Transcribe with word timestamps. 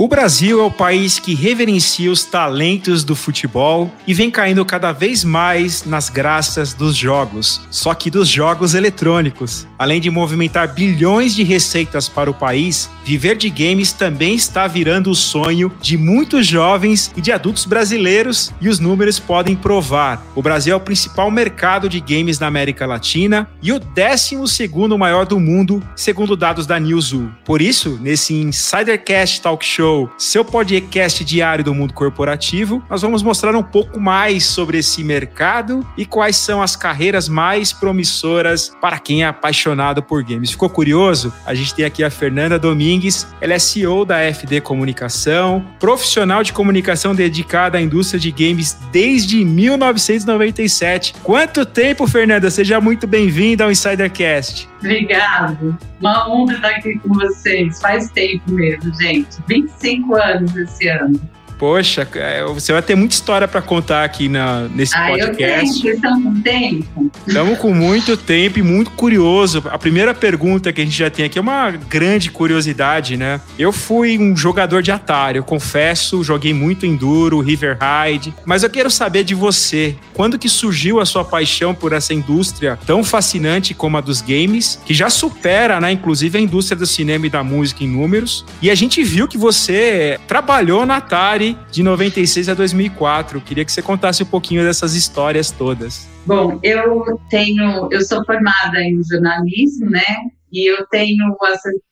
O 0.00 0.06
Brasil 0.06 0.60
é 0.60 0.62
o 0.62 0.70
país 0.70 1.18
que 1.18 1.34
reverencia 1.34 2.08
os 2.08 2.24
talentos 2.24 3.02
do 3.02 3.16
futebol 3.16 3.92
e 4.06 4.14
vem 4.14 4.30
caindo 4.30 4.64
cada 4.64 4.92
vez 4.92 5.24
mais 5.24 5.84
nas 5.84 6.08
graças 6.08 6.72
dos 6.72 6.94
jogos, 6.94 7.60
só 7.68 7.92
que 7.92 8.08
dos 8.08 8.28
jogos 8.28 8.74
eletrônicos. 8.74 9.66
Além 9.76 10.00
de 10.00 10.08
movimentar 10.08 10.72
bilhões 10.72 11.34
de 11.34 11.42
receitas 11.42 12.08
para 12.08 12.30
o 12.30 12.34
país, 12.34 12.88
viver 13.04 13.36
de 13.36 13.50
games 13.50 13.92
também 13.92 14.36
está 14.36 14.68
virando 14.68 15.10
o 15.10 15.16
sonho 15.16 15.72
de 15.80 15.96
muitos 15.96 16.46
jovens 16.46 17.12
e 17.16 17.20
de 17.20 17.32
adultos 17.32 17.64
brasileiros 17.64 18.54
e 18.60 18.68
os 18.68 18.78
números 18.78 19.18
podem 19.18 19.56
provar. 19.56 20.24
O 20.36 20.40
Brasil 20.40 20.74
é 20.74 20.76
o 20.76 20.80
principal 20.80 21.28
mercado 21.28 21.88
de 21.88 21.98
games 21.98 22.38
na 22.38 22.46
América 22.46 22.86
Latina 22.86 23.50
e 23.60 23.72
o 23.72 23.80
12 23.80 24.46
segundo 24.46 24.96
maior 24.96 25.26
do 25.26 25.40
mundo, 25.40 25.82
segundo 25.96 26.36
dados 26.36 26.68
da 26.68 26.78
Newzoo. 26.78 27.32
Por 27.44 27.60
isso, 27.60 27.98
nesse 28.00 28.32
Insidercast 28.34 29.40
Talk 29.40 29.66
Show 29.66 29.87
Seu 30.18 30.44
podcast 30.44 31.24
diário 31.24 31.64
do 31.64 31.74
mundo 31.74 31.94
corporativo, 31.94 32.82
nós 32.90 33.00
vamos 33.00 33.22
mostrar 33.22 33.54
um 33.56 33.62
pouco 33.62 33.98
mais 33.98 34.44
sobre 34.44 34.78
esse 34.78 35.02
mercado 35.02 35.86
e 35.96 36.04
quais 36.04 36.36
são 36.36 36.60
as 36.60 36.76
carreiras 36.76 37.28
mais 37.28 37.72
promissoras 37.72 38.70
para 38.80 38.98
quem 38.98 39.22
é 39.22 39.26
apaixonado 39.26 40.02
por 40.02 40.22
games. 40.22 40.50
Ficou 40.50 40.68
curioso? 40.68 41.32
A 41.46 41.54
gente 41.54 41.74
tem 41.74 41.84
aqui 41.84 42.04
a 42.04 42.10
Fernanda 42.10 42.58
Domingues, 42.58 43.26
ela 43.40 43.54
é 43.54 43.58
CEO 43.58 44.04
da 44.04 44.18
FD 44.32 44.60
Comunicação, 44.60 45.64
profissional 45.78 46.42
de 46.42 46.52
comunicação 46.52 47.14
dedicada 47.14 47.78
à 47.78 47.80
indústria 47.80 48.20
de 48.20 48.30
games 48.30 48.76
desde 48.92 49.44
1997. 49.44 51.14
Quanto 51.22 51.64
tempo, 51.64 52.06
Fernanda? 52.06 52.50
Seja 52.50 52.80
muito 52.80 53.06
bem-vinda 53.06 53.64
ao 53.64 53.70
Insidercast. 53.70 54.68
Obrigado. 54.78 55.76
Uma 56.00 56.30
honra 56.30 56.54
estar 56.54 56.68
aqui 56.68 56.98
com 57.00 57.12
vocês. 57.12 57.80
Faz 57.80 58.10
tempo 58.10 58.52
mesmo, 58.52 58.94
gente. 58.94 59.38
25 59.48 59.77
anos 60.14 60.54
esse 60.56 60.88
ano. 60.88 61.20
Poxa, 61.58 62.06
é, 62.14 62.44
você 62.44 62.72
vai 62.72 62.80
ter 62.80 62.94
muita 62.94 63.14
história 63.14 63.48
para 63.48 63.60
contar 63.60 64.04
aqui 64.04 64.28
na, 64.28 64.68
nesse 64.68 64.94
ah, 64.96 65.08
podcast. 65.08 65.28
Eu 65.28 65.36
tenho, 65.36 65.66
vocês 65.66 65.94
estão 65.96 66.22
com 66.22 66.40
tempo? 66.40 67.10
Estamos 67.26 67.58
com 67.58 67.74
muito 67.74 68.16
tempo 68.16 68.60
e 68.60 68.62
muito 68.62 68.92
curioso. 68.92 69.64
A 69.68 69.76
primeira 69.76 70.14
pergunta 70.14 70.72
que 70.72 70.80
a 70.80 70.84
gente 70.84 70.96
já 70.96 71.10
tem 71.10 71.24
aqui 71.24 71.36
é 71.36 71.42
uma 71.42 71.72
grande 71.72 72.30
curiosidade, 72.30 73.16
né? 73.16 73.40
Eu 73.58 73.72
fui 73.72 74.16
um 74.18 74.36
jogador 74.36 74.82
de 74.82 74.92
Atari, 74.92 75.38
eu 75.38 75.44
confesso, 75.44 76.22
joguei 76.22 76.54
muito 76.54 76.86
Enduro, 76.86 77.40
River 77.40 77.76
Ride, 77.80 78.32
mas 78.44 78.62
eu 78.62 78.70
quero 78.70 78.90
saber 78.90 79.24
de 79.24 79.34
você, 79.34 79.96
quando 80.14 80.38
que 80.38 80.48
surgiu 80.48 81.00
a 81.00 81.06
sua 81.06 81.24
paixão 81.24 81.74
por 81.74 81.92
essa 81.92 82.14
indústria 82.14 82.78
tão 82.86 83.02
fascinante 83.02 83.74
como 83.74 83.96
a 83.96 84.00
dos 84.00 84.20
games, 84.20 84.80
que 84.86 84.94
já 84.94 85.10
supera, 85.10 85.80
né, 85.80 85.90
inclusive 85.90 86.38
a 86.38 86.40
indústria 86.40 86.76
do 86.76 86.86
cinema 86.86 87.26
e 87.26 87.30
da 87.30 87.42
música 87.42 87.82
em 87.82 87.88
números, 87.88 88.44
e 88.62 88.70
a 88.70 88.74
gente 88.74 89.02
viu 89.02 89.26
que 89.26 89.36
você 89.36 90.20
trabalhou 90.28 90.86
na 90.86 90.98
Atari 90.98 91.47
de 91.70 91.82
96 91.82 92.48
a 92.48 92.54
2004. 92.54 93.40
Queria 93.40 93.64
que 93.64 93.72
você 93.72 93.82
contasse 93.82 94.22
um 94.22 94.26
pouquinho 94.26 94.62
dessas 94.64 94.94
histórias 94.94 95.50
todas. 95.50 96.08
Bom, 96.26 96.58
eu 96.62 97.18
tenho, 97.30 97.88
eu 97.90 98.02
sou 98.02 98.24
formada 98.24 98.80
em 98.80 99.00
jornalismo, 99.10 99.90
né? 99.90 100.04
E 100.52 100.66
eu 100.70 100.86
tenho 100.86 101.36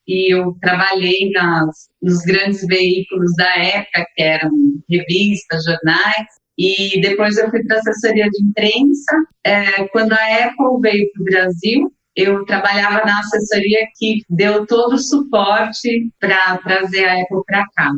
e 0.07 0.35
eu 0.35 0.57
trabalhei 0.61 1.31
nas, 1.33 1.89
nos 2.03 2.23
grandes 2.23 2.67
veículos 2.67 3.31
da 3.37 3.51
época, 3.57 4.07
que 4.15 4.23
eram 4.23 4.51
revistas, 4.89 5.65
jornais, 5.65 6.27
e 6.59 7.01
depois 7.01 7.37
eu 7.37 7.51
fui 7.51 7.63
para 7.65 7.79
assessoria 7.79 8.29
de 8.31 8.45
imprensa. 8.45 9.13
É, 9.45 9.87
quando 9.89 10.13
a 10.13 10.47
Apple 10.47 10.81
veio 10.81 11.11
para 11.13 11.21
o 11.21 11.25
Brasil, 11.25 11.93
eu 12.17 12.47
trabalhava 12.47 13.05
na 13.05 13.21
assessoria 13.21 13.87
que 13.97 14.23
deu 14.31 14.67
todo 14.67 14.95
o 14.95 14.99
suporte 14.99 16.11
para 16.19 16.57
trazer 16.59 17.05
a 17.05 17.21
Apple 17.21 17.43
para 17.47 17.67
cá. 17.77 17.93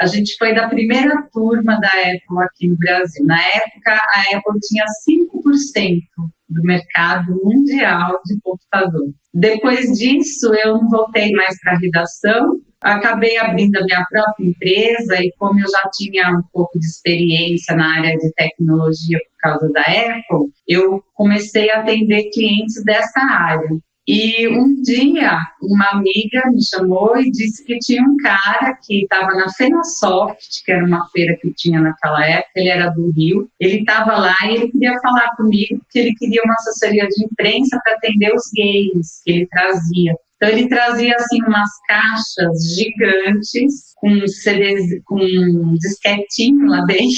A 0.00 0.06
gente 0.06 0.36
foi 0.38 0.54
da 0.54 0.68
primeira 0.68 1.22
turma 1.30 1.78
da 1.78 1.88
Apple 1.88 2.42
aqui 2.42 2.68
no 2.68 2.78
Brasil. 2.78 3.26
Na 3.26 3.38
época, 3.38 3.92
a 3.92 4.36
Apple 4.36 4.58
tinha 4.62 4.86
5% 5.06 6.00
do 6.48 6.62
mercado 6.62 7.38
mundial 7.44 8.18
de 8.24 8.40
computador. 8.40 9.12
Depois 9.34 9.98
disso, 9.98 10.54
eu 10.54 10.78
não 10.78 10.88
voltei 10.88 11.30
mais 11.32 11.60
para 11.60 11.74
a 11.74 11.78
redação, 11.78 12.60
acabei 12.80 13.36
abrindo 13.36 13.76
a 13.76 13.84
minha 13.84 14.04
própria 14.10 14.46
empresa 14.46 15.22
e 15.22 15.30
como 15.38 15.60
eu 15.60 15.68
já 15.68 15.90
tinha 15.92 16.30
um 16.30 16.42
pouco 16.52 16.78
de 16.78 16.86
experiência 16.86 17.76
na 17.76 17.98
área 17.98 18.16
de 18.16 18.32
tecnologia 18.32 19.18
causa 19.38 19.70
da 19.72 19.82
Apple, 19.82 20.50
eu 20.66 21.02
comecei 21.14 21.70
a 21.70 21.80
atender 21.80 22.30
clientes 22.30 22.82
dessa 22.84 23.20
área. 23.20 23.68
E 24.10 24.48
um 24.48 24.80
dia, 24.80 25.38
uma 25.60 25.90
amiga 25.90 26.50
me 26.50 26.64
chamou 26.64 27.18
e 27.18 27.30
disse 27.30 27.62
que 27.62 27.78
tinha 27.78 28.02
um 28.02 28.16
cara 28.16 28.74
que 28.82 29.02
estava 29.02 29.34
na 29.34 29.52
Fenasoft, 29.52 30.64
que 30.64 30.72
era 30.72 30.82
uma 30.82 31.06
feira 31.10 31.36
que 31.36 31.52
tinha 31.52 31.78
naquela 31.78 32.24
época, 32.24 32.52
ele 32.56 32.70
era 32.70 32.88
do 32.88 33.10
Rio. 33.10 33.50
Ele 33.60 33.80
estava 33.80 34.16
lá 34.16 34.34
e 34.44 34.54
ele 34.54 34.72
queria 34.72 34.98
falar 35.00 35.36
comigo 35.36 35.82
que 35.90 35.98
ele 35.98 36.14
queria 36.14 36.40
uma 36.42 36.54
assessoria 36.54 37.06
de 37.06 37.22
imprensa 37.22 37.78
para 37.84 37.96
atender 37.96 38.34
os 38.34 38.44
games 38.56 39.20
que 39.22 39.30
ele 39.30 39.46
trazia. 39.48 40.14
Então 40.36 40.48
ele 40.48 40.68
trazia 40.70 41.14
assim 41.14 41.42
umas 41.42 41.70
caixas 41.86 42.76
gigantes 42.76 43.92
com 43.96 44.26
CDs, 44.26 45.02
com 45.04 45.20
um 45.20 45.74
disquetinho 45.74 46.66
lá 46.66 46.82
dentro 46.88 47.12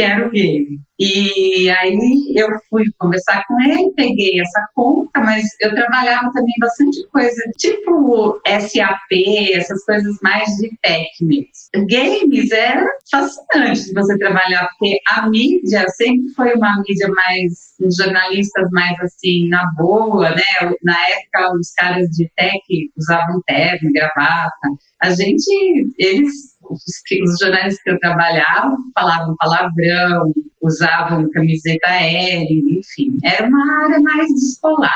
que 0.00 0.04
era 0.04 0.26
o 0.26 0.30
game. 0.30 0.80
E 0.98 1.70
aí 1.70 2.34
eu 2.34 2.48
fui 2.68 2.84
conversar 2.98 3.44
com 3.46 3.60
ele, 3.62 3.92
peguei 3.96 4.40
essa 4.40 4.66
conta, 4.74 5.20
mas 5.20 5.44
eu 5.60 5.74
trabalhava 5.74 6.30
também 6.32 6.54
bastante 6.58 7.06
coisa, 7.08 7.42
tipo 7.58 8.40
SAP, 8.46 9.52
essas 9.54 9.84
coisas 9.84 10.16
mais 10.22 10.48
de 10.56 10.70
técnicas. 10.82 11.68
Games 11.74 12.50
era 12.50 12.86
fascinante 13.10 13.84
de 13.86 13.94
você 13.94 14.18
trabalhar, 14.18 14.68
porque 14.78 14.98
a 15.08 15.28
mídia 15.28 15.86
sempre 15.88 16.28
foi 16.34 16.54
uma 16.54 16.82
mídia 16.86 17.08
mais, 17.08 17.96
jornalistas 17.96 18.68
mais 18.72 18.98
assim, 19.00 19.48
na 19.48 19.70
boa, 19.78 20.30
né? 20.30 20.72
Na 20.82 20.96
época, 21.08 21.58
os 21.58 21.72
caras 21.72 22.08
de 22.10 22.30
tech 22.36 22.60
usavam 22.96 23.40
terno, 23.46 23.92
gravata. 23.92 24.68
A 25.02 25.10
gente, 25.10 25.50
eles 25.98 26.49
os, 26.70 26.82
os 27.30 27.38
jornais 27.38 27.82
que 27.82 27.90
eu 27.90 27.98
trabalhava 27.98 28.76
falavam 28.94 29.36
palavrão, 29.38 30.32
usavam 30.62 31.30
camiseta 31.30 31.88
aérea, 31.88 32.48
enfim, 32.50 33.16
era 33.24 33.46
uma 33.48 33.84
área 33.84 34.00
mais 34.00 34.28
descolada. 34.34 34.90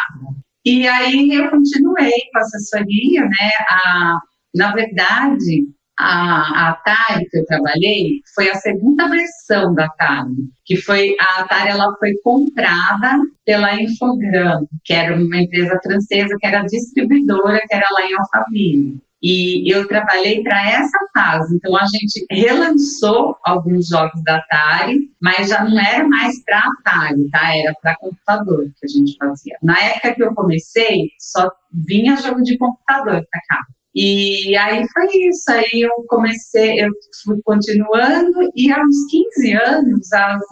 E 0.65 0.87
aí 0.89 1.35
eu 1.35 1.51
continuei 1.51 2.13
com 2.33 2.39
a 2.39 2.41
assessoria, 2.41 3.23
né? 3.23 3.51
A, 3.69 4.19
na 4.55 4.73
verdade, 4.73 5.67
a, 5.99 6.09
a 6.09 6.69
Atari 6.71 7.29
que 7.31 7.39
eu 7.39 7.47
trabalhei 7.47 8.21
foi 8.35 8.51
a 8.51 8.55
segunda 8.57 9.09
versão 9.09 9.75
da 9.75 9.85
Atari, 9.87 10.49
que 10.65 10.77
foi 10.77 11.17
a 11.21 11.41
Atari 11.41 11.71
ela 11.71 11.95
foi 11.99 12.15
comprada 12.23 13.19
pela 13.45 13.81
Infogram, 13.81 14.67
que 14.85 14.93
era 14.93 15.15
uma 15.15 15.37
empresa 15.37 15.79
francesa 15.83 16.37
que 16.39 16.47
era 16.47 16.63
distribuidora, 16.63 17.61
que 17.69 17.75
era 17.75 17.87
lá 17.93 18.07
em 18.07 18.15
Alphaville. 18.15 18.99
E 19.27 19.75
eu 19.75 19.89
trabalhei 19.89 20.43
para 20.43 20.71
essa 20.71 20.99
fase. 21.15 21.57
Então 21.57 21.75
a 21.75 21.87
gente 21.87 22.27
relançou 22.31 23.35
alguns 23.43 23.89
jogos 23.89 24.23
da 24.23 24.37
Atari, 24.37 25.11
mas 25.19 25.49
já 25.49 25.65
não 25.65 25.81
era 25.81 26.07
mais 26.07 26.45
para 26.45 26.59
Atari, 26.59 27.31
tá? 27.31 27.57
Era 27.57 27.75
para 27.81 27.97
computador 27.97 28.67
que 28.79 28.85
a 28.85 28.87
gente 28.87 29.17
fazia. 29.17 29.57
Na 29.63 29.81
época 29.81 30.15
que 30.15 30.23
eu 30.23 30.35
comecei, 30.35 31.09
só 31.19 31.51
vinha 31.73 32.19
jogo 32.19 32.43
de 32.43 32.59
computador 32.59 33.25
para 33.31 33.41
cá. 33.49 33.65
E 33.95 34.55
aí 34.59 34.87
foi 34.93 35.07
isso, 35.07 35.51
aí 35.51 35.81
eu 35.81 36.05
comecei, 36.07 36.85
eu 36.85 36.91
fui 37.25 37.41
continuando, 37.45 38.51
e 38.55 38.71
há 38.71 38.83
uns 38.83 39.07
15 39.11 39.53
anos, 39.55 40.13
as, 40.13 40.43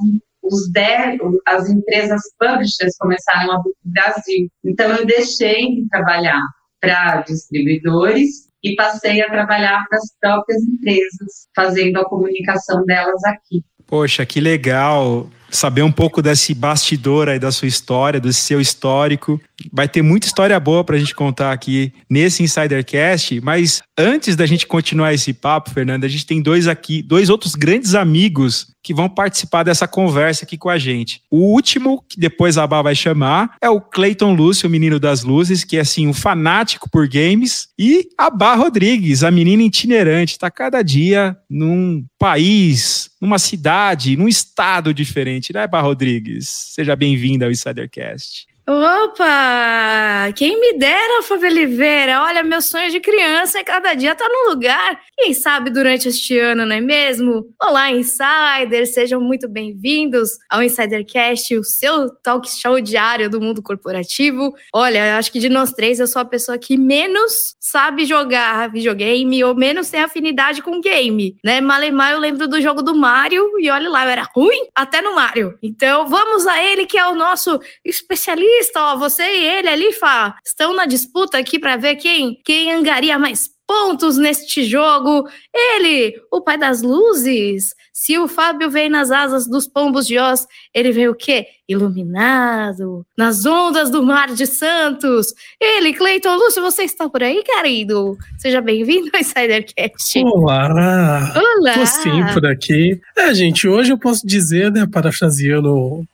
os 0.44 0.72
10, 0.72 1.20
as 1.46 1.68
empresas 1.68 2.22
publishers 2.38 2.96
começaram 2.98 3.52
a 3.52 3.62
vir 3.62 3.74
Brasil. 3.84 4.48
Então 4.64 4.90
eu 4.92 5.04
deixei 5.04 5.74
de 5.74 5.88
trabalhar 5.90 6.40
para 6.80 7.20
distribuidores 7.20 8.50
e 8.62 8.75
passei 8.75 9.20
a 9.23 9.31
trabalhar 9.31 9.85
para 9.88 9.99
as 9.99 10.14
próprias 10.20 10.62
empresas, 10.62 11.49
fazendo 11.55 11.99
a 11.99 12.05
comunicação 12.05 12.85
delas 12.85 13.23
aqui. 13.25 13.64
Poxa, 13.87 14.25
que 14.25 14.41
legal 14.41 15.29
saber 15.52 15.82
um 15.82 15.93
pouco 15.93 16.22
desse 16.22 16.54
bastidor 16.54 17.28
aí 17.28 17.38
da 17.38 17.52
sua 17.52 17.69
história, 17.69 18.20
do 18.20 18.32
seu 18.32 18.60
histórico. 18.60 19.40
Vai 19.72 19.88
ter 19.88 20.02
muita 20.02 20.26
história 20.26 20.58
boa 20.58 20.82
para 20.82 20.96
a 20.96 20.99
gente 20.99 21.14
contar 21.14 21.52
aqui 21.52 21.93
nesse 22.10 22.43
Insidercast, 22.43 23.40
mas 23.40 23.82
antes 23.96 24.34
da 24.34 24.46
gente 24.46 24.66
continuar 24.66 25.14
esse 25.14 25.32
papo, 25.32 25.70
Fernanda, 25.70 26.06
a 26.06 26.08
gente 26.08 26.26
tem 26.26 26.43
dois 26.43 26.66
aqui, 26.66 27.02
dois 27.02 27.28
outros 27.28 27.54
grandes 27.54 27.94
amigos 27.94 28.72
que 28.82 28.93
vão 28.93 29.08
participar 29.08 29.62
dessa 29.62 29.87
conversa 29.87 30.44
aqui 30.44 30.58
com 30.58 30.69
a 30.69 30.76
gente. 30.76 31.22
O 31.31 31.38
último, 31.52 32.04
que 32.08 32.19
depois 32.19 32.58
a 32.58 32.66
Bá 32.66 32.82
vai 32.82 32.94
chamar, 32.94 33.56
é 33.62 33.70
o 33.70 33.81
Clayton 33.81 34.34
Lúcio, 34.34 34.69
o 34.69 34.70
menino 34.70 34.99
das 34.99 35.22
luzes, 35.22 35.62
que 35.62 35.76
é 35.76 35.81
assim, 35.81 36.08
um 36.08 36.12
fanático 36.12 36.90
por 36.90 37.06
games, 37.06 37.69
e 37.78 38.08
a 38.19 38.28
Bá 38.28 38.54
Rodrigues, 38.54 39.22
a 39.22 39.31
menina 39.31 39.62
itinerante, 39.62 40.32
está 40.32 40.50
cada 40.50 40.82
dia 40.82 41.37
num 41.49 42.04
país, 42.19 43.10
numa 43.20 43.38
cidade, 43.38 44.16
num 44.16 44.28
estado 44.28 44.93
diferente, 44.93 45.41
né, 45.50 45.66
Bá 45.66 45.80
Rodrigues? 45.80 46.46
Seja 46.48 46.94
bem-vinda 46.94 47.46
ao 47.46 47.50
Insidercast. 47.50 48.51
Opa! 48.64 50.31
Quem 50.37 50.61
me 50.61 50.79
dera, 50.79 51.20
Fábio 51.25 51.49
Oliveira! 51.49 52.23
Olha, 52.23 52.44
meu 52.44 52.62
sonho 52.62 52.93
de 52.93 53.00
criança 53.00 53.59
é 53.59 53.64
cada 53.64 53.93
dia 53.94 54.12
estar 54.12 54.25
tá 54.25 54.31
no 54.31 54.50
lugar. 54.50 55.00
Quem 55.19 55.35
sabe 55.35 55.69
durante 55.69 56.09
este 56.09 56.38
ano, 56.38 56.64
não 56.64 56.76
é 56.76 56.81
mesmo? 56.81 57.53
Olá, 57.61 57.91
insiders! 57.91 58.94
Sejam 58.94 59.20
muito 59.20 59.49
bem-vindos 59.49 60.38
ao 60.49 60.62
Insidercast, 60.62 61.56
o 61.56 61.64
seu 61.64 62.09
talk 62.23 62.49
show 62.49 62.81
diário 62.81 63.29
do 63.29 63.41
mundo 63.41 63.61
corporativo. 63.61 64.55
Olha, 64.73 65.09
eu 65.09 65.17
acho 65.17 65.32
que 65.32 65.41
de 65.41 65.49
nós 65.49 65.73
três 65.73 65.99
eu 65.99 66.06
sou 66.06 66.23
a 66.23 66.25
pessoa 66.25 66.56
que 66.56 66.76
menos 66.76 67.56
sabe 67.59 68.05
jogar 68.05 68.70
videogame 68.70 69.43
ou 69.43 69.56
menos 69.56 69.91
tem 69.91 70.03
afinidade 70.03 70.62
com 70.62 70.81
game, 70.81 71.37
né? 71.44 71.61
Malemar 71.61 72.12
eu 72.12 72.20
lembro 72.20 72.47
do 72.47 72.61
jogo 72.61 72.81
do 72.81 72.94
Mario 72.94 73.59
e 73.59 73.69
olha 73.69 73.91
lá, 73.91 74.05
eu 74.05 74.11
era 74.11 74.29
ruim 74.32 74.69
até 74.73 75.03
no 75.03 75.17
Mario. 75.17 75.59
Então 75.61 76.06
vamos 76.06 76.47
a 76.47 76.62
ele 76.62 76.87
que 76.87 76.97
é 76.97 77.09
o 77.09 77.17
nosso 77.17 77.59
especialista 77.85 78.51
ó, 78.76 78.96
você 78.96 79.22
e 79.22 79.46
ele 79.46 79.69
ali, 79.69 79.93
Fá, 79.93 80.37
estão 80.44 80.75
na 80.75 80.87
disputa 80.87 81.38
aqui 81.38 81.58
para 81.58 81.76
ver 81.76 81.96
quem, 81.96 82.40
quem 82.44 82.72
angaria 82.72 83.19
mais 83.19 83.50
pontos 83.66 84.19
neste 84.19 84.64
jogo. 84.64 85.26
Ele, 85.54 86.14
o 86.31 86.43
pai 86.43 86.58
das 86.58 86.82
luzes. 86.82 87.75
Se 87.93 88.19
o 88.19 88.26
Fábio 88.26 88.70
vem 88.70 88.88
nas 88.88 89.10
asas 89.10 89.46
dos 89.46 89.66
pombos 89.69 90.06
de 90.06 90.19
Oz, 90.19 90.46
ele 90.75 90.93
vem 90.93 91.08
o 91.08 91.14
quê? 91.14 91.46
Iluminado, 91.69 93.06
nas 93.16 93.46
ondas 93.46 93.90
do 93.90 94.02
mar 94.02 94.34
de 94.34 94.46
Santos. 94.46 95.28
Ele, 95.60 95.93
Cleiton 95.94 96.34
Lúcio, 96.37 96.60
você 96.60 96.82
está 96.82 97.08
por 97.08 97.22
aí, 97.22 97.43
querido? 97.43 98.19
Seja 98.38 98.60
bem-vindo 98.60 99.10
ao 99.14 99.20
Insidercast. 99.20 100.19
Olá! 100.25 101.32
Olá! 101.34 101.75
Tô 101.75 101.87
sim 101.87 102.34
por 102.34 102.44
aqui. 102.44 103.00
É, 103.16 103.32
gente, 103.32 103.69
hoje 103.69 103.93
eu 103.93 103.99
posso 103.99 104.26
dizer, 104.26 104.72
né, 104.72 104.87
parafraseando 104.90 106.04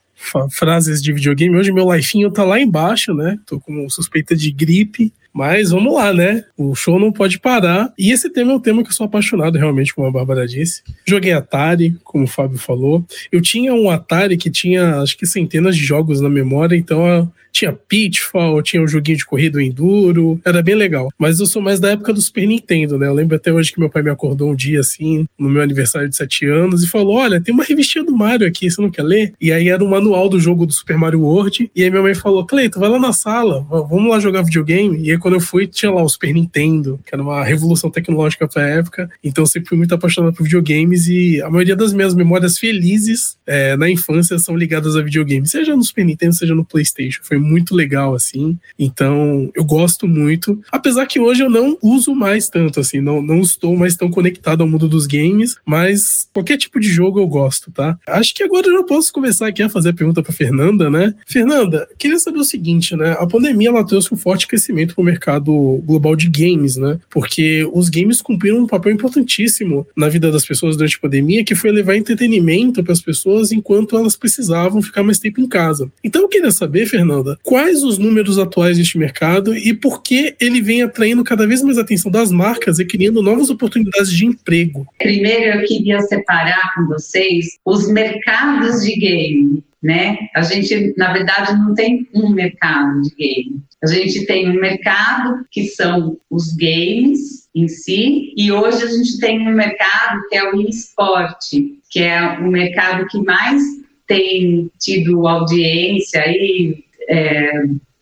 frases 0.50 1.02
de 1.02 1.12
videogame. 1.12 1.56
Hoje 1.56 1.72
meu 1.72 1.92
lifinho 1.92 2.30
tá 2.30 2.44
lá 2.44 2.60
embaixo, 2.60 3.14
né? 3.14 3.38
Tô 3.46 3.58
com 3.60 3.88
suspeita 3.88 4.36
de 4.36 4.50
gripe. 4.50 5.12
Mas 5.32 5.70
vamos 5.70 5.94
lá, 5.94 6.12
né? 6.12 6.44
O 6.56 6.74
show 6.74 6.98
não 6.98 7.12
pode 7.12 7.38
parar. 7.38 7.92
E 7.96 8.10
esse 8.10 8.28
tema 8.28 8.50
é 8.50 8.54
um 8.56 8.60
tema 8.60 8.82
que 8.82 8.88
eu 8.88 8.92
sou 8.92 9.06
apaixonado 9.06 9.56
realmente, 9.56 9.94
como 9.94 10.08
a 10.08 10.10
Bárbara 10.10 10.48
disse. 10.48 10.82
Joguei 11.06 11.32
Atari, 11.32 11.96
como 12.02 12.24
o 12.24 12.26
Fábio 12.26 12.58
falou. 12.58 13.04
Eu 13.30 13.40
tinha 13.40 13.72
um 13.72 13.88
Atari 13.88 14.36
que 14.36 14.50
tinha, 14.50 14.96
acho 15.00 15.16
que 15.16 15.26
centenas 15.26 15.76
de 15.76 15.84
jogos 15.84 16.20
na 16.20 16.28
memória, 16.28 16.74
então 16.74 17.30
tinha 17.58 17.72
Pitfall, 17.72 18.62
tinha 18.62 18.80
um 18.80 18.86
joguinho 18.86 19.18
de 19.18 19.26
corrida 19.26 19.62
Enduro, 19.62 20.40
era 20.44 20.62
bem 20.62 20.76
legal. 20.76 21.08
Mas 21.18 21.40
eu 21.40 21.46
sou 21.46 21.60
mais 21.60 21.80
da 21.80 21.90
época 21.90 22.12
do 22.12 22.20
Super 22.20 22.46
Nintendo, 22.46 22.96
né? 22.96 23.08
Eu 23.08 23.14
lembro 23.14 23.36
até 23.36 23.52
hoje 23.52 23.72
que 23.72 23.80
meu 23.80 23.90
pai 23.90 24.02
me 24.02 24.10
acordou 24.10 24.50
um 24.50 24.54
dia 24.54 24.80
assim, 24.80 25.26
no 25.36 25.48
meu 25.48 25.60
aniversário 25.60 26.08
de 26.08 26.16
7 26.16 26.46
anos, 26.46 26.84
e 26.84 26.88
falou: 26.88 27.16
Olha, 27.16 27.40
tem 27.40 27.52
uma 27.52 27.64
revistinha 27.64 28.04
do 28.04 28.16
Mario 28.16 28.46
aqui, 28.46 28.70
você 28.70 28.80
não 28.80 28.90
quer 28.90 29.02
ler? 29.02 29.34
E 29.40 29.50
aí 29.50 29.68
era 29.68 29.82
um 29.82 29.88
manual 29.88 30.28
do 30.28 30.38
jogo 30.38 30.64
do 30.64 30.72
Super 30.72 30.96
Mario 30.96 31.22
World. 31.22 31.70
E 31.74 31.82
aí 31.82 31.90
minha 31.90 32.02
mãe 32.02 32.14
falou: 32.14 32.46
Cleito, 32.46 32.78
vai 32.78 32.88
lá 32.88 32.98
na 32.98 33.12
sala, 33.12 33.66
vamos 33.68 34.08
lá 34.08 34.20
jogar 34.20 34.42
videogame. 34.42 35.02
E 35.02 35.10
aí 35.10 35.18
quando 35.18 35.34
eu 35.34 35.40
fui, 35.40 35.66
tinha 35.66 35.90
lá 35.90 36.02
o 36.02 36.08
Super 36.08 36.32
Nintendo, 36.32 37.00
que 37.04 37.14
era 37.14 37.22
uma 37.22 37.42
revolução 37.42 37.90
tecnológica 37.90 38.46
pra 38.46 38.68
época. 38.68 39.10
Então 39.22 39.42
eu 39.42 39.48
sempre 39.48 39.68
fui 39.68 39.78
muito 39.78 39.94
apaixonado 39.94 40.34
por 40.34 40.44
videogames 40.44 41.08
e 41.08 41.42
a 41.42 41.50
maioria 41.50 41.74
das 41.74 41.92
minhas 41.92 42.14
memórias 42.14 42.56
felizes 42.56 43.36
é, 43.44 43.76
na 43.76 43.90
infância 43.90 44.38
são 44.38 44.56
ligadas 44.56 44.94
a 44.94 45.02
videogames, 45.02 45.50
seja 45.50 45.74
no 45.74 45.82
Super 45.82 46.04
Nintendo, 46.04 46.34
seja 46.34 46.54
no 46.54 46.64
PlayStation. 46.64 47.20
Foi 47.24 47.38
muito 47.48 47.74
legal, 47.74 48.14
assim. 48.14 48.58
Então, 48.78 49.50
eu 49.54 49.64
gosto 49.64 50.06
muito. 50.06 50.60
Apesar 50.70 51.06
que 51.06 51.18
hoje 51.18 51.42
eu 51.42 51.50
não 51.50 51.78
uso 51.82 52.14
mais 52.14 52.48
tanto, 52.48 52.80
assim, 52.80 53.00
não, 53.00 53.22
não 53.22 53.40
estou 53.40 53.76
mais 53.76 53.96
tão 53.96 54.10
conectado 54.10 54.62
ao 54.62 54.68
mundo 54.68 54.88
dos 54.88 55.06
games, 55.06 55.56
mas 55.64 56.28
qualquer 56.32 56.58
tipo 56.58 56.78
de 56.78 56.88
jogo 56.88 57.20
eu 57.20 57.26
gosto, 57.26 57.70
tá? 57.72 57.98
Acho 58.06 58.34
que 58.34 58.42
agora 58.42 58.66
eu 58.68 58.84
posso 58.84 59.12
começar 59.12 59.46
aqui 59.48 59.62
a 59.62 59.68
fazer 59.68 59.90
a 59.90 59.94
pergunta 59.94 60.22
pra 60.22 60.32
Fernanda, 60.32 60.90
né? 60.90 61.14
Fernanda, 61.26 61.88
queria 61.98 62.18
saber 62.18 62.38
o 62.38 62.44
seguinte, 62.44 62.94
né? 62.96 63.16
A 63.18 63.26
pandemia 63.26 63.68
ela 63.68 63.84
trouxe 63.84 64.12
um 64.12 64.16
forte 64.16 64.46
crescimento 64.46 64.94
pro 64.94 65.04
mercado 65.04 65.52
global 65.84 66.14
de 66.14 66.28
games, 66.28 66.76
né? 66.76 66.98
Porque 67.10 67.68
os 67.72 67.88
games 67.88 68.22
cumpriram 68.22 68.58
um 68.58 68.66
papel 68.66 68.92
importantíssimo 68.92 69.86
na 69.96 70.08
vida 70.08 70.30
das 70.30 70.44
pessoas 70.44 70.76
durante 70.76 70.96
a 70.96 71.00
pandemia, 71.00 71.44
que 71.44 71.54
foi 71.54 71.70
levar 71.70 71.96
entretenimento 71.96 72.82
para 72.82 72.92
as 72.92 73.00
pessoas 73.00 73.52
enquanto 73.52 73.96
elas 73.96 74.16
precisavam 74.16 74.82
ficar 74.82 75.02
mais 75.02 75.18
tempo 75.18 75.40
em 75.40 75.48
casa. 75.48 75.90
Então 76.02 76.22
eu 76.22 76.28
queria 76.28 76.50
saber, 76.50 76.86
Fernanda, 76.86 77.27
quais 77.42 77.82
os 77.82 77.98
números 77.98 78.38
atuais 78.38 78.78
deste 78.78 78.98
mercado 78.98 79.56
e 79.56 79.74
por 79.74 80.02
que 80.02 80.34
ele 80.40 80.60
vem 80.60 80.82
atraindo 80.82 81.24
cada 81.24 81.46
vez 81.46 81.62
mais 81.62 81.78
a 81.78 81.82
atenção 81.82 82.10
das 82.10 82.30
marcas 82.30 82.78
e 82.78 82.84
criando 82.84 83.22
novas 83.22 83.50
oportunidades 83.50 84.12
de 84.12 84.26
emprego? 84.26 84.86
Primeiro, 84.98 85.58
eu 85.58 85.66
queria 85.66 86.00
separar 86.02 86.74
com 86.74 86.86
vocês 86.86 87.58
os 87.64 87.90
mercados 87.90 88.82
de 88.82 88.96
game. 88.96 89.64
Né? 89.80 90.18
A 90.34 90.42
gente, 90.42 90.92
na 90.96 91.12
verdade, 91.12 91.52
não 91.52 91.72
tem 91.72 92.08
um 92.12 92.30
mercado 92.30 93.00
de 93.02 93.14
game. 93.14 93.62
A 93.82 93.86
gente 93.86 94.26
tem 94.26 94.50
um 94.50 94.60
mercado 94.60 95.46
que 95.52 95.66
são 95.66 96.18
os 96.28 96.52
games 96.56 97.48
em 97.54 97.68
si, 97.68 98.34
e 98.36 98.50
hoje 98.50 98.82
a 98.82 98.86
gente 98.86 99.18
tem 99.20 99.40
um 99.48 99.54
mercado 99.54 100.22
que 100.28 100.36
é 100.36 100.52
o 100.52 100.60
esporte, 100.62 101.78
que 101.90 102.00
é 102.00 102.20
o 102.40 102.48
mercado 102.48 103.06
que 103.06 103.18
mais 103.22 103.62
tem 104.08 104.70
tido 104.80 105.28
audiência 105.28 106.24
e 106.26 106.84
é, 107.08 107.50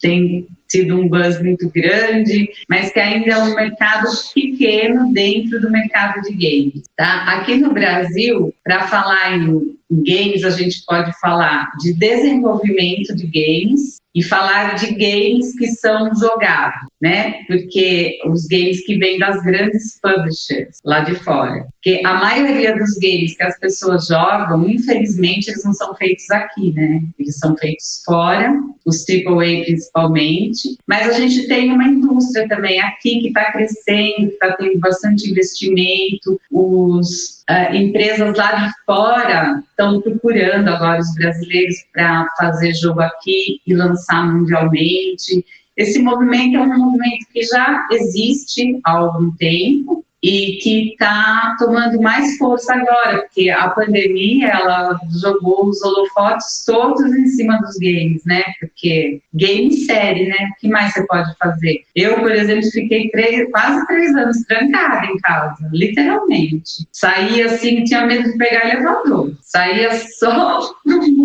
tem 0.01 0.47
tido 0.69 0.99
um 0.99 1.09
buzz 1.09 1.41
muito 1.41 1.71
grande, 1.71 2.51
mas 2.69 2.93
que 2.93 2.99
ainda 2.99 3.31
é 3.31 3.39
um 3.39 3.55
mercado 3.55 4.09
pequeno 4.35 5.13
dentro 5.13 5.61
do 5.61 5.71
mercado 5.71 6.21
de 6.23 6.33
games. 6.33 6.85
Tá? 6.97 7.25
Aqui 7.37 7.57
no 7.57 7.73
Brasil, 7.73 8.53
para 8.65 8.89
falar 8.89 9.37
em, 9.37 9.77
em 9.91 10.03
games, 10.03 10.45
a 10.45 10.51
gente 10.51 10.85
pode 10.87 11.13
falar 11.21 11.71
de 11.81 11.93
desenvolvimento 11.93 13.15
de 13.15 13.27
games, 13.27 13.97
e 14.17 14.23
falar 14.23 14.77
de 14.77 14.93
games 14.93 15.55
que 15.59 15.69
são 15.73 16.11
jogados, 16.15 16.89
né? 16.99 17.45
Porque 17.47 18.19
os 18.27 18.47
games 18.47 18.83
que 18.87 18.97
vêm 18.97 19.19
das 19.19 19.43
grandes 19.43 20.01
publishers 20.01 20.79
lá 20.83 21.01
de 21.01 21.17
fora. 21.17 21.67
Porque 21.75 22.01
a 22.03 22.15
maioria 22.15 22.75
dos 22.75 22.95
games 22.95 23.37
que 23.37 23.43
as 23.43 23.59
pessoas 23.59 24.07
jogam, 24.07 24.67
infelizmente, 24.71 25.51
eles 25.51 25.63
não 25.63 25.75
são 25.75 25.95
feitos 25.95 26.31
aqui, 26.31 26.73
né? 26.73 27.03
Eles 27.19 27.39
são 27.39 27.55
feitos 27.59 28.03
fora, 28.07 28.59
os 28.87 29.05
AAA 29.07 29.65
principalmente. 29.67 30.79
Mas 30.87 31.11
a 31.11 31.13
gente 31.13 31.47
tem 31.47 31.71
uma 31.71 31.85
indústria 31.85 32.49
também 32.49 32.81
aqui 32.81 33.21
que 33.21 33.29
está 33.29 33.53
crescendo, 33.53 34.29
que 34.29 34.33
está 34.33 34.53
tendo 34.53 34.79
bastante 34.79 35.31
investimento. 35.31 36.41
Os 36.51 37.36
uh, 37.51 37.75
empresas 37.75 38.37
lá 38.37 38.53
de 38.55 38.73
fora 38.85 39.63
estão 39.69 40.01
procurando 40.01 40.69
agora 40.69 41.01
os 41.01 41.15
brasileiros 41.15 41.77
para 41.93 42.29
fazer 42.39 42.75
jogo 42.75 43.01
aqui 43.01 43.61
e 43.67 43.75
lançar 43.75 44.27
mundialmente. 44.27 45.45
Esse 45.77 45.99
movimento 45.99 46.57
é 46.57 46.61
um 46.61 46.79
movimento 46.79 47.27
que 47.33 47.43
já 47.43 47.87
existe 47.93 48.81
há 48.85 48.93
algum 48.93 49.31
tempo, 49.37 50.06
e 50.27 50.59
que 50.59 50.91
está 50.91 51.55
tomando 51.57 52.03
mais 52.03 52.37
força 52.37 52.75
agora, 52.75 53.19
porque 53.19 53.49
a 53.49 53.71
pandemia 53.71 54.49
ela 54.49 54.99
jogou 55.21 55.69
os 55.69 55.81
holofotes 55.81 56.65
todos 56.67 57.15
em 57.15 57.29
cima 57.29 57.57
dos 57.59 57.77
games, 57.77 58.25
né? 58.25 58.43
Porque 58.59 59.21
game 59.33 59.73
série, 59.73 60.27
né? 60.27 60.49
O 60.51 60.61
que 60.61 60.67
mais 60.67 60.93
você 60.93 61.07
pode 61.07 61.33
fazer? 61.39 61.83
Eu, 61.95 62.19
por 62.19 62.33
exemplo, 62.33 62.69
fiquei 62.73 63.09
três, 63.11 63.49
quase 63.53 63.87
três 63.87 64.17
anos 64.17 64.39
trancada 64.49 65.07
em 65.07 65.17
casa, 65.19 65.71
literalmente. 65.73 66.89
Saía 66.91 67.47
assim, 67.47 67.85
tinha 67.85 68.05
medo 68.05 68.33
de 68.33 68.37
pegar 68.37 68.69
elevador. 68.69 69.33
Saía 69.43 69.93
só 70.19 70.75
muito 70.85 71.16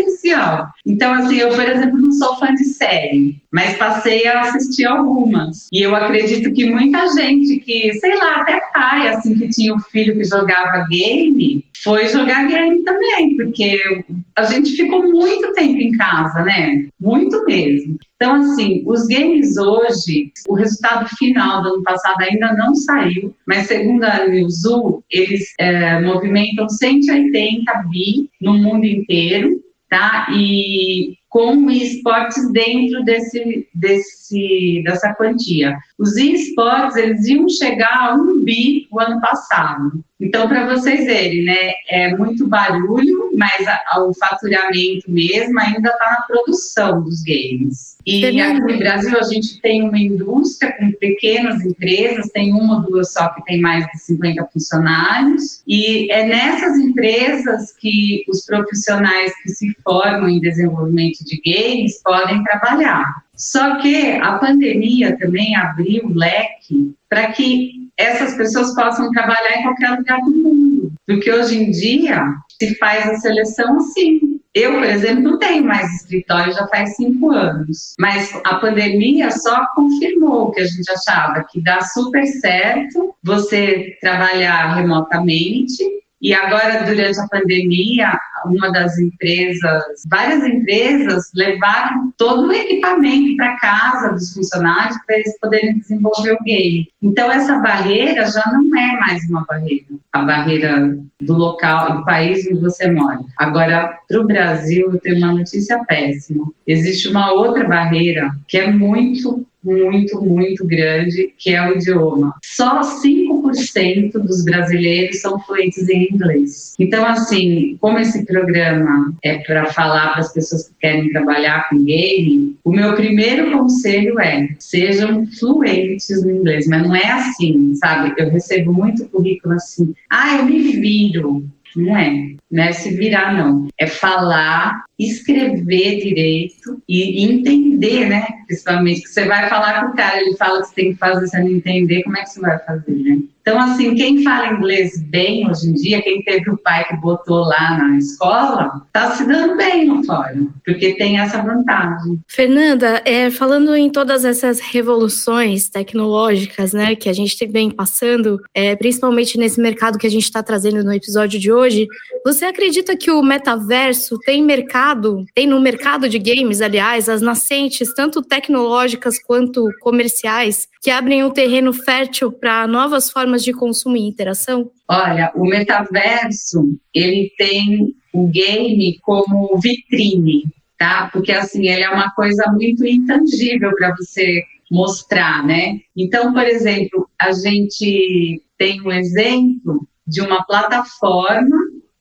essencial. 0.00 0.68
Então, 0.86 1.12
assim, 1.12 1.36
eu, 1.36 1.50
por 1.50 1.64
exemplo, 1.64 1.98
não 1.98 2.12
sou 2.12 2.36
fã 2.36 2.54
de 2.54 2.64
série, 2.64 3.36
mas 3.52 3.76
passei 3.76 4.26
a 4.26 4.42
assistir 4.42 4.84
algumas. 4.84 5.68
E 5.72 5.82
eu 5.82 5.94
acredito 5.94 6.52
que 6.52 6.70
muita 6.70 7.06
gente 7.12 7.58
que, 7.60 7.92
sei 7.94 8.16
lá, 8.16 8.36
até 8.36 8.60
pai, 8.72 9.08
assim, 9.08 9.34
que 9.34 9.48
tinha 9.48 9.74
um 9.74 9.80
filho 9.80 10.16
que 10.16 10.24
jogava 10.24 10.86
game, 10.88 11.64
foi 11.82 12.08
jogar 12.08 12.46
game 12.48 12.82
também, 12.82 13.36
porque 13.36 14.04
a 14.36 14.44
gente 14.44 14.72
ficou 14.72 15.02
muito 15.02 15.52
tempo 15.52 15.80
em 15.80 15.96
casa, 15.96 16.42
né? 16.42 16.86
Muito 17.00 17.44
mesmo. 17.44 17.98
Então, 18.16 18.34
assim, 18.34 18.82
os 18.84 19.06
games 19.06 19.56
hoje, 19.56 20.32
o 20.48 20.54
resultado 20.54 21.08
final 21.16 21.62
do 21.62 21.74
ano 21.74 21.82
passado 21.82 22.20
ainda 22.20 22.52
não 22.54 22.74
saiu, 22.74 23.34
mas 23.46 23.68
segundo 23.68 24.02
a 24.02 24.26
Newzoo, 24.26 25.04
eles 25.10 25.52
é, 25.58 26.00
movimentam 26.00 26.68
180 26.68 27.72
bi 27.88 28.28
no 28.40 28.54
mundo 28.54 28.84
inteiro, 28.84 29.60
tá? 29.88 30.26
E 30.30 31.16
com 31.28 31.70
esportes 31.70 32.50
dentro 32.52 33.04
desse, 33.04 33.68
desse, 33.74 34.82
dessa 34.84 35.14
quantia. 35.14 35.76
Os 35.98 36.16
esportes, 36.16 36.96
eles 36.96 37.26
iam 37.26 37.48
chegar 37.48 38.10
a 38.10 38.14
um 38.14 38.42
bi 38.42 38.86
o 38.90 38.98
ano 38.98 39.20
passado. 39.20 40.02
Então, 40.20 40.48
para 40.48 40.66
vocês 40.66 41.04
verem, 41.04 41.44
né, 41.44 41.72
é 41.88 42.16
muito 42.16 42.48
barulho, 42.48 43.30
mas 43.36 43.68
a, 43.68 43.80
a, 43.92 44.04
o 44.04 44.12
faturamento 44.12 45.08
mesmo 45.08 45.58
ainda 45.60 45.90
está 45.90 46.10
na 46.10 46.22
produção 46.22 47.02
dos 47.02 47.22
games. 47.22 47.96
E 48.04 48.24
aqui 48.24 48.60
no 48.60 48.78
Brasil 48.78 49.16
a 49.16 49.22
gente 49.22 49.60
tem 49.60 49.82
uma 49.82 49.98
indústria 49.98 50.72
com 50.72 50.90
pequenas 50.92 51.64
empresas, 51.64 52.30
tem 52.30 52.52
uma 52.52 52.76
ou 52.76 52.82
duas 52.82 53.12
só 53.12 53.28
que 53.28 53.44
tem 53.44 53.60
mais 53.60 53.86
de 53.92 53.98
50 53.98 54.44
funcionários, 54.52 55.62
e 55.68 56.10
é 56.10 56.26
nessas 56.26 56.78
empresas 56.78 57.72
que 57.78 58.24
os 58.28 58.44
profissionais 58.44 59.32
que 59.42 59.50
se 59.50 59.76
formam 59.84 60.28
em 60.28 60.40
desenvolvimento 60.40 61.17
de 61.24 61.40
games 61.44 62.00
podem 62.02 62.42
trabalhar. 62.44 63.22
Só 63.34 63.76
que 63.76 64.12
a 64.12 64.38
pandemia 64.38 65.16
também 65.16 65.54
abriu 65.54 66.06
o 66.06 66.14
leque 66.14 66.92
para 67.08 67.32
que 67.32 67.88
essas 67.96 68.36
pessoas 68.36 68.74
possam 68.74 69.10
trabalhar 69.10 69.58
em 69.58 69.62
qualquer 69.62 69.90
lugar 69.90 70.20
do 70.20 70.30
mundo. 70.30 70.92
Porque 71.06 71.30
hoje 71.30 71.56
em 71.56 71.70
dia 71.70 72.24
se 72.60 72.74
faz 72.76 73.08
a 73.08 73.16
seleção 73.16 73.78
assim. 73.78 74.38
Eu, 74.54 74.72
por 74.72 74.84
exemplo, 74.84 75.22
não 75.22 75.38
tenho 75.38 75.64
mais 75.64 75.88
escritório 75.94 76.52
já 76.52 76.66
faz 76.66 76.96
cinco 76.96 77.30
anos, 77.30 77.94
mas 77.98 78.32
a 78.44 78.56
pandemia 78.56 79.30
só 79.30 79.66
confirmou 79.74 80.48
o 80.48 80.50
que 80.50 80.60
a 80.60 80.66
gente 80.66 80.90
achava, 80.90 81.44
que 81.48 81.60
dá 81.60 81.80
super 81.82 82.26
certo 82.26 83.14
você 83.22 83.96
trabalhar 84.00 84.74
remotamente 84.74 85.84
e 86.20 86.34
agora, 86.34 86.84
durante 86.84 87.20
a 87.20 87.28
pandemia, 87.28 88.18
uma 88.46 88.72
das 88.72 88.98
empresas, 88.98 89.84
várias 90.10 90.44
empresas 90.44 91.30
levaram 91.34 92.12
todo 92.16 92.48
o 92.48 92.52
equipamento 92.52 93.36
para 93.36 93.56
casa 93.58 94.12
dos 94.12 94.34
funcionários 94.34 94.98
para 95.06 95.16
eles 95.16 95.38
poderem 95.38 95.78
desenvolver 95.78 96.32
o 96.32 96.44
game. 96.44 96.88
Então, 97.00 97.30
essa 97.30 97.58
barreira 97.58 98.26
já 98.26 98.42
não 98.52 98.76
é 98.76 98.96
mais 98.98 99.30
uma 99.30 99.44
barreira, 99.48 99.86
a 100.12 100.22
barreira 100.22 100.98
do 101.20 101.34
local, 101.34 101.98
do 101.98 102.04
país 102.04 102.46
onde 102.48 102.60
você 102.60 102.90
mora. 102.90 103.20
Agora, 103.36 103.96
para 104.08 104.20
o 104.20 104.26
Brasil, 104.26 104.90
eu 104.92 105.00
tenho 105.00 105.18
uma 105.18 105.34
notícia 105.34 105.84
péssima. 105.84 106.50
Existe 106.66 107.08
uma 107.08 107.32
outra 107.32 107.66
barreira 107.66 108.30
que 108.48 108.58
é 108.58 108.70
muito 108.70 109.46
muito, 109.68 110.20
muito 110.24 110.66
grande, 110.66 111.32
que 111.36 111.54
é 111.54 111.68
o 111.68 111.74
idioma. 111.74 112.34
Só 112.42 112.80
5% 112.80 114.12
dos 114.12 114.44
brasileiros 114.44 115.20
são 115.20 115.38
fluentes 115.40 115.88
em 115.88 116.08
inglês. 116.10 116.74
Então, 116.78 117.04
assim, 117.04 117.76
como 117.80 117.98
esse 117.98 118.24
programa 118.24 119.14
é 119.22 119.38
para 119.38 119.66
falar 119.66 120.12
para 120.12 120.20
as 120.20 120.32
pessoas 120.32 120.68
que 120.68 120.74
querem 120.80 121.10
trabalhar 121.10 121.68
com 121.68 121.84
game, 121.84 122.56
o 122.64 122.70
meu 122.70 122.94
primeiro 122.94 123.50
conselho 123.52 124.18
é 124.18 124.48
sejam 124.58 125.26
fluentes 125.38 126.08
no 126.24 126.30
inglês, 126.30 126.66
mas 126.66 126.82
não 126.82 126.94
é 126.94 127.10
assim, 127.10 127.74
sabe? 127.74 128.14
Eu 128.16 128.30
recebo 128.30 128.72
muito 128.72 129.08
currículo 129.08 129.54
assim, 129.54 129.94
ah, 130.10 130.38
eu 130.38 130.44
me 130.44 130.58
viro. 130.80 131.44
Não 131.76 131.96
é, 131.96 132.34
não 132.50 132.64
é 132.64 132.72
se 132.72 132.96
virar, 132.96 133.34
não. 133.34 133.68
É 133.78 133.86
falar, 133.86 134.84
escrever 134.98 136.00
direito 136.00 136.82
e 136.88 137.24
entender, 137.24 138.08
né? 138.08 138.26
Principalmente, 138.46 139.02
que 139.02 139.08
você 139.08 139.24
vai 139.26 139.48
falar 139.48 139.84
com 139.84 139.92
o 139.92 139.96
cara, 139.96 140.20
ele 140.20 140.36
fala 140.36 140.60
que 140.60 140.68
você 140.68 140.74
tem 140.74 140.92
que 140.92 140.98
fazer, 140.98 141.26
você 141.26 141.38
não 141.38 141.48
entender, 141.48 142.02
como 142.02 142.16
é 142.16 142.22
que 142.22 142.30
você 142.30 142.40
vai 142.40 142.58
fazer, 142.58 142.92
né? 142.92 143.18
Então, 143.48 143.62
assim, 143.62 143.94
quem 143.94 144.22
fala 144.22 144.52
inglês 144.52 145.00
bem 145.08 145.48
hoje 145.48 145.70
em 145.70 145.72
dia, 145.72 146.02
quem 146.02 146.22
teve 146.22 146.50
o 146.50 146.58
pai 146.58 146.86
que 146.86 146.94
botou 146.96 147.46
lá 147.46 147.78
na 147.78 147.96
escola, 147.96 148.82
tá 148.92 149.12
se 149.12 149.26
dando 149.26 149.56
bem 149.56 149.86
no 149.86 150.04
fórum, 150.04 150.50
porque 150.66 150.92
tem 150.96 151.18
essa 151.18 151.40
vantagem. 151.40 152.20
Fernanda, 152.28 153.00
é, 153.06 153.30
falando 153.30 153.74
em 153.74 153.88
todas 153.88 154.26
essas 154.26 154.60
revoluções 154.60 155.70
tecnológicas, 155.70 156.74
né, 156.74 156.94
que 156.94 157.08
a 157.08 157.12
gente 157.14 157.46
vem 157.46 157.70
passando, 157.70 158.38
é, 158.54 158.76
principalmente 158.76 159.38
nesse 159.38 159.58
mercado 159.58 159.98
que 159.98 160.06
a 160.06 160.10
gente 160.10 160.24
está 160.24 160.42
trazendo 160.42 160.84
no 160.84 160.92
episódio 160.92 161.40
de 161.40 161.50
hoje, 161.50 161.88
você 162.22 162.44
acredita 162.44 162.94
que 162.98 163.10
o 163.10 163.22
metaverso 163.22 164.18
tem 164.26 164.42
mercado, 164.42 165.24
tem 165.34 165.46
no 165.46 165.58
mercado 165.58 166.06
de 166.06 166.18
games, 166.18 166.60
aliás, 166.60 167.08
as 167.08 167.22
nascentes, 167.22 167.94
tanto 167.94 168.20
tecnológicas 168.20 169.18
quanto 169.18 169.70
comerciais, 169.80 170.68
que 170.82 170.90
abrem 170.90 171.24
um 171.24 171.30
terreno 171.30 171.72
fértil 171.72 172.30
para 172.30 172.66
novas 172.66 173.10
formas 173.10 173.37
de 173.42 173.52
consumo 173.52 173.96
e 173.96 174.06
interação? 174.06 174.70
Olha, 174.88 175.32
o 175.34 175.44
metaverso, 175.44 176.78
ele 176.94 177.32
tem 177.36 177.94
o 178.12 178.26
game 178.26 178.98
como 179.02 179.58
vitrine, 179.58 180.44
tá? 180.78 181.08
Porque 181.12 181.32
assim, 181.32 181.68
ele 181.68 181.82
é 181.82 181.90
uma 181.90 182.10
coisa 182.12 182.50
muito 182.52 182.86
intangível 182.86 183.72
para 183.76 183.94
você 183.96 184.42
mostrar, 184.70 185.44
né? 185.44 185.80
Então, 185.96 186.32
por 186.32 186.44
exemplo, 186.44 187.08
a 187.18 187.32
gente 187.32 188.42
tem 188.56 188.80
um 188.82 188.92
exemplo 188.92 189.86
de 190.06 190.20
uma 190.20 190.42
plataforma 190.44 191.56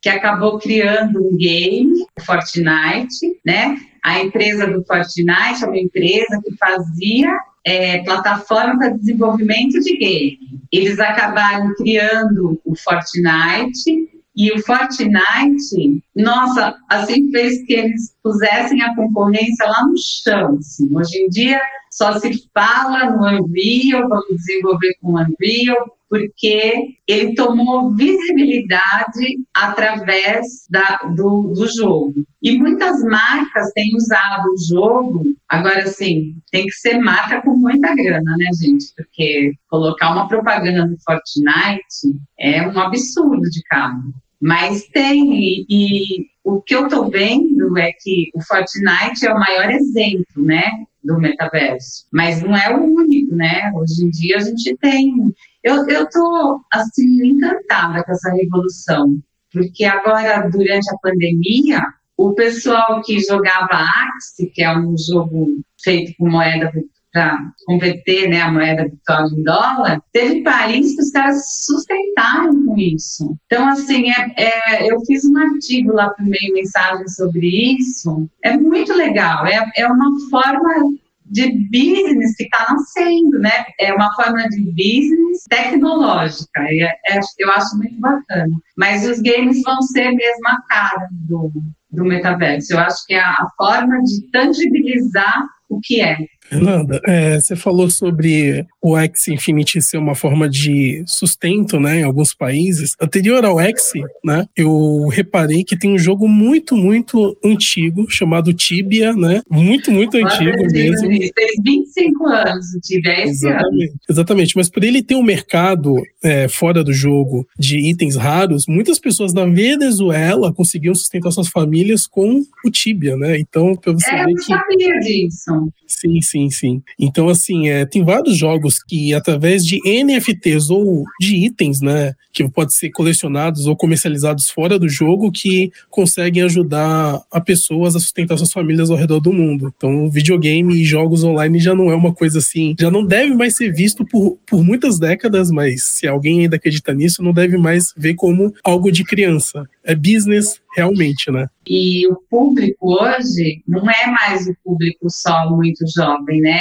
que 0.08 0.10
acabou 0.10 0.58
criando 0.58 1.20
um 1.20 1.36
game, 1.36 2.06
Fortnite, 2.22 3.42
né? 3.46 3.78
A 4.02 4.22
empresa 4.22 4.66
do 4.66 4.82
Fortnite 4.86 5.64
é 5.64 5.68
uma 5.68 5.78
empresa 5.78 6.42
que 6.42 6.56
fazia 6.56 7.38
é, 7.66 7.98
plataforma 8.04 8.78
para 8.78 8.90
desenvolvimento 8.92 9.78
de 9.82 9.98
game. 9.98 10.40
Eles 10.72 10.98
acabaram 10.98 11.74
criando 11.76 12.58
o 12.64 12.74
Fortnite 12.74 14.10
e 14.34 14.50
o 14.54 14.64
Fortnite, 14.64 16.02
nossa, 16.16 16.74
assim 16.90 17.30
fez 17.30 17.66
que 17.66 17.74
eles 17.74 18.16
pusessem 18.24 18.82
a 18.82 18.96
concorrência 18.96 19.66
lá 19.66 19.86
no 19.86 19.96
chão. 19.98 20.58
Assim. 20.58 20.88
Hoje 20.96 21.18
em 21.18 21.28
dia 21.28 21.60
só 21.98 22.20
se 22.20 22.48
fala 22.54 23.10
no 23.10 23.26
Unreal, 23.26 24.08
vamos 24.08 24.38
desenvolver 24.38 24.94
com 25.02 25.14
o 25.14 25.20
Unreal, 25.20 25.98
porque 26.08 26.96
ele 27.08 27.34
tomou 27.34 27.92
visibilidade 27.96 29.40
através 29.52 30.68
da, 30.70 30.98
do, 31.16 31.54
do 31.56 31.68
jogo. 31.76 32.14
E 32.40 32.56
muitas 32.60 33.02
marcas 33.02 33.72
têm 33.74 33.96
usado 33.96 34.46
o 34.46 34.58
jogo, 34.70 35.24
agora 35.50 35.88
sim, 35.88 36.36
tem 36.52 36.66
que 36.66 36.74
ser 36.74 37.00
marca 37.00 37.42
com 37.42 37.58
muita 37.58 37.96
grana, 37.96 38.36
né, 38.38 38.46
gente? 38.62 38.94
Porque 38.96 39.54
colocar 39.68 40.12
uma 40.12 40.28
propaganda 40.28 40.86
no 40.86 40.98
Fortnite 41.00 42.16
é 42.40 42.62
um 42.68 42.80
absurdo 42.80 43.42
de 43.42 43.64
caro. 43.64 44.14
Mas 44.40 44.86
tem, 44.90 45.34
e, 45.34 45.66
e 45.68 46.28
o 46.44 46.62
que 46.62 46.76
eu 46.76 46.86
estou 46.86 47.10
vendo 47.10 47.76
é 47.76 47.92
que 47.92 48.30
o 48.36 48.42
Fortnite 48.44 49.26
é 49.26 49.34
o 49.34 49.40
maior 49.40 49.72
exemplo, 49.72 50.46
né, 50.46 50.86
do 51.08 51.18
metaverso. 51.20 52.06
Mas 52.12 52.42
não 52.42 52.56
é 52.56 52.76
o 52.76 52.84
único, 52.84 53.36
né? 53.36 53.72
Hoje 53.76 54.06
em 54.06 54.10
dia 54.10 54.38
a 54.38 54.42
gente 54.42 54.78
tem 54.78 55.34
eu 55.68 56.04
estou, 56.04 56.62
assim, 56.72 57.28
encantada 57.28 58.04
com 58.04 58.12
essa 58.12 58.32
revolução, 58.32 59.20
porque 59.52 59.84
agora, 59.84 60.48
durante 60.50 60.90
a 60.90 60.98
pandemia, 61.02 61.82
o 62.16 62.34
pessoal 62.34 63.02
que 63.02 63.20
jogava 63.20 63.68
Axie, 63.74 64.48
que 64.48 64.64
é 64.64 64.78
um 64.78 64.96
jogo 64.98 65.60
feito 65.84 66.14
com 66.18 66.30
moeda 66.30 66.72
para 67.18 67.52
converter 67.66 68.30
né, 68.30 68.42
a 68.42 68.52
moeda 68.52 68.84
virtual 68.84 69.28
em 69.28 69.44
dólar, 69.44 70.02
teve 70.14 70.44
países 70.44 70.96
que 70.96 71.02
os 71.02 71.12
caras 71.12 71.66
sustentaram 71.66 72.64
com 72.64 72.78
isso. 72.78 73.36
Então, 73.48 73.68
assim, 73.68 74.12
é, 74.12 74.34
é, 74.38 74.92
eu 74.92 75.00
fiz 75.02 75.26
um 75.26 75.36
artigo 75.36 75.94
lá 75.94 76.10
para 76.12 76.24
meio 76.24 76.54
mensagem 76.54 77.08
sobre 77.08 77.48
isso. 77.76 78.30
É 78.44 78.56
muito 78.56 78.94
legal. 78.94 79.48
É, 79.48 79.68
é 79.78 79.88
uma 79.88 80.12
forma 80.30 80.94
de 81.26 81.52
business 81.72 82.36
que 82.38 82.44
está 82.44 82.68
nascendo, 82.72 83.40
né? 83.40 83.66
É 83.80 83.92
uma 83.94 84.14
forma 84.14 84.48
de 84.48 84.62
business 84.62 85.44
tecnológica. 85.50 86.62
É, 86.62 87.16
é, 87.16 87.20
eu 87.40 87.52
acho 87.52 87.78
muito 87.78 88.00
bacana. 88.00 88.56
Mas 88.78 89.08
os 89.08 89.20
games 89.22 89.64
vão 89.64 89.82
ser 89.82 90.12
mesmo 90.12 90.48
a 90.48 90.62
cara 90.70 91.08
do, 91.12 91.52
do 91.90 92.06
metaverso. 92.06 92.74
Eu 92.74 92.80
acho 92.80 93.06
que 93.08 93.16
é 93.16 93.20
a 93.20 93.48
forma 93.58 94.02
de 94.04 94.30
tangibilizar 94.32 95.48
o 95.70 95.80
que 95.82 96.02
é. 96.02 96.18
Fernanda, 96.50 97.02
é, 97.06 97.40
você 97.40 97.56
falou 97.56 97.90
sobre 97.90 98.66
o 98.82 98.98
X 98.98 99.28
Infinity 99.28 99.82
ser 99.82 99.98
uma 99.98 100.16
forma 100.16 100.50
de 100.50 101.04
sustento, 101.06 101.80
né, 101.80 102.00
em 102.00 102.04
alguns 102.04 102.34
países. 102.34 102.96
Anterior 103.02 103.44
ao 103.44 103.60
X, 103.60 103.92
né, 104.24 104.46
eu 104.56 105.08
reparei 105.08 105.64
que 105.64 105.78
tem 105.78 105.94
um 105.94 105.98
jogo 105.98 106.28
muito, 106.28 106.76
muito 106.76 107.38
antigo 107.44 108.10
chamado 108.10 108.54
Tibia, 108.54 109.14
né, 109.14 109.42
muito, 109.50 109.92
muito 109.92 110.18
antigo 110.18 110.66
mesmo. 110.72 111.08
Fez 111.08 111.52
25 111.64 112.28
anos 112.28 112.66
o 112.76 112.80
Tibia, 112.80 113.12
é 113.12 113.24
esse 113.24 113.46
exatamente, 113.48 113.90
ano. 113.90 114.00
Exatamente, 114.10 114.56
mas 114.56 114.70
por 114.70 114.84
ele 114.84 115.02
ter 115.02 115.16
um 115.16 115.24
mercado 115.24 115.96
é, 116.24 116.48
fora 116.48 116.84
do 116.84 116.94
jogo 116.94 117.48
de 117.60 117.78
itens 117.90 118.16
raros, 118.16 118.66
muitas 118.68 119.00
pessoas 119.00 119.34
na 119.34 119.46
Venezuela 119.46 120.54
conseguiam 120.54 120.96
sustentar 120.96 121.32
suas 121.32 121.50
famílias 121.50 122.08
com 122.08 122.42
o 122.66 122.72
Tibia, 122.72 123.18
né, 123.18 123.38
então 123.38 123.76
para 123.76 123.92
você 123.92 124.10
é, 124.10 124.26
ver 124.26 124.32
eu 124.32 124.36
que... 124.36 124.44
sabia 124.44 125.00
disso. 125.00 125.72
Sim, 125.88 126.22
sim, 126.22 126.37
sim. 126.50 126.82
Então, 127.00 127.30
assim, 127.30 127.70
é, 127.70 127.86
tem 127.86 128.04
vários 128.04 128.38
jogos 128.38 128.84
que, 128.84 129.14
através 129.14 129.66
de 129.66 129.80
NFTs 129.84 130.70
ou 130.70 131.04
de 131.20 131.36
itens, 131.36 131.82
né, 131.82 132.14
que 132.32 132.48
pode 132.50 132.74
ser 132.74 132.92
colecionados 132.92 133.66
ou 133.66 133.76
comercializados 133.76 134.50
fora 134.50 134.78
do 134.78 134.88
jogo, 134.88 135.32
que 135.32 135.72
conseguem 135.90 136.44
ajudar 136.44 137.22
a 137.32 137.42
pessoas 137.42 137.96
a 137.96 138.00
sustentar 138.00 138.38
suas 138.38 138.52
famílias 138.52 138.92
ao 138.92 138.98
redor 138.98 139.20
do 139.20 139.34
mundo. 139.34 139.74
Então, 139.76 140.10
videogame 140.10 140.76
e 140.76 140.86
jogos 140.86 141.24
online 141.24 141.60
já 141.60 141.74
não 141.74 141.92
é 141.92 141.96
uma 141.96 142.14
coisa 142.14 142.40
assim, 142.40 142.76
já 142.80 142.92
não 142.92 143.04
deve 143.04 143.34
mais 143.34 143.56
ser 143.56 143.74
visto 143.74 144.06
por, 144.06 144.38
por 144.46 144.64
muitas 144.64 145.00
décadas, 145.00 145.50
mas 145.50 145.84
se 145.84 146.08
alguém 146.08 146.42
ainda 146.42 146.58
acredita 146.58 146.94
nisso, 146.94 147.24
não 147.24 147.34
deve 147.34 147.58
mais 147.58 147.94
ver 147.98 148.14
como 148.14 148.54
algo 148.64 148.92
de 148.92 149.04
criança. 149.04 149.68
É 149.88 149.96
business 149.96 150.60
realmente, 150.76 151.32
né? 151.32 151.48
E 151.66 152.06
o 152.08 152.18
público 152.30 152.94
hoje 152.94 153.64
não 153.68 153.90
é 153.90 154.08
mais 154.08 154.48
o 154.48 154.56
público 154.64 155.10
só 155.10 155.50
muito 155.50 155.84
jovem, 155.96 156.42
né? 156.42 156.60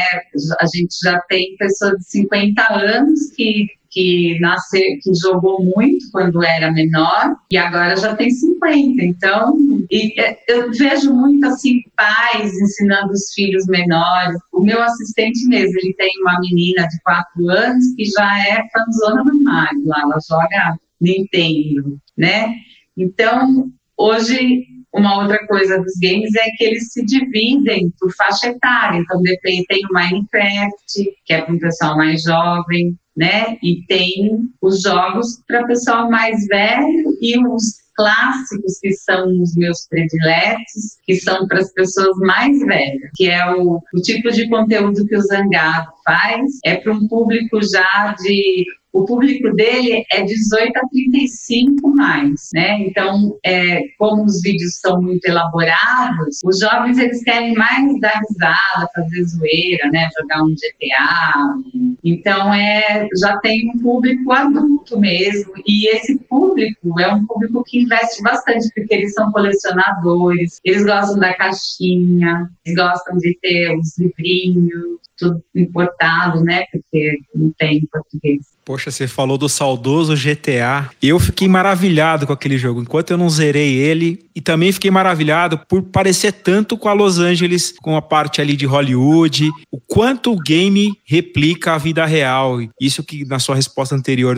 A 0.60 0.66
gente 0.66 0.94
já 1.02 1.20
tem 1.28 1.56
pessoas 1.58 1.98
de 1.98 2.10
50 2.10 2.62
anos 2.72 3.30
que 3.36 3.66
que 3.96 4.38
nasceu, 4.40 4.82
que 5.02 5.14
jogou 5.14 5.64
muito 5.64 6.10
quando 6.12 6.44
era 6.44 6.70
menor 6.70 7.34
e 7.50 7.56
agora 7.56 7.96
já 7.96 8.14
tem 8.14 8.30
50. 8.30 9.02
Então, 9.02 9.56
é, 9.90 10.36
eu 10.52 10.70
vejo 10.70 11.14
muito 11.14 11.46
assim 11.46 11.80
pais 11.96 12.52
ensinando 12.60 13.12
os 13.12 13.32
filhos 13.32 13.66
menores. 13.66 14.38
O 14.52 14.60
meu 14.60 14.82
assistente 14.82 15.46
mesmo, 15.46 15.78
ele 15.78 15.94
tem 15.94 16.10
uma 16.20 16.38
menina 16.40 16.86
de 16.86 17.00
4 17.02 17.48
anos 17.48 17.84
que 17.96 18.04
já 18.04 18.38
é 18.46 18.62
fanzona 18.70 19.24
do 19.24 19.42
Mario, 19.42 19.86
lá 19.86 20.02
ela 20.02 20.18
joga 20.28 20.78
Nintendo, 21.00 21.98
né? 22.18 22.54
Então, 22.96 23.70
hoje 23.96 24.66
uma 24.96 25.22
outra 25.22 25.46
coisa 25.46 25.78
dos 25.78 25.92
games 26.00 26.34
é 26.34 26.50
que 26.56 26.64
eles 26.64 26.92
se 26.92 27.04
dividem 27.04 27.92
por 28.00 28.10
faixa 28.14 28.48
etária. 28.48 28.98
Então, 28.98 29.20
depende, 29.20 29.66
tem 29.66 29.80
o 29.84 29.92
Minecraft, 29.92 31.16
que 31.24 31.32
é 31.34 31.42
para 31.42 31.54
um 31.54 31.58
pessoal 31.58 31.96
mais 31.96 32.22
jovem, 32.22 32.98
né? 33.14 33.58
E 33.62 33.84
tem 33.86 34.40
os 34.60 34.80
jogos 34.80 35.42
para 35.46 35.66
pessoal 35.66 36.10
mais 36.10 36.46
velho 36.46 37.16
e 37.20 37.38
os 37.46 37.86
clássicos 37.94 38.78
que 38.80 38.92
são 38.92 39.26
os 39.40 39.54
meus 39.56 39.86
prediletos, 39.88 40.98
que 41.04 41.16
são 41.16 41.46
para 41.46 41.60
as 41.60 41.72
pessoas 41.72 42.16
mais 42.18 42.58
velhas, 42.60 43.10
que 43.14 43.28
é 43.28 43.54
o, 43.54 43.80
o 43.94 44.00
tipo 44.02 44.30
de 44.30 44.48
conteúdo 44.48 45.06
que 45.06 45.16
o 45.16 45.22
Zangado 45.22 45.90
faz, 46.04 46.58
é 46.64 46.76
para 46.76 46.92
um 46.92 47.08
público 47.08 47.58
já 47.62 48.14
de 48.22 48.66
o 48.96 49.04
público 49.04 49.54
dele 49.54 50.06
é 50.10 50.22
18 50.22 50.72
a 50.74 50.88
35 50.88 51.88
mais, 51.88 52.48
né? 52.54 52.80
Então, 52.80 53.38
é, 53.44 53.82
como 53.98 54.24
os 54.24 54.40
vídeos 54.40 54.80
são 54.80 55.02
muito 55.02 55.26
elaborados, 55.26 56.38
os 56.42 56.58
jovens 56.58 56.96
eles 56.96 57.22
querem 57.22 57.54
mais 57.54 58.00
dar 58.00 58.18
risada, 58.26 58.88
fazer 58.94 59.22
zoeira, 59.24 59.90
né? 59.90 60.08
Jogar 60.18 60.42
um 60.42 60.54
GTA. 60.54 61.56
Então, 62.02 62.54
é, 62.54 63.06
já 63.20 63.36
tem 63.40 63.70
um 63.74 63.78
público 63.80 64.32
adulto 64.32 64.98
mesmo. 64.98 65.52
E 65.66 65.94
esse 65.94 66.18
público 66.20 66.98
é 66.98 67.12
um 67.12 67.26
público 67.26 67.62
que 67.64 67.82
investe 67.82 68.22
bastante, 68.22 68.66
porque 68.74 68.94
eles 68.94 69.12
são 69.12 69.30
colecionadores, 69.30 70.58
eles 70.64 70.86
gostam 70.86 71.18
da 71.18 71.34
caixinha, 71.34 72.48
eles 72.64 72.78
gostam 72.78 73.18
de 73.18 73.38
ter 73.42 73.76
os 73.76 73.98
livrinhos, 73.98 75.00
tudo 75.18 75.42
importado, 75.54 76.42
né? 76.42 76.64
Porque 76.72 77.18
não 77.34 77.52
tem 77.58 77.76
em 77.76 77.86
português. 77.86 78.55
Poxa, 78.66 78.90
você 78.90 79.06
falou 79.06 79.38
do 79.38 79.48
saudoso 79.48 80.16
GTA. 80.16 80.90
Eu 81.00 81.20
fiquei 81.20 81.46
maravilhado 81.46 82.26
com 82.26 82.32
aquele 82.32 82.58
jogo, 82.58 82.82
enquanto 82.82 83.12
eu 83.12 83.16
não 83.16 83.30
zerei 83.30 83.74
ele. 83.74 84.26
E 84.34 84.40
também 84.40 84.72
fiquei 84.72 84.90
maravilhado 84.90 85.56
por 85.68 85.84
parecer 85.84 86.32
tanto 86.32 86.76
com 86.76 86.88
a 86.88 86.92
Los 86.92 87.20
Angeles, 87.20 87.72
com 87.80 87.96
a 87.96 88.02
parte 88.02 88.40
ali 88.40 88.56
de 88.56 88.66
Hollywood. 88.66 89.50
O 89.70 89.78
quanto 89.80 90.32
o 90.32 90.36
game 90.36 90.92
replica 91.04 91.74
a 91.74 91.78
vida 91.78 92.04
real. 92.04 92.58
Isso 92.80 93.04
que 93.04 93.24
na 93.24 93.38
sua 93.38 93.54
resposta 93.54 93.94
anterior 93.94 94.36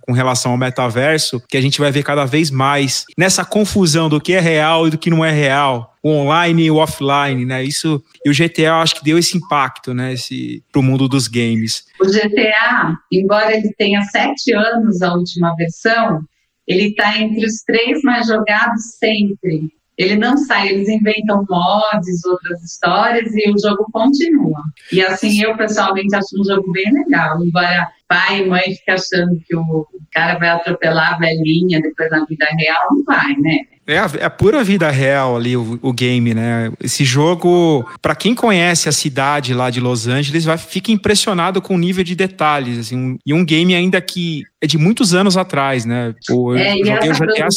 com 0.00 0.12
relação 0.12 0.52
ao 0.52 0.58
metaverso, 0.58 1.42
que 1.46 1.58
a 1.58 1.60
gente 1.60 1.78
vai 1.78 1.92
ver 1.92 2.02
cada 2.02 2.24
vez 2.24 2.50
mais 2.50 3.04
nessa 3.16 3.44
confusão 3.44 4.08
do 4.08 4.22
que 4.22 4.32
é 4.32 4.40
real 4.40 4.88
e 4.88 4.90
do 4.90 4.96
que 4.96 5.10
não 5.10 5.22
é 5.22 5.30
real 5.30 5.92
o 6.06 6.10
online 6.10 6.66
e 6.66 6.70
o 6.70 6.76
offline, 6.76 7.44
né? 7.44 7.64
Isso 7.64 8.00
e 8.24 8.30
o 8.30 8.32
GTA 8.32 8.76
acho 8.76 8.94
que 8.94 9.04
deu 9.04 9.18
esse 9.18 9.36
impacto, 9.36 9.92
né? 9.92 10.12
Esse 10.12 10.62
pro 10.70 10.80
mundo 10.80 11.08
dos 11.08 11.26
games. 11.26 11.84
O 12.00 12.06
GTA, 12.06 12.96
embora 13.10 13.56
ele 13.56 13.72
tenha 13.78 14.02
sete 14.02 14.52
anos 14.54 15.02
a 15.02 15.14
última 15.14 15.54
versão, 15.56 16.20
ele 16.66 16.88
está 16.88 17.18
entre 17.18 17.44
os 17.46 17.62
três 17.66 18.02
mais 18.02 18.26
jogados 18.26 18.96
sempre. 18.98 19.70
Ele 19.96 20.16
não 20.16 20.36
sai, 20.36 20.68
eles 20.68 20.88
inventam 20.88 21.44
mods, 21.48 22.24
outras 22.26 22.62
histórias 22.62 23.34
e 23.34 23.50
o 23.50 23.58
jogo 23.58 23.86
continua. 23.90 24.62
E 24.92 25.00
assim, 25.00 25.42
eu 25.42 25.56
pessoalmente 25.56 26.14
acho 26.14 26.38
um 26.38 26.44
jogo 26.44 26.70
bem 26.70 26.92
legal, 26.92 27.42
embora 27.42 27.90
pai 28.06 28.42
e 28.42 28.46
mãe 28.46 28.62
fiquem 28.62 28.94
achando 28.94 29.40
que 29.46 29.56
o 29.56 29.86
cara 30.12 30.38
vai 30.38 30.50
atropelar 30.50 31.14
a 31.14 31.18
velhinha 31.18 31.80
depois 31.80 32.10
na 32.10 32.26
vida 32.26 32.46
real, 32.58 32.88
não 32.90 33.04
vai, 33.04 33.36
né? 33.38 33.58
É 33.86 33.98
a, 33.98 34.10
é 34.18 34.24
a 34.24 34.30
pura 34.30 34.64
vida 34.64 34.90
real 34.90 35.36
ali, 35.36 35.56
o, 35.56 35.78
o 35.80 35.92
game, 35.92 36.34
né? 36.34 36.72
Esse 36.82 37.04
jogo, 37.04 37.88
para 38.02 38.16
quem 38.16 38.34
conhece 38.34 38.88
a 38.88 38.92
cidade 38.92 39.54
lá 39.54 39.70
de 39.70 39.78
Los 39.78 40.08
Angeles, 40.08 40.44
vai 40.44 40.58
fica 40.58 40.90
impressionado 40.90 41.62
com 41.62 41.76
o 41.76 41.78
nível 41.78 42.02
de 42.02 42.16
detalhes, 42.16 42.78
assim, 42.78 42.96
um, 42.96 43.18
e 43.24 43.32
um 43.32 43.44
game 43.44 43.74
ainda 43.76 44.00
que 44.00 44.42
é 44.60 44.66
de 44.66 44.76
muitos 44.76 45.14
anos 45.14 45.36
atrás, 45.36 45.84
né? 45.84 46.14
Pô, 46.26 46.54
eu 46.54 46.58
é, 46.58 46.76
joguei 46.78 47.10
o 47.10 47.12
GTA. 47.12 47.48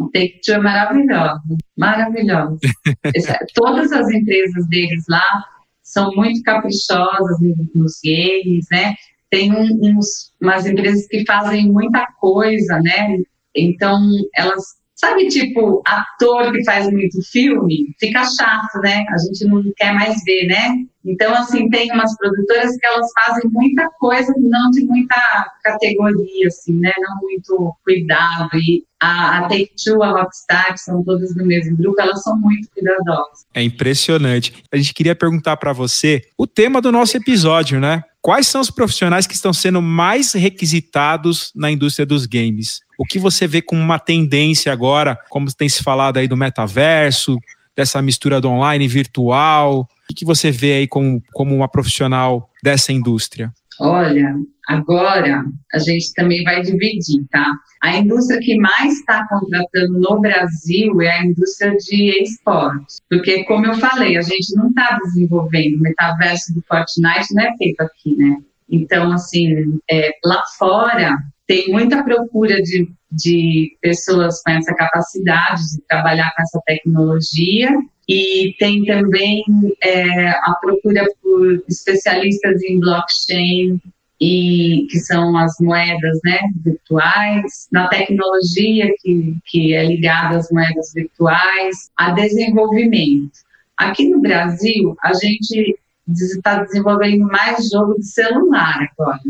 O 0.00 0.10
Take-Two 0.10 0.54
é 0.54 0.58
maravilhoso, 0.58 1.40
maravilhoso. 1.76 2.58
todas 3.54 3.92
as 3.92 4.10
empresas 4.10 4.66
deles 4.66 5.04
lá 5.08 5.44
são 5.84 6.12
muito 6.16 6.42
caprichosas 6.42 7.38
nos 7.74 8.00
games, 8.04 8.66
né? 8.72 8.94
Tem 9.30 9.52
uns, 9.52 10.32
umas 10.40 10.66
empresas 10.66 11.06
que 11.06 11.24
fazem 11.24 11.70
muita 11.70 12.06
coisa, 12.18 12.80
né? 12.82 13.18
Então, 13.54 14.00
elas 14.34 14.77
Sabe, 14.98 15.28
tipo, 15.28 15.80
ator 15.86 16.50
que 16.50 16.64
faz 16.64 16.90
muito 16.90 17.22
filme, 17.30 17.94
fica 18.00 18.24
chato, 18.24 18.80
né? 18.82 19.04
A 19.08 19.18
gente 19.18 19.44
não 19.44 19.62
quer 19.76 19.94
mais 19.94 20.20
ver, 20.24 20.48
né? 20.48 20.74
Então, 21.06 21.32
assim, 21.36 21.70
tem 21.70 21.92
umas 21.92 22.16
produtoras 22.16 22.76
que 22.76 22.84
elas 22.84 23.06
fazem 23.12 23.48
muita 23.52 23.88
coisa, 24.00 24.34
não 24.36 24.70
de 24.72 24.84
muita 24.84 25.14
categoria, 25.62 26.48
assim, 26.48 26.74
né? 26.80 26.92
Não 26.98 27.16
muito 27.22 27.76
cuidado. 27.84 28.50
E 28.54 28.82
a, 29.00 29.38
a 29.38 29.42
Take-Two, 29.42 30.02
a 30.02 30.10
Rockstar, 30.10 30.72
que 30.72 30.80
são 30.80 31.04
todas 31.04 31.32
do 31.32 31.46
mesmo 31.46 31.76
grupo, 31.76 32.00
elas 32.00 32.20
são 32.24 32.36
muito 32.36 32.68
cuidadosas. 32.74 33.46
É 33.54 33.62
impressionante. 33.62 34.52
A 34.72 34.76
gente 34.76 34.92
queria 34.92 35.14
perguntar 35.14 35.56
para 35.58 35.72
você 35.72 36.22
o 36.36 36.44
tema 36.44 36.82
do 36.82 36.90
nosso 36.90 37.16
episódio, 37.16 37.78
né? 37.78 38.02
Quais 38.20 38.48
são 38.48 38.60
os 38.60 38.70
profissionais 38.70 39.28
que 39.28 39.34
estão 39.34 39.52
sendo 39.52 39.80
mais 39.80 40.32
requisitados 40.32 41.52
na 41.54 41.70
indústria 41.70 42.04
dos 42.04 42.26
games? 42.26 42.80
O 42.98 43.04
que 43.04 43.16
você 43.16 43.46
vê 43.46 43.62
como 43.62 43.80
uma 43.80 44.00
tendência 44.00 44.72
agora, 44.72 45.16
como 45.30 45.54
tem 45.54 45.68
se 45.68 45.84
falado 45.84 46.16
aí 46.16 46.26
do 46.26 46.36
metaverso, 46.36 47.38
dessa 47.76 48.02
mistura 48.02 48.40
do 48.40 48.48
online 48.48 48.84
e 48.84 48.88
virtual? 48.88 49.88
O 50.10 50.14
que 50.14 50.24
você 50.24 50.50
vê 50.50 50.72
aí 50.72 50.88
como, 50.88 51.22
como 51.32 51.54
uma 51.54 51.68
profissional 51.68 52.50
dessa 52.60 52.92
indústria? 52.92 53.52
Olha, 53.78 54.34
agora 54.66 55.44
a 55.72 55.78
gente 55.78 56.12
também 56.12 56.42
vai 56.42 56.60
dividir, 56.60 57.24
tá? 57.30 57.54
A 57.80 57.96
indústria 57.98 58.40
que 58.40 58.58
mais 58.58 58.94
está 58.94 59.24
contratando 59.28 60.00
no 60.00 60.20
Brasil 60.20 61.00
é 61.00 61.20
a 61.20 61.24
indústria 61.24 61.76
de 61.76 62.20
esportes, 62.24 63.00
porque 63.08 63.44
como 63.44 63.66
eu 63.66 63.74
falei, 63.74 64.16
a 64.16 64.22
gente 64.22 64.56
não 64.56 64.70
está 64.70 64.98
desenvolvendo 65.04 65.76
o 65.76 65.82
metaverso 65.82 66.52
do 66.52 66.64
Fortnite, 66.66 67.32
não 67.32 67.44
é 67.44 67.56
feito 67.56 67.80
aqui, 67.80 68.16
né? 68.16 68.38
Então, 68.68 69.12
assim, 69.12 69.78
é, 69.88 70.10
lá 70.24 70.42
fora 70.58 71.16
tem 71.48 71.68
muita 71.68 72.04
procura 72.04 72.62
de, 72.62 72.88
de 73.10 73.76
pessoas 73.80 74.42
com 74.42 74.52
essa 74.52 74.74
capacidade 74.74 75.62
de 75.62 75.82
trabalhar 75.88 76.30
com 76.36 76.42
essa 76.42 76.60
tecnologia 76.66 77.70
e 78.06 78.54
tem 78.58 78.84
também 78.84 79.42
é, 79.82 80.28
a 80.28 80.54
procura 80.60 81.06
por 81.22 81.64
especialistas 81.66 82.62
em 82.62 82.78
blockchain 82.78 83.80
e 84.20 84.86
que 84.90 84.98
são 84.98 85.36
as 85.38 85.54
moedas 85.60 86.18
né, 86.24 86.38
virtuais, 86.62 87.68
na 87.72 87.88
tecnologia 87.88 88.92
que, 89.00 89.36
que 89.46 89.74
é 89.74 89.86
ligada 89.86 90.36
às 90.36 90.50
moedas 90.50 90.92
virtuais, 90.94 91.90
a 91.96 92.10
desenvolvimento. 92.10 93.38
Aqui 93.76 94.08
no 94.08 94.20
Brasil, 94.20 94.96
a 95.02 95.14
gente 95.14 95.78
está 96.08 96.62
desenvolvendo 96.64 97.24
mais 97.26 97.68
jogo 97.70 97.94
de 97.94 98.06
celular 98.06 98.90
agora, 98.92 99.20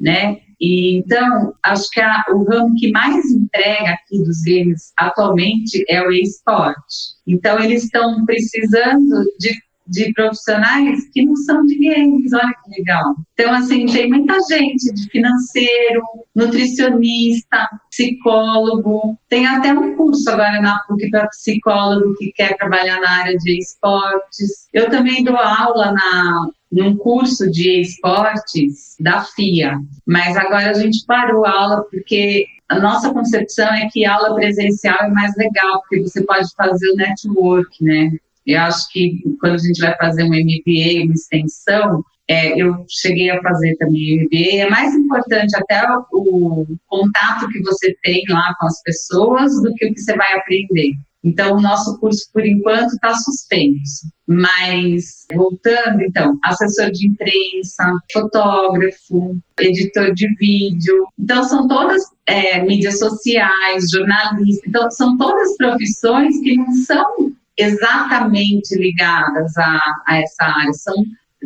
né? 0.00 0.40
E, 0.60 0.98
então, 0.98 1.54
acho 1.64 1.90
que 1.90 2.00
a, 2.00 2.24
o 2.30 2.44
ramo 2.44 2.74
que 2.76 2.90
mais 2.90 3.24
entrega 3.30 3.90
aqui 3.90 4.18
dos 4.22 4.42
games 4.42 4.92
atualmente 4.96 5.84
é 5.88 6.02
o 6.02 6.10
esporte. 6.10 7.14
Então, 7.26 7.58
eles 7.58 7.84
estão 7.84 8.24
precisando 8.24 9.24
de 9.38 9.54
de 9.86 10.12
profissionais 10.14 11.08
que 11.12 11.24
não 11.24 11.36
são 11.36 11.64
de 11.64 11.76
games, 11.78 12.32
olha 12.32 12.54
que 12.64 12.78
legal. 12.78 13.14
Então, 13.34 13.52
assim, 13.52 13.86
tem 13.86 14.08
muita 14.08 14.36
gente 14.48 14.92
de 14.92 15.10
financeiro, 15.10 16.02
nutricionista, 16.34 17.68
psicólogo, 17.90 19.18
tem 19.28 19.46
até 19.46 19.72
um 19.72 19.94
curso 19.96 20.28
agora 20.30 20.60
na 20.60 20.78
PUC 20.88 21.10
para 21.10 21.28
psicólogo 21.28 22.14
que 22.16 22.32
quer 22.32 22.56
trabalhar 22.56 23.00
na 23.00 23.10
área 23.10 23.36
de 23.36 23.58
esportes. 23.58 24.68
Eu 24.72 24.88
também 24.88 25.22
dou 25.22 25.36
aula 25.36 25.92
na 25.92 26.48
num 26.74 26.96
curso 26.96 27.48
de 27.48 27.80
esportes 27.80 28.96
da 28.98 29.22
FIA, 29.22 29.78
mas 30.04 30.36
agora 30.36 30.70
a 30.70 30.74
gente 30.74 31.06
parou 31.06 31.46
a 31.46 31.52
aula 31.52 31.84
porque 31.88 32.46
a 32.68 32.80
nossa 32.80 33.12
concepção 33.12 33.72
é 33.72 33.88
que 33.92 34.04
aula 34.04 34.34
presencial 34.34 34.98
é 35.02 35.08
mais 35.08 35.32
legal, 35.36 35.80
porque 35.82 36.02
você 36.02 36.24
pode 36.24 36.48
fazer 36.56 36.90
o 36.90 36.96
network, 36.96 37.84
né? 37.84 38.10
Eu 38.44 38.60
acho 38.62 38.90
que 38.90 39.22
quando 39.40 39.54
a 39.54 39.58
gente 39.58 39.80
vai 39.80 39.96
fazer 39.96 40.24
um 40.24 40.30
MBA, 40.30 41.04
uma 41.04 41.14
extensão, 41.14 42.04
é, 42.28 42.60
eu 42.60 42.84
cheguei 42.88 43.30
a 43.30 43.40
fazer 43.40 43.76
também 43.76 44.24
MBA, 44.24 44.62
é 44.62 44.68
mais 44.68 44.94
importante 44.94 45.56
até 45.56 45.80
o, 46.12 46.62
o 46.62 46.66
contato 46.88 47.48
que 47.52 47.62
você 47.62 47.94
tem 48.02 48.24
lá 48.28 48.52
com 48.58 48.66
as 48.66 48.82
pessoas 48.82 49.52
do 49.62 49.72
que 49.74 49.86
o 49.86 49.94
que 49.94 50.00
você 50.00 50.16
vai 50.16 50.34
aprender. 50.34 50.90
Então, 51.24 51.56
o 51.56 51.60
nosso 51.60 51.98
curso, 51.98 52.28
por 52.32 52.44
enquanto, 52.44 52.92
está 52.92 53.14
suspenso. 53.14 54.12
Mas, 54.26 55.26
voltando, 55.34 56.02
então, 56.02 56.38
assessor 56.44 56.90
de 56.90 57.08
imprensa, 57.08 57.90
fotógrafo, 58.12 59.38
editor 59.58 60.12
de 60.12 60.28
vídeo. 60.36 61.06
Então, 61.18 61.42
são 61.44 61.66
todas 61.66 62.02
é, 62.26 62.62
mídias 62.62 62.98
sociais, 62.98 63.86
jornalista. 63.90 64.68
Então, 64.68 64.90
são 64.90 65.16
todas 65.16 65.56
profissões 65.56 66.38
que 66.40 66.56
não 66.56 66.72
são 66.74 67.32
exatamente 67.56 68.76
ligadas 68.76 69.56
a, 69.56 69.80
a 70.06 70.18
essa 70.18 70.44
área. 70.44 70.72
São, 70.74 70.94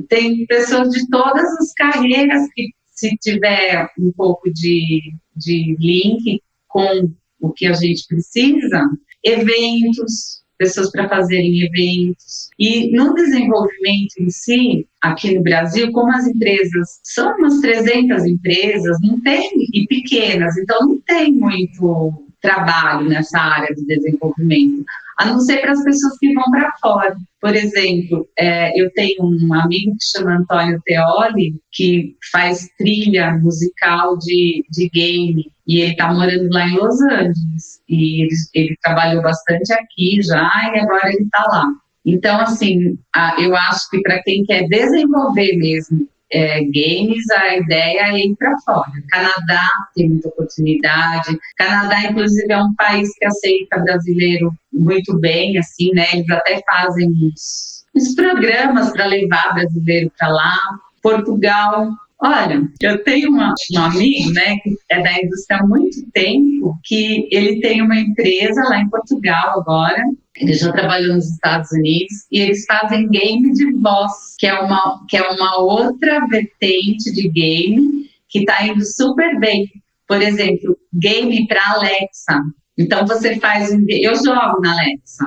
tem 0.09 0.45
pessoas 0.47 0.88
de 0.91 1.09
todas 1.09 1.49
as 1.59 1.73
carreiras 1.75 2.49
que, 2.53 2.71
se 2.91 3.17
tiver 3.19 3.88
um 3.97 4.11
pouco 4.17 4.53
de, 4.53 5.14
de 5.37 5.77
link 5.79 6.43
com 6.67 7.12
o 7.40 7.53
que 7.53 7.66
a 7.66 7.72
gente 7.72 8.07
precisa, 8.07 8.88
eventos, 9.24 10.42
pessoas 10.59 10.90
para 10.90 11.09
fazerem 11.09 11.62
eventos. 11.62 12.51
E 12.59 12.90
no 12.96 13.14
desenvolvimento 13.14 14.16
em 14.18 14.29
si, 14.29 14.87
aqui 15.01 15.35
no 15.35 15.42
Brasil, 15.42 15.92
como 15.92 16.12
as 16.12 16.27
empresas 16.27 17.01
são 17.03 17.37
umas 17.37 17.61
300 17.61 18.24
empresas, 18.24 18.98
não 19.01 19.20
tem, 19.20 19.51
e 19.72 19.87
pequenas, 19.87 20.57
então 20.57 20.81
não 20.81 21.01
tem 21.01 21.33
muito 21.33 22.24
trabalho 22.40 23.09
nessa 23.09 23.38
área 23.38 23.74
de 23.74 23.85
desenvolvimento 23.87 24.85
a 25.18 25.26
não 25.26 25.40
ser 25.40 25.61
para 25.61 25.72
as 25.72 25.83
pessoas 25.83 26.16
que 26.18 26.33
vão 26.33 26.44
para 26.50 26.72
fora. 26.81 27.16
Por 27.40 27.54
exemplo, 27.54 28.28
é, 28.38 28.81
eu 28.81 28.90
tenho 28.92 29.24
um 29.24 29.52
amigo 29.52 29.92
que 29.92 30.18
chama 30.18 30.37
Antônio 30.37 30.81
Teoli, 30.85 31.54
que 31.72 32.16
faz 32.31 32.68
trilha 32.78 33.33
musical 33.38 34.16
de, 34.18 34.64
de 34.70 34.88
game, 34.88 35.50
e 35.66 35.81
ele 35.81 35.92
está 35.92 36.12
morando 36.12 36.48
lá 36.50 36.66
em 36.68 36.76
Los 36.76 37.00
Angeles, 37.02 37.83
e 37.88 38.22
ele, 38.22 38.35
ele 38.54 38.76
trabalhou 38.83 39.22
bastante 39.22 39.72
aqui 39.72 40.22
já, 40.22 40.48
e 40.72 40.78
agora 40.78 41.09
ele 41.09 41.24
está 41.24 41.44
lá. 41.48 41.66
Então, 42.07 42.40
assim, 42.40 42.96
eu 43.38 43.57
acho 43.57 43.90
que 43.90 44.00
para 44.00 44.22
quem 44.22 44.44
quer 44.44 44.68
desenvolver 44.68 45.57
mesmo 45.57 46.09
é, 46.33 46.61
games, 46.62 47.31
a 47.31 47.57
ideia 47.57 48.12
é 48.12 48.19
ir 48.19 48.37
para 48.37 48.59
fora. 48.61 48.93
Canadá 49.11 49.67
tem 49.95 50.11
muita 50.11 50.29
oportunidade. 50.29 51.38
Canadá, 51.57 52.03
inclusive, 52.03 52.53
é 52.53 52.62
um 52.62 52.75
país 52.75 53.09
que 53.17 53.27
aceita 53.27 53.79
brasileiro 53.79 54.53
muito 54.73 55.19
bem, 55.19 55.57
assim, 55.59 55.93
né? 55.93 56.07
Eles 56.12 56.31
até 56.31 56.61
fazem 56.67 57.09
uns, 57.09 57.85
uns 57.95 58.14
programas 58.14 58.93
para 58.93 59.07
levar 59.07 59.55
brasileiro 59.55 60.12
para 60.19 60.29
lá. 60.29 60.59
Portugal, 61.03 61.88
Olha, 62.20 62.68
eu 62.83 63.04
tenho 63.04 63.31
uma, 63.31 63.54
um 63.74 63.78
amigo, 63.78 64.33
né, 64.33 64.57
que 64.59 64.76
é 64.88 65.00
da 65.00 65.22
indústria 65.22 65.61
há 65.61 65.66
muito 65.66 66.04
tempo, 66.12 66.76
que 66.83 67.28
ele 67.31 67.61
tem 67.61 67.81
uma 67.81 67.96
empresa 67.96 68.61
lá 68.64 68.81
em 68.81 68.88
Portugal 68.88 69.61
agora, 69.61 70.02
ele 70.37 70.52
já 70.52 70.72
trabalhou 70.72 71.14
nos 71.14 71.31
Estados 71.31 71.70
Unidos 71.70 72.26
e 72.31 72.40
eles 72.40 72.64
fazem 72.66 73.09
game 73.09 73.52
de 73.52 73.72
voz, 73.74 74.35
que 74.38 74.46
é 74.46 74.54
uma, 74.59 75.04
que 75.09 75.16
é 75.16 75.22
uma 75.28 75.59
outra 75.59 76.26
vertente 76.26 77.12
de 77.12 77.28
game 77.28 78.11
que 78.28 78.40
está 78.40 78.66
indo 78.66 78.85
super 78.85 79.38
bem. 79.38 79.70
Por 80.07 80.22
exemplo, 80.22 80.76
game 80.92 81.46
para 81.46 81.61
Alexa. 81.74 82.40
Então 82.76 83.07
você 83.07 83.38
faz 83.38 83.72
um 83.72 83.85
eu 83.88 84.14
jogo 84.16 84.61
na 84.61 84.72
Alexa. 84.72 85.26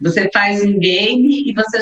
Você 0.00 0.30
faz 0.32 0.64
um 0.64 0.78
game 0.78 1.48
e 1.48 1.52
você 1.52 1.80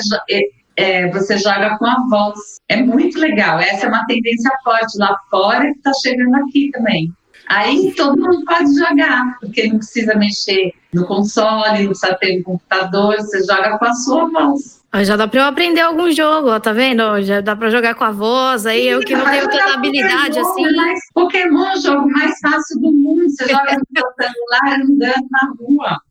é, 0.75 1.09
você 1.11 1.37
joga 1.37 1.77
com 1.77 1.85
a 1.85 2.07
voz. 2.09 2.39
É 2.69 2.77
muito 2.77 3.19
legal. 3.19 3.59
Essa 3.59 3.85
é 3.85 3.89
uma 3.89 4.05
tendência 4.05 4.51
forte 4.63 4.97
lá 4.97 5.15
fora 5.29 5.65
que 5.65 5.77
está 5.77 5.91
chegando 6.01 6.35
aqui 6.35 6.69
também. 6.71 7.11
Aí 7.47 7.93
todo 7.95 8.17
mundo 8.17 8.45
pode 8.45 8.73
jogar, 8.77 9.37
porque 9.39 9.67
não 9.67 9.77
precisa 9.77 10.15
mexer 10.15 10.73
no 10.93 11.05
console, 11.05 11.79
não 11.79 11.87
precisa 11.87 12.15
ter 12.15 12.39
um 12.39 12.43
computador, 12.43 13.15
você 13.17 13.43
joga 13.43 13.77
com 13.77 13.85
a 13.85 13.93
sua 13.93 14.29
voz. 14.29 14.81
Já 15.03 15.15
dá 15.15 15.27
pra 15.27 15.39
eu 15.39 15.45
aprender 15.45 15.81
algum 15.81 16.11
jogo, 16.11 16.49
ó, 16.49 16.59
tá 16.59 16.73
vendo? 16.73 17.21
Já 17.21 17.41
dá 17.41 17.55
pra 17.55 17.69
jogar 17.69 17.95
com 17.95 18.03
a 18.03 18.11
voz, 18.11 18.65
aí 18.65 18.83
Sim, 18.83 18.87
eu 18.87 18.99
que 18.99 19.15
não 19.15 19.25
tenho 19.25 19.49
tanta 19.49 19.73
habilidade 19.73 20.39
Pokémon, 20.39 20.51
assim. 20.51 20.75
Mas 20.75 20.99
Pokémon 21.13 21.65
é 21.65 21.73
o 21.73 21.81
jogo 21.81 22.11
mais 22.11 22.39
fácil 22.39 22.79
do 22.79 22.91
mundo, 22.91 23.29
você 23.29 23.47
joga 23.47 23.77
no 23.77 23.99
seu 23.99 24.07
celular 24.19 24.81
andando 24.81 25.27
na 25.31 25.53
rua. 25.59 26.01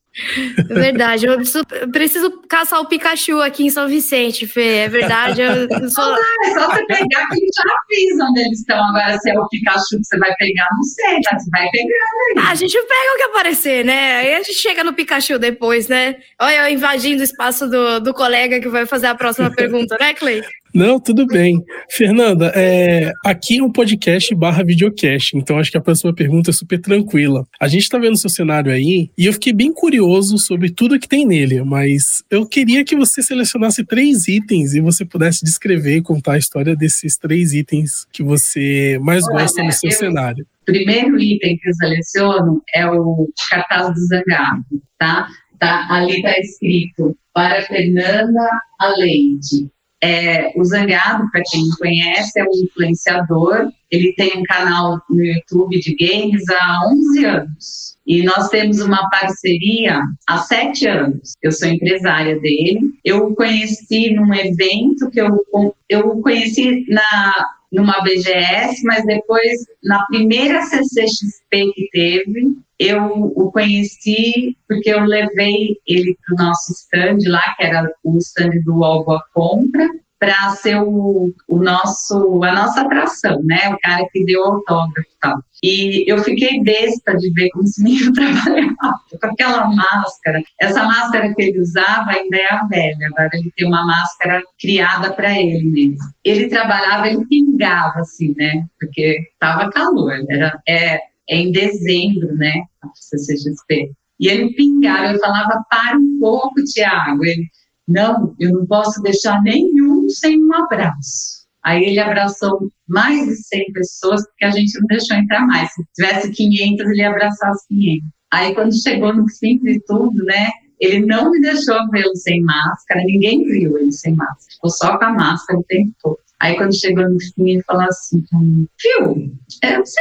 É 0.59 0.75
verdade, 0.75 1.27
eu 1.27 1.37
preciso, 1.37 1.65
eu 1.73 1.91
preciso, 1.91 2.31
caçar 2.49 2.81
o 2.81 2.87
Pikachu 2.87 3.41
aqui 3.41 3.67
em 3.67 3.71
São 3.71 3.89
Vicente, 3.89 4.47
Fê. 4.47 4.79
É 4.79 4.89
verdade. 4.89 5.41
Eu 5.43 5.69
sou... 5.91 6.15
é 6.45 6.51
só 6.53 6.71
você 6.71 6.85
pegar 6.87 7.27
que 7.29 7.47
já 7.55 7.75
fiz 7.89 8.21
onde 8.21 8.41
eles 8.41 8.61
estão. 8.61 8.83
Agora, 8.89 9.19
se 9.19 9.31
é 9.31 9.39
o 9.39 9.49
Pikachu 9.49 9.97
que 9.99 10.05
você 10.05 10.19
vai 10.19 10.35
pegar, 10.37 10.69
não 10.73 10.83
sei, 10.83 11.19
mas 11.31 11.45
você 11.45 11.51
vai 11.51 11.69
pegando 11.71 11.91
aí. 11.91 12.45
Ah, 12.45 12.51
a 12.51 12.55
gente 12.55 12.73
pega 12.73 13.15
o 13.15 13.17
que 13.17 13.23
aparecer, 13.23 13.85
né? 13.85 14.17
Aí 14.17 14.35
a 14.35 14.43
gente 14.43 14.55
chega 14.55 14.85
no 14.85 14.93
Pikachu 14.93 15.39
depois, 15.39 15.89
né? 15.89 16.17
Olha, 16.41 16.69
eu 16.69 16.75
invadindo 16.75 17.21
o 17.21 17.25
espaço 17.25 17.69
do, 17.69 18.01
do 18.01 18.15
colega 18.15 18.61
que 18.61 18.69
vai 18.69 18.87
fazer 18.87 19.07
a 19.07 19.15
próxima 19.15 19.51
pergunta, 19.55 19.97
né, 20.01 20.15
Clay? 20.15 20.43
Não, 20.73 21.01
tudo 21.01 21.27
bem. 21.27 21.65
Fernanda, 21.91 22.53
é, 22.55 23.13
aqui 23.25 23.59
é 23.59 23.63
um 23.63 23.73
podcast 23.73 24.35
barra 24.35 24.63
videocast, 24.63 25.37
então 25.37 25.59
acho 25.59 25.71
que 25.71 25.77
a 25.77 25.81
próxima 25.81 26.15
pergunta 26.15 26.51
é 26.51 26.53
super 26.53 26.81
tranquila. 26.81 27.47
A 27.61 27.67
gente 27.67 27.89
tá 27.89 27.99
vendo 27.99 28.17
seu 28.17 28.31
cenário 28.31 28.71
aí 28.73 29.11
e 29.19 29.27
eu 29.27 29.33
fiquei 29.33 29.53
bem 29.53 29.73
curioso 29.73 30.39
sobre 30.39 30.71
tudo 30.71 30.99
que 30.99 31.09
tem 31.09 31.27
nele, 31.27 31.63
mas 31.65 32.23
eu 32.31 32.47
queria 32.47 32.85
que 32.85 32.95
você 32.95 33.23
selecionasse 33.23 33.85
três 33.85 34.29
itens 34.29 34.75
e 34.75 34.81
você 34.81 35.05
pudesse 35.05 35.45
descrever 35.45 35.97
e 35.97 36.03
contar 36.03 36.35
a 36.35 36.39
história 36.39 36.77
desses 36.77 37.17
três 37.17 37.53
itens 37.53 38.07
que 38.13 38.23
você 38.23 38.99
mais 39.03 39.25
Olha, 39.25 39.43
gosta 39.43 39.63
no 39.63 39.73
seu 39.73 39.91
eu, 39.91 39.97
cenário. 39.97 40.47
O 40.63 40.65
primeiro 40.67 41.19
item 41.19 41.59
que 41.59 41.69
eu 41.69 41.75
seleciono 41.75 42.63
é 42.75 42.87
o 42.87 43.29
cartaz 43.51 43.95
do 43.95 44.07
Zangado, 44.07 44.65
tá? 44.99 45.29
tá 45.59 45.87
ali 45.91 46.17
está 46.17 46.39
escrito 46.39 47.17
para 47.35 47.63
Fernanda 47.63 48.49
Aleide 48.79 49.69
é, 50.03 50.53
o 50.57 50.65
Zangado, 50.65 51.31
para 51.31 51.43
quem 51.51 51.69
não 51.69 51.77
conhece, 51.77 52.41
é 52.41 52.45
um 52.45 52.65
influenciador. 52.65 53.71
Ele 53.91 54.13
tem 54.15 54.39
um 54.39 54.43
canal 54.45 55.01
no 55.11 55.23
YouTube 55.23 55.79
de 55.79 55.95
games 55.95 56.43
há 56.49 56.89
11 56.91 57.25
anos. 57.25 57.97
E 58.07 58.23
nós 58.23 58.49
temos 58.49 58.81
uma 58.81 59.09
parceria 59.11 60.03
há 60.27 60.39
sete 60.39 60.87
anos. 60.87 61.35
Eu 61.43 61.53
sou 61.53 61.69
empresária 61.69 62.41
dele. 62.41 62.81
Eu 63.05 63.27
o 63.27 63.35
conheci 63.35 64.15
num 64.15 64.35
evento 64.35 65.11
que 65.11 65.21
eu, 65.21 65.45
eu 65.89 66.21
conheci 66.23 66.87
na, 66.89 67.47
numa 67.71 68.01
BGS, 68.03 68.83
mas 68.85 69.05
depois, 69.07 69.65
na 69.85 70.05
primeira 70.07 70.63
CCXP 70.63 71.73
que 71.73 71.89
teve, 71.93 72.57
eu 72.79 73.05
o 73.05 73.53
conheci 73.53 74.57
porque 74.67 74.91
eu 74.91 75.05
levei 75.05 75.77
ele 75.87 76.17
para 76.25 76.35
o 76.35 76.47
nosso 76.47 76.73
stand 76.73 77.19
lá, 77.29 77.55
que 77.57 77.65
era 77.65 77.93
o 78.03 78.19
stand 78.19 78.63
do 78.65 78.85
à 78.85 79.23
Compra, 79.33 79.89
para 80.21 80.51
ser 80.51 80.77
o, 80.77 81.33
o, 81.49 81.57
nosso, 81.57 82.45
a 82.45 82.53
nossa 82.53 82.83
atração, 82.83 83.43
né? 83.43 83.71
O 83.71 83.79
cara 83.81 84.07
que 84.13 84.23
deu 84.27 84.45
autógrafo 84.45 85.09
e 85.09 85.19
tal. 85.19 85.43
E 85.63 86.13
eu 86.13 86.19
fiquei 86.19 86.63
besta 86.63 87.17
de 87.17 87.33
ver 87.33 87.49
como 87.49 87.65
esse 87.65 87.81
menino 87.83 88.13
trabalhava 88.13 89.01
com 89.19 89.27
aquela 89.27 89.67
máscara. 89.75 90.43
Essa 90.61 90.85
máscara 90.85 91.35
que 91.35 91.43
ele 91.43 91.61
usava 91.61 92.11
ainda 92.11 92.37
é 92.37 92.53
a 92.53 92.67
velha, 92.67 93.07
agora 93.07 93.31
ele 93.33 93.51
tem 93.57 93.67
uma 93.67 93.85
máscara 93.87 94.43
criada 94.61 95.11
para 95.15 95.41
ele 95.41 95.65
mesmo. 95.65 96.05
Ele 96.23 96.49
trabalhava, 96.49 97.09
ele 97.09 97.27
pingava 97.27 98.01
assim, 98.01 98.35
né? 98.37 98.67
Porque 98.79 99.19
tava 99.39 99.71
calor, 99.71 100.13
era, 100.29 100.61
é, 100.69 100.97
é 100.97 101.37
em 101.37 101.51
dezembro, 101.51 102.37
né? 102.37 102.65
A 102.83 102.89
CCXP. 102.95 103.91
E 104.21 104.29
ele 104.29 104.53
pingava, 104.53 105.15
eu 105.15 105.19
falava, 105.19 105.65
para 105.71 105.97
um 105.97 106.19
pouco, 106.21 106.63
Tiago. 106.65 107.25
Ele, 107.25 107.49
não, 107.91 108.35
eu 108.39 108.53
não 108.53 108.67
posso 108.67 109.03
deixar 109.03 109.43
nenhum 109.43 110.09
sem 110.09 110.43
um 110.43 110.55
abraço. 110.55 111.41
Aí 111.63 111.85
ele 111.85 111.99
abraçou 111.99 112.71
mais 112.89 113.27
de 113.27 113.37
100 113.37 113.73
pessoas, 113.73 114.27
porque 114.27 114.45
a 114.45 114.51
gente 114.51 114.79
não 114.81 114.87
deixou 114.87 115.17
entrar 115.17 115.47
mais. 115.47 115.71
Se 115.73 115.85
tivesse 115.95 116.31
500, 116.31 116.87
ele 116.87 117.01
ia 117.01 117.11
abraçar 117.11 117.51
as 117.51 117.67
500. 117.67 118.09
Aí 118.33 118.55
quando 118.55 118.83
chegou 118.83 119.15
no 119.15 119.29
fim 119.29 119.59
de 119.59 119.81
tudo, 119.87 120.25
né, 120.25 120.51
ele 120.81 121.05
não 121.05 121.31
me 121.31 121.41
deixou 121.41 121.77
vê-lo 121.91 122.17
sem 122.17 122.43
máscara, 122.43 123.03
ninguém 123.05 123.45
viu 123.45 123.77
ele 123.77 123.93
sem 123.93 124.15
máscara, 124.15 124.53
ficou 124.53 124.71
só 124.71 124.97
com 124.97 125.05
a 125.05 125.13
máscara 125.13 125.59
o 125.59 125.65
tempo 125.65 125.93
todo. 126.01 126.19
Aí 126.41 126.57
quando 126.57 126.75
chegou 126.75 127.09
no 127.09 127.21
fim, 127.21 127.51
ele 127.51 127.63
falou 127.63 127.83
assim, 127.83 128.25
viu, 128.31 129.33
é, 129.63 129.79
você 129.79 130.01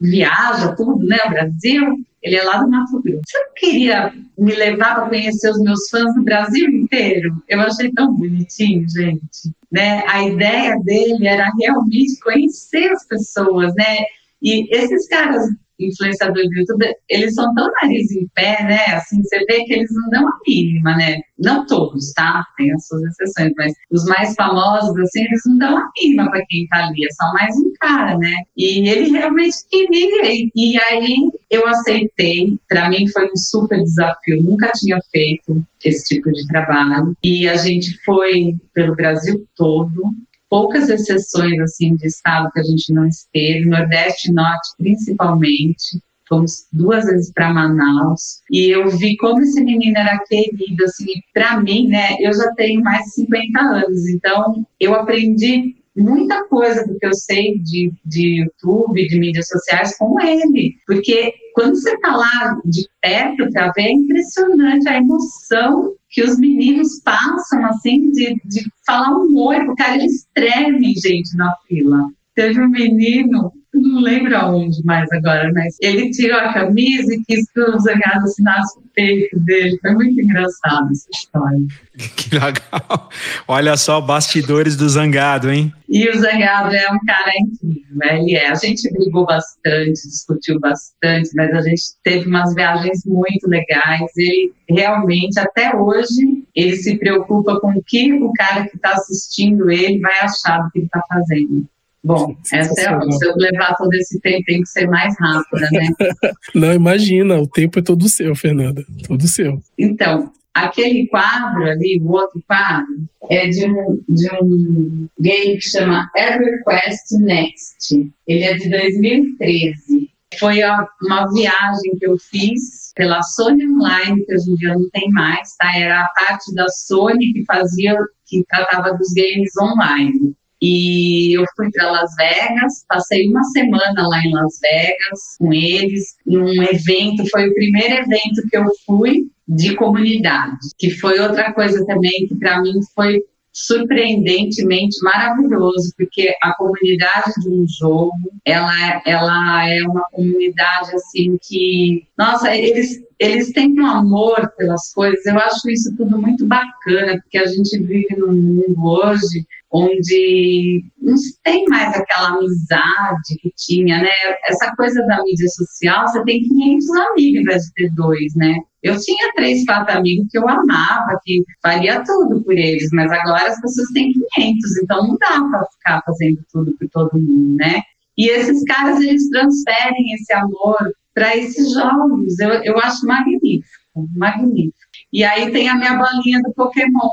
viaja 0.00 0.74
tudo, 0.74 1.04
né, 1.04 1.18
Brasil? 1.28 1.96
Ele 2.22 2.36
é 2.36 2.42
lá 2.42 2.58
do 2.58 2.70
Mato 2.70 3.00
Grosso. 3.00 3.22
Você 3.26 3.38
não 3.38 3.54
queria 3.56 4.12
me 4.36 4.54
levar 4.54 4.96
para 4.96 5.08
conhecer 5.08 5.50
os 5.50 5.60
meus 5.60 5.88
fãs 5.88 6.14
no 6.14 6.22
Brasil 6.22 6.68
inteiro? 6.68 7.42
Eu 7.48 7.60
achei 7.60 7.90
tão 7.92 8.14
bonitinho, 8.14 8.86
gente. 8.88 9.52
Né? 9.72 10.02
A 10.06 10.26
ideia 10.26 10.76
dele 10.84 11.26
era 11.26 11.50
realmente 11.58 12.20
conhecer 12.20 12.90
as 12.90 13.06
pessoas, 13.06 13.74
né? 13.74 13.98
E 14.42 14.68
esses 14.74 15.08
caras 15.08 15.48
influenciador 15.78 16.42
do 16.42 16.54
YouTube, 16.54 16.86
eles 17.08 17.34
são 17.34 17.52
tão 17.54 17.70
nariz 17.80 18.10
em 18.12 18.26
pé, 18.34 18.62
né? 18.64 18.84
Assim, 18.94 19.22
você 19.22 19.38
vê 19.44 19.64
que 19.64 19.74
eles 19.74 19.90
não 19.92 20.08
dão 20.10 20.28
a 20.28 20.38
mínima, 20.46 20.96
né? 20.96 21.20
Não 21.38 21.66
todos, 21.66 22.12
tá? 22.12 22.44
Tem 22.56 22.72
as 22.72 22.86
suas 22.86 23.02
exceções, 23.02 23.52
mas 23.56 23.74
os 23.90 24.04
mais 24.06 24.34
famosos, 24.34 24.96
assim, 24.98 25.24
eles 25.24 25.42
não 25.46 25.58
dão 25.58 25.78
a 25.78 25.90
mínima 26.00 26.30
para 26.30 26.44
quem 26.48 26.66
tá 26.68 26.86
ali, 26.86 27.04
é 27.04 27.12
só 27.12 27.32
mais 27.32 27.56
um 27.56 27.72
cara, 27.80 28.18
né? 28.18 28.34
E 28.56 28.88
ele 28.88 29.10
realmente 29.10 29.56
queria, 29.70 30.50
e 30.54 30.78
aí 30.90 31.16
eu 31.50 31.66
aceitei. 31.66 32.58
Para 32.68 32.88
mim 32.90 33.06
foi 33.08 33.26
um 33.26 33.36
super 33.36 33.82
desafio, 33.82 34.42
nunca 34.42 34.70
tinha 34.72 34.98
feito 35.10 35.64
esse 35.84 36.14
tipo 36.14 36.30
de 36.32 36.46
trabalho. 36.46 37.16
E 37.22 37.48
a 37.48 37.56
gente 37.56 37.96
foi 38.04 38.56
pelo 38.74 38.94
Brasil 38.94 39.46
todo, 39.56 40.12
poucas 40.48 40.88
exceções 40.88 41.58
assim 41.60 41.96
de 41.96 42.06
estado 42.06 42.50
que 42.52 42.60
a 42.60 42.62
gente 42.62 42.92
não 42.92 43.06
esteve, 43.06 43.66
Nordeste 43.66 44.30
e 44.30 44.34
Norte 44.34 44.70
principalmente. 44.76 46.00
Fomos 46.28 46.66
duas 46.70 47.06
vezes 47.06 47.32
para 47.32 47.52
Manaus 47.52 48.42
e 48.50 48.68
eu 48.68 48.90
vi 48.90 49.16
como 49.16 49.40
esse 49.40 49.64
menino 49.64 49.96
era 49.96 50.18
querido, 50.28 50.84
assim, 50.84 51.22
para 51.32 51.58
mim, 51.58 51.88
né? 51.88 52.16
Eu 52.20 52.34
já 52.34 52.52
tenho 52.52 52.82
mais 52.82 53.04
de 53.06 53.12
50 53.12 53.58
anos, 53.58 54.06
então 54.10 54.66
eu 54.78 54.94
aprendi 54.94 55.74
muita 55.96 56.44
coisa 56.44 56.86
do 56.86 56.98
que 56.98 57.06
eu 57.06 57.14
sei 57.14 57.58
de, 57.58 57.92
de 58.04 58.40
YouTube, 58.40 59.08
de 59.08 59.18
mídias 59.18 59.48
sociais 59.48 59.96
com 59.96 60.20
ele, 60.20 60.76
porque 60.86 61.32
quando 61.54 61.74
você 61.74 61.94
está 61.94 62.14
lá 62.14 62.60
de 62.64 62.86
perto 63.00 63.50
para 63.50 63.72
ver, 63.72 63.82
é 63.82 63.92
impressionante 63.92 64.88
a 64.88 64.96
emoção 64.98 65.94
que 66.10 66.22
os 66.22 66.38
meninos 66.38 67.00
passam, 67.04 67.64
assim, 67.66 68.10
de, 68.10 68.34
de 68.44 68.70
falar 68.86 69.16
um 69.16 69.36
oi, 69.36 69.74
cara, 69.76 69.96
eles 69.96 70.26
tremem, 70.34 70.94
gente, 70.94 71.36
na 71.36 71.54
fila. 71.66 72.08
Teve 72.34 72.60
um 72.60 72.68
menino, 72.68 73.52
não 73.80 74.00
lembro 74.00 74.36
aonde 74.36 74.84
mais 74.84 75.10
agora, 75.12 75.50
mas 75.52 75.76
ele 75.80 76.10
tirou 76.10 76.38
a 76.38 76.52
camisa 76.52 77.14
e 77.14 77.22
quis 77.24 77.50
que 77.50 77.60
o 77.60 77.78
Zangado 77.78 78.24
assinasse 78.24 78.78
o 78.78 78.82
peito 78.94 79.38
dele. 79.40 79.78
Foi 79.80 79.94
muito 79.94 80.20
engraçado 80.20 80.90
essa 80.90 81.08
história. 81.12 81.58
Que 82.16 82.34
legal. 82.34 83.08
Olha 83.48 83.76
só, 83.76 84.00
bastidores 84.00 84.76
do 84.76 84.88
Zangado, 84.88 85.50
hein? 85.50 85.72
E 85.88 86.08
o 86.08 86.16
Zangado 86.16 86.72
é 86.72 86.86
um 86.92 86.98
cara 87.04 87.32
incrível, 87.40 87.96
né? 87.96 88.20
Ele 88.20 88.36
é. 88.36 88.50
A 88.50 88.54
gente 88.54 88.88
brigou 88.92 89.26
bastante, 89.26 90.06
discutiu 90.06 90.60
bastante, 90.60 91.30
mas 91.34 91.52
a 91.52 91.60
gente 91.62 91.82
teve 92.04 92.28
umas 92.28 92.54
viagens 92.54 93.04
muito 93.04 93.48
legais. 93.48 94.10
Ele 94.16 94.52
realmente, 94.68 95.40
até 95.40 95.74
hoje, 95.74 96.44
ele 96.54 96.76
se 96.76 96.96
preocupa 96.98 97.58
com 97.58 97.70
o 97.70 97.82
que 97.82 98.12
o 98.12 98.32
cara 98.34 98.68
que 98.68 98.76
está 98.76 98.92
assistindo 98.92 99.70
ele 99.70 99.98
vai 99.98 100.20
achar 100.20 100.58
do 100.62 100.70
que 100.70 100.78
ele 100.78 100.86
está 100.86 101.02
fazendo. 101.08 101.66
Bom, 102.02 102.36
essa 102.52 102.80
é, 102.80 103.10
se 103.10 103.26
eu 103.26 103.34
levar 103.36 103.74
todo 103.76 103.92
esse 103.94 104.20
tempo, 104.20 104.44
tem 104.46 104.62
que 104.62 104.68
ser 104.68 104.86
mais 104.86 105.14
rápida, 105.18 105.68
né? 105.72 105.88
Não, 106.54 106.72
imagina, 106.72 107.40
o 107.40 107.46
tempo 107.46 107.78
é 107.78 107.82
todo 107.82 108.08
seu, 108.08 108.34
Fernanda, 108.36 108.84
todo 109.06 109.26
seu. 109.26 109.60
Então, 109.76 110.32
aquele 110.54 111.06
quadro 111.08 111.64
ali, 111.64 112.00
o 112.00 112.10
outro 112.12 112.42
quadro, 112.46 112.86
é 113.28 113.48
de 113.48 113.66
um, 113.66 114.02
de 114.08 114.28
um 114.40 115.08
game 115.20 115.56
que 115.56 115.68
chama 115.68 116.10
EverQuest 116.16 117.12
Next. 117.20 118.12
Ele 118.26 118.44
é 118.44 118.54
de 118.54 118.70
2013. 118.70 120.10
Foi 120.38 120.58
uma 121.02 121.26
viagem 121.32 121.96
que 121.98 122.06
eu 122.06 122.16
fiz 122.18 122.92
pela 122.94 123.22
Sony 123.22 123.66
Online, 123.66 124.24
que 124.24 124.34
hoje 124.34 124.50
em 124.50 124.54
dia 124.56 124.74
não 124.74 124.88
tem 124.90 125.08
mais, 125.10 125.56
tá? 125.56 125.76
Era 125.76 126.02
a 126.02 126.08
parte 126.08 126.54
da 126.54 126.68
Sony 126.68 127.32
que 127.32 127.44
fazia, 127.44 127.96
que 128.26 128.44
tratava 128.48 128.96
dos 128.96 129.08
games 129.14 129.50
online. 129.56 130.34
E 130.60 131.38
eu 131.38 131.44
fui 131.56 131.70
para 131.70 131.90
Las 131.90 132.10
Vegas, 132.16 132.84
passei 132.88 133.28
uma 133.28 133.44
semana 133.44 134.08
lá 134.08 134.20
em 134.24 134.32
Las 134.32 134.58
Vegas 134.60 135.36
com 135.38 135.52
eles, 135.52 136.16
num 136.26 136.62
evento, 136.62 137.28
foi 137.30 137.48
o 137.48 137.54
primeiro 137.54 137.94
evento 137.94 138.42
que 138.50 138.56
eu 138.56 138.64
fui 138.84 139.28
de 139.46 139.74
comunidade, 139.76 140.58
que 140.76 140.90
foi 140.90 141.18
outra 141.20 141.52
coisa 141.52 141.84
também 141.86 142.26
que 142.26 142.36
para 142.36 142.60
mim 142.60 142.80
foi 142.94 143.22
surpreendentemente 143.52 145.02
maravilhoso, 145.02 145.92
porque 145.96 146.32
a 146.42 146.54
comunidade 146.54 147.32
de 147.42 147.48
um 147.48 147.66
jogo, 147.66 148.12
ela, 148.44 149.02
ela 149.04 149.68
é 149.68 149.82
uma 149.82 150.04
comunidade 150.12 150.94
assim 150.94 151.36
que, 151.42 152.06
nossa, 152.16 152.54
eles 152.54 153.00
eles 153.18 153.50
têm 153.50 153.80
um 153.80 153.84
amor 153.84 154.52
pelas 154.56 154.92
coisas. 154.92 155.26
Eu 155.26 155.36
acho 155.38 155.68
isso 155.68 155.92
tudo 155.96 156.16
muito 156.16 156.46
bacana, 156.46 157.20
porque 157.20 157.38
a 157.38 157.46
gente 157.46 157.76
vive 157.80 158.14
num 158.16 158.32
mundo 158.32 158.76
hoje 158.84 159.44
onde 159.70 160.82
não 161.00 161.14
tem 161.44 161.64
mais 161.66 161.94
aquela 161.94 162.28
amizade 162.28 163.36
que 163.40 163.52
tinha, 163.56 163.98
né? 164.00 164.08
Essa 164.48 164.74
coisa 164.76 165.04
da 165.06 165.22
mídia 165.22 165.48
social, 165.48 166.08
você 166.08 166.24
tem 166.24 166.42
500 166.42 166.90
amigos 166.90 167.40
em 167.40 167.44
vez 167.44 167.62
de 167.64 167.72
ter 167.74 167.94
dois, 167.94 168.34
né? 168.34 168.54
Eu 168.82 168.98
tinha 168.98 169.32
três, 169.34 169.64
quatro 169.64 169.98
amigos 169.98 170.28
que 170.30 170.38
eu 170.38 170.48
amava, 170.48 171.20
que 171.24 171.42
faria 171.62 172.02
tudo 172.04 172.42
por 172.42 172.56
eles, 172.56 172.88
mas 172.92 173.10
agora 173.10 173.48
as 173.48 173.60
pessoas 173.60 173.88
têm 173.92 174.12
500, 174.36 174.76
então 174.82 175.08
não 175.08 175.16
dá 175.18 175.40
para 175.50 175.66
ficar 175.66 176.02
fazendo 176.06 176.40
tudo 176.50 176.74
por 176.78 176.88
todo 176.88 177.18
mundo, 177.18 177.56
né? 177.56 177.82
E 178.16 178.28
esses 178.30 178.64
caras, 178.64 179.00
eles 179.00 179.28
transferem 179.30 180.14
esse 180.14 180.32
amor 180.32 180.76
para 181.14 181.36
esses 181.36 181.72
jogos. 181.72 182.38
Eu, 182.38 182.50
eu 182.64 182.78
acho 182.78 183.06
magnífico, 183.06 183.68
magnífico. 184.16 184.76
E 185.12 185.24
aí 185.24 185.50
tem 185.50 185.68
a 185.68 185.74
minha 185.74 185.96
bolinha 185.96 186.40
do 186.42 186.52
Pokémon, 186.52 187.10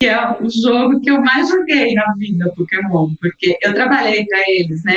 que 0.00 0.06
é 0.06 0.18
o 0.40 0.48
jogo 0.48 0.98
que 1.00 1.10
eu 1.10 1.20
mais 1.20 1.46
joguei 1.46 1.92
na 1.92 2.14
vida, 2.16 2.50
Pokémon, 2.56 3.10
porque 3.20 3.58
eu 3.62 3.74
trabalhei 3.74 4.24
para 4.24 4.42
eles, 4.48 4.82
né, 4.82 4.96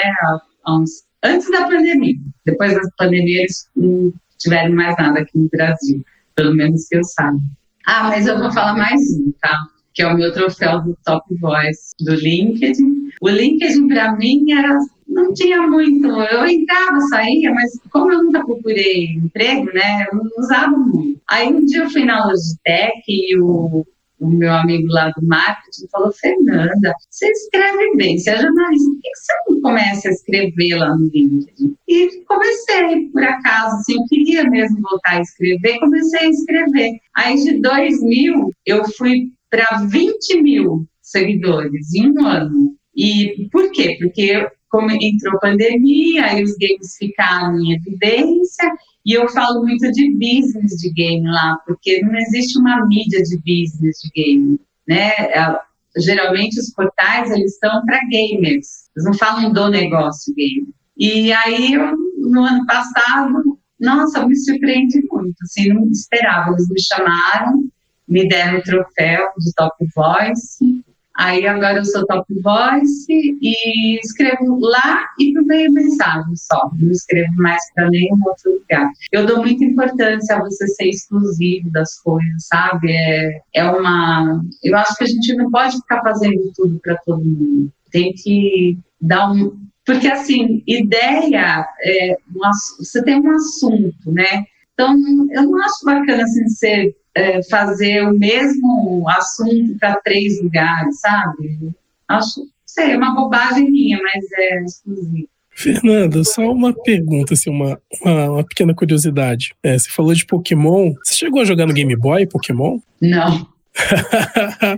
uns, 0.66 1.04
antes 1.22 1.52
da 1.52 1.68
pandemia. 1.68 2.16
Depois 2.46 2.74
da 2.74 2.82
pandemia, 2.98 3.42
eles 3.42 3.70
não 3.76 4.14
tiveram 4.38 4.74
mais 4.74 4.96
nada 4.98 5.20
aqui 5.20 5.38
no 5.38 5.50
Brasil, 5.50 6.02
pelo 6.36 6.56
menos 6.56 6.88
que 6.88 6.96
eu 6.96 7.04
saiba. 7.04 7.38
Ah, 7.86 8.06
mas 8.06 8.28
eu 8.28 8.40
vou 8.40 8.50
falar 8.54 8.78
mais 8.78 9.02
um, 9.18 9.34
tá? 9.42 9.54
Que 9.94 10.04
é 10.04 10.08
o 10.08 10.16
meu 10.16 10.32
troféu 10.32 10.82
do 10.82 10.98
Top 11.04 11.26
Voice 11.36 11.94
do 12.00 12.16
LinkedIn. 12.16 13.10
O 13.22 13.28
LinkedIn, 13.28 13.90
para 13.90 14.16
mim, 14.16 14.54
era 14.54 14.78
não 15.06 15.34
tinha 15.34 15.62
muito. 15.68 16.08
Eu 16.08 16.48
entrava, 16.48 17.00
saía, 17.10 17.54
mas 17.54 17.78
como 17.92 18.12
eu 18.12 18.24
nunca 18.24 18.44
procurei 18.46 19.16
emprego, 19.16 19.66
né, 19.74 20.08
eu 20.10 20.18
não 20.18 20.30
usava 20.38 20.78
muito. 20.78 21.22
Aí 21.30 21.54
um 21.54 21.66
dia 21.66 21.84
eu 21.84 21.90
fui 21.90 22.06
na 22.06 22.26
Logitech 22.26 23.04
e 23.08 23.38
o 23.38 23.86
o 24.24 24.30
meu 24.30 24.52
amigo 24.52 24.88
lá 24.88 25.10
do 25.10 25.26
marketing 25.26 25.88
falou: 25.92 26.12
Fernanda, 26.14 26.94
você 27.10 27.28
escreve 27.28 27.96
bem, 27.96 28.18
você 28.18 28.32
é 28.32 28.42
jornalista, 28.42 28.90
por 28.90 29.02
que 29.02 29.10
você 29.16 29.34
não 29.50 29.62
começa 29.62 30.08
a 30.08 30.12
escrever 30.12 30.76
lá 30.76 30.96
no 30.96 31.08
LinkedIn? 31.08 31.76
E 31.88 32.22
comecei, 32.26 33.10
por 33.12 33.24
acaso, 33.24 33.76
assim, 33.76 33.96
eu 33.96 34.06
queria 34.08 34.50
mesmo 34.50 34.82
voltar 34.82 35.18
a 35.18 35.22
escrever, 35.22 35.80
comecei 35.80 36.20
a 36.20 36.30
escrever. 36.30 36.92
Aí 37.16 37.36
de 37.36 37.62
2 37.62 38.02
mil, 38.04 38.52
eu 38.66 38.84
fui 38.98 39.32
para 39.50 39.86
20 39.88 40.42
mil 40.42 40.88
seguidores 41.02 41.94
em 41.94 42.12
um 42.12 42.26
ano. 42.26 42.76
E 42.96 43.48
por 43.52 43.72
quê? 43.72 43.98
Porque 44.00 44.48
como 44.70 44.90
entrou 44.90 45.40
pandemia, 45.40 46.26
aí 46.26 46.44
os 46.44 46.56
games 46.58 46.96
ficaram 46.98 47.60
em 47.60 47.74
evidência, 47.74 48.72
e 49.06 49.14
eu 49.14 49.28
falo 49.30 49.62
muito 49.64 49.92
de 49.92 50.14
business 50.14 50.78
de 50.78 50.90
game 50.92 51.28
lá, 51.28 51.58
porque 51.66 52.02
não 52.02 52.16
existe 52.16 52.58
uma 52.58 52.86
mídia 52.88 53.22
de 53.22 53.38
business 53.38 53.98
de 54.02 54.10
game, 54.16 54.60
né? 54.88 55.10
É, 55.10 55.60
geralmente 55.98 56.60
os 56.60 56.72
portais 56.72 57.32
eles 57.32 57.58
são 57.58 57.84
para 57.86 58.00
gamers, 58.10 58.90
eles 58.96 59.06
não 59.06 59.14
falam 59.14 59.52
do 59.52 59.70
negócio 59.70 60.34
game. 60.36 60.74
E 60.98 61.34
aí 61.34 61.76
no 62.18 62.44
ano 62.44 62.66
passado, 62.66 63.60
nossa, 63.80 64.26
me 64.26 64.36
surpreendi 64.36 65.06
muito, 65.12 65.36
assim, 65.44 65.70
não 65.70 65.90
esperava, 65.90 66.52
eles 66.52 66.70
me 66.70 66.82
chamaram, 66.82 67.66
me 68.08 68.28
deram 68.28 68.60
o 68.60 68.64
troféu 68.64 69.28
de 69.38 69.54
Top 69.56 69.76
Voice, 69.94 70.73
Aí 71.16 71.46
agora 71.46 71.78
eu 71.78 71.86
sou 71.86 72.06
top 72.08 72.26
voice 72.42 73.38
e 73.40 74.00
escrevo 74.00 74.60
lá 74.60 75.06
e 75.20 75.32
por 75.32 75.44
meio 75.44 75.72
mensagem 75.72 76.36
só. 76.36 76.72
Não 76.80 76.92
escrevo 76.92 77.34
mais 77.36 77.62
para 77.74 77.90
nenhum 77.90 78.18
outro 78.26 78.54
lugar. 78.54 78.90
Eu 79.12 79.26
dou 79.26 79.38
muita 79.38 79.64
importância 79.64 80.36
a 80.36 80.40
você 80.40 80.66
ser 80.68 80.90
exclusivo 80.90 81.70
das 81.72 82.00
coisas, 82.00 82.48
sabe? 82.48 82.92
É, 82.92 83.42
é 83.54 83.64
uma. 83.64 84.44
Eu 84.64 84.76
acho 84.76 84.96
que 84.96 85.04
a 85.04 85.08
gente 85.08 85.36
não 85.36 85.52
pode 85.52 85.76
ficar 85.78 86.02
fazendo 86.02 86.52
tudo 86.56 86.80
para 86.80 86.98
todo 87.06 87.24
mundo. 87.24 87.72
Tem 87.92 88.12
que 88.14 88.78
dar 89.00 89.32
um. 89.32 89.56
Porque, 89.86 90.08
assim, 90.08 90.64
ideia, 90.66 91.68
é, 91.86 92.18
um, 92.34 92.40
você 92.80 93.04
tem 93.04 93.20
um 93.20 93.32
assunto, 93.32 94.12
né? 94.12 94.46
Então, 94.74 94.96
eu 95.32 95.44
não 95.44 95.62
acho 95.64 95.86
bacana 95.86 96.24
assim, 96.24 96.48
ser 96.48 96.96
é, 97.16 97.42
fazer 97.44 98.04
o 98.04 98.18
mesmo 98.18 99.06
assunto 99.10 99.78
para 99.80 100.00
três 100.02 100.42
lugares, 100.42 101.00
sabe? 101.00 101.72
Acho, 102.08 102.42
sei, 102.66 102.92
é 102.92 102.98
uma 102.98 103.16
bobagem 103.16 103.70
minha, 103.70 104.00
mas 104.02 104.26
é 104.34 104.64
exclusivo. 104.64 105.28
Fernanda, 105.56 106.24
só 106.24 106.52
uma 106.52 106.74
pergunta, 106.74 107.36
assim, 107.36 107.50
uma, 107.50 107.80
uma, 108.02 108.32
uma 108.32 108.44
pequena 108.44 108.74
curiosidade. 108.74 109.54
É, 109.62 109.78
você 109.78 109.90
falou 109.90 110.14
de 110.14 110.26
Pokémon. 110.26 110.94
Você 111.04 111.14
chegou 111.14 111.42
a 111.42 111.46
jogar 111.46 111.68
no 111.68 111.74
Game 111.74 111.96
Boy 111.96 112.26
Pokémon? 112.26 112.80
Não. 113.00 113.48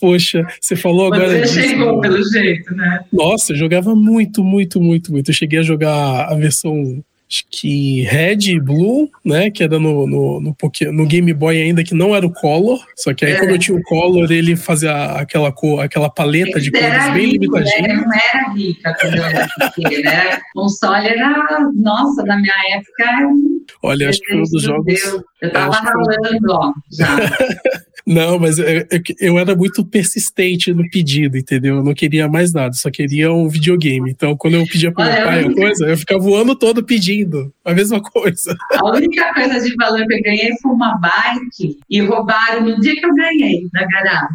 Poxa, 0.00 0.46
você 0.60 0.76
falou 0.76 1.06
agora. 1.06 1.28
Você 1.28 1.40
disso, 1.40 1.68
chegou 1.68 2.00
pelo 2.00 2.22
jeito, 2.30 2.74
né? 2.74 3.04
Nossa, 3.12 3.52
eu 3.52 3.56
jogava 3.56 3.94
muito, 3.94 4.42
muito, 4.44 4.80
muito, 4.80 5.12
muito. 5.12 5.30
Eu 5.30 5.34
cheguei 5.34 5.60
a 5.60 5.62
jogar 5.62 6.26
a 6.30 6.34
versão 6.34 7.02
acho 7.32 7.46
que 7.50 8.02
Red 8.02 8.50
e 8.50 8.60
Blue, 8.60 9.10
né? 9.24 9.50
Que 9.50 9.64
era 9.64 9.78
no, 9.78 10.06
no, 10.06 10.40
no, 10.40 10.56
no, 10.92 11.06
Game 11.06 11.32
Boy 11.32 11.62
ainda, 11.62 11.82
que 11.82 11.94
não 11.94 12.14
era 12.14 12.26
o 12.26 12.32
Color. 12.32 12.78
Só 12.94 13.14
que 13.14 13.24
aí, 13.24 13.32
é. 13.32 13.38
quando 13.38 13.50
eu 13.52 13.58
tinha 13.58 13.78
o 13.78 13.82
Color, 13.82 14.30
ele 14.30 14.54
fazia 14.54 14.92
aquela 15.12 15.50
cor, 15.50 15.80
aquela 15.80 16.10
paleta 16.10 16.60
de 16.60 16.70
cores 16.70 17.12
bem 17.14 17.30
limitadinha. 17.30 17.88
Né? 17.88 17.94
Não 17.94 18.12
era 18.12 18.52
rica 18.52 18.96
quando 19.00 19.16
eu 19.16 19.24
era 19.24 19.48
pequena. 19.74 20.10
Era, 20.10 20.42
console 20.52 21.08
era, 21.08 21.70
nossa, 21.74 22.22
na 22.24 22.36
minha 22.36 22.54
época. 22.74 23.34
Olha, 23.82 24.10
acho 24.10 24.20
que 24.20 24.28
foi 24.28 24.38
um 24.38 24.42
dos 24.42 24.62
jogos. 24.62 24.84
Deus. 24.84 25.22
Eu 25.40 25.52
tava 25.52 25.74
ralando, 25.74 26.50
ó, 26.50 26.72
já. 26.92 27.16
Não, 28.06 28.38
mas 28.38 28.58
eu, 28.58 28.86
eu, 29.20 29.38
era 29.38 29.54
muito 29.54 29.84
persistente 29.84 30.72
no 30.72 30.88
pedido, 30.90 31.36
entendeu? 31.36 31.76
Eu 31.76 31.84
não 31.84 31.94
queria 31.94 32.28
mais 32.28 32.52
nada, 32.52 32.72
só 32.74 32.90
queria 32.90 33.32
um 33.32 33.48
videogame. 33.48 34.10
Então, 34.10 34.36
quando 34.36 34.54
eu 34.54 34.66
pedia 34.66 34.92
para 34.92 35.12
meu 35.12 35.24
pai 35.24 35.44
uma 35.44 35.54
coisa, 35.54 35.86
eu 35.86 35.96
ficava 35.96 36.24
o 36.24 36.34
ano 36.34 36.56
todo 36.56 36.84
pedindo 36.84 37.52
a 37.64 37.72
mesma 37.72 38.02
coisa. 38.02 38.56
A 38.72 38.90
única 38.90 39.32
coisa 39.34 39.60
de 39.60 39.74
valor 39.76 40.06
que 40.06 40.14
eu 40.14 40.22
ganhei 40.22 40.52
foi 40.60 40.72
uma 40.72 40.98
bike 40.98 41.78
e 41.88 42.00
roubaram 42.00 42.62
no 42.62 42.80
dia 42.80 42.94
que 42.94 43.06
eu 43.06 43.14
ganhei 43.14 43.68
na 43.72 43.86
garagem. 43.86 44.26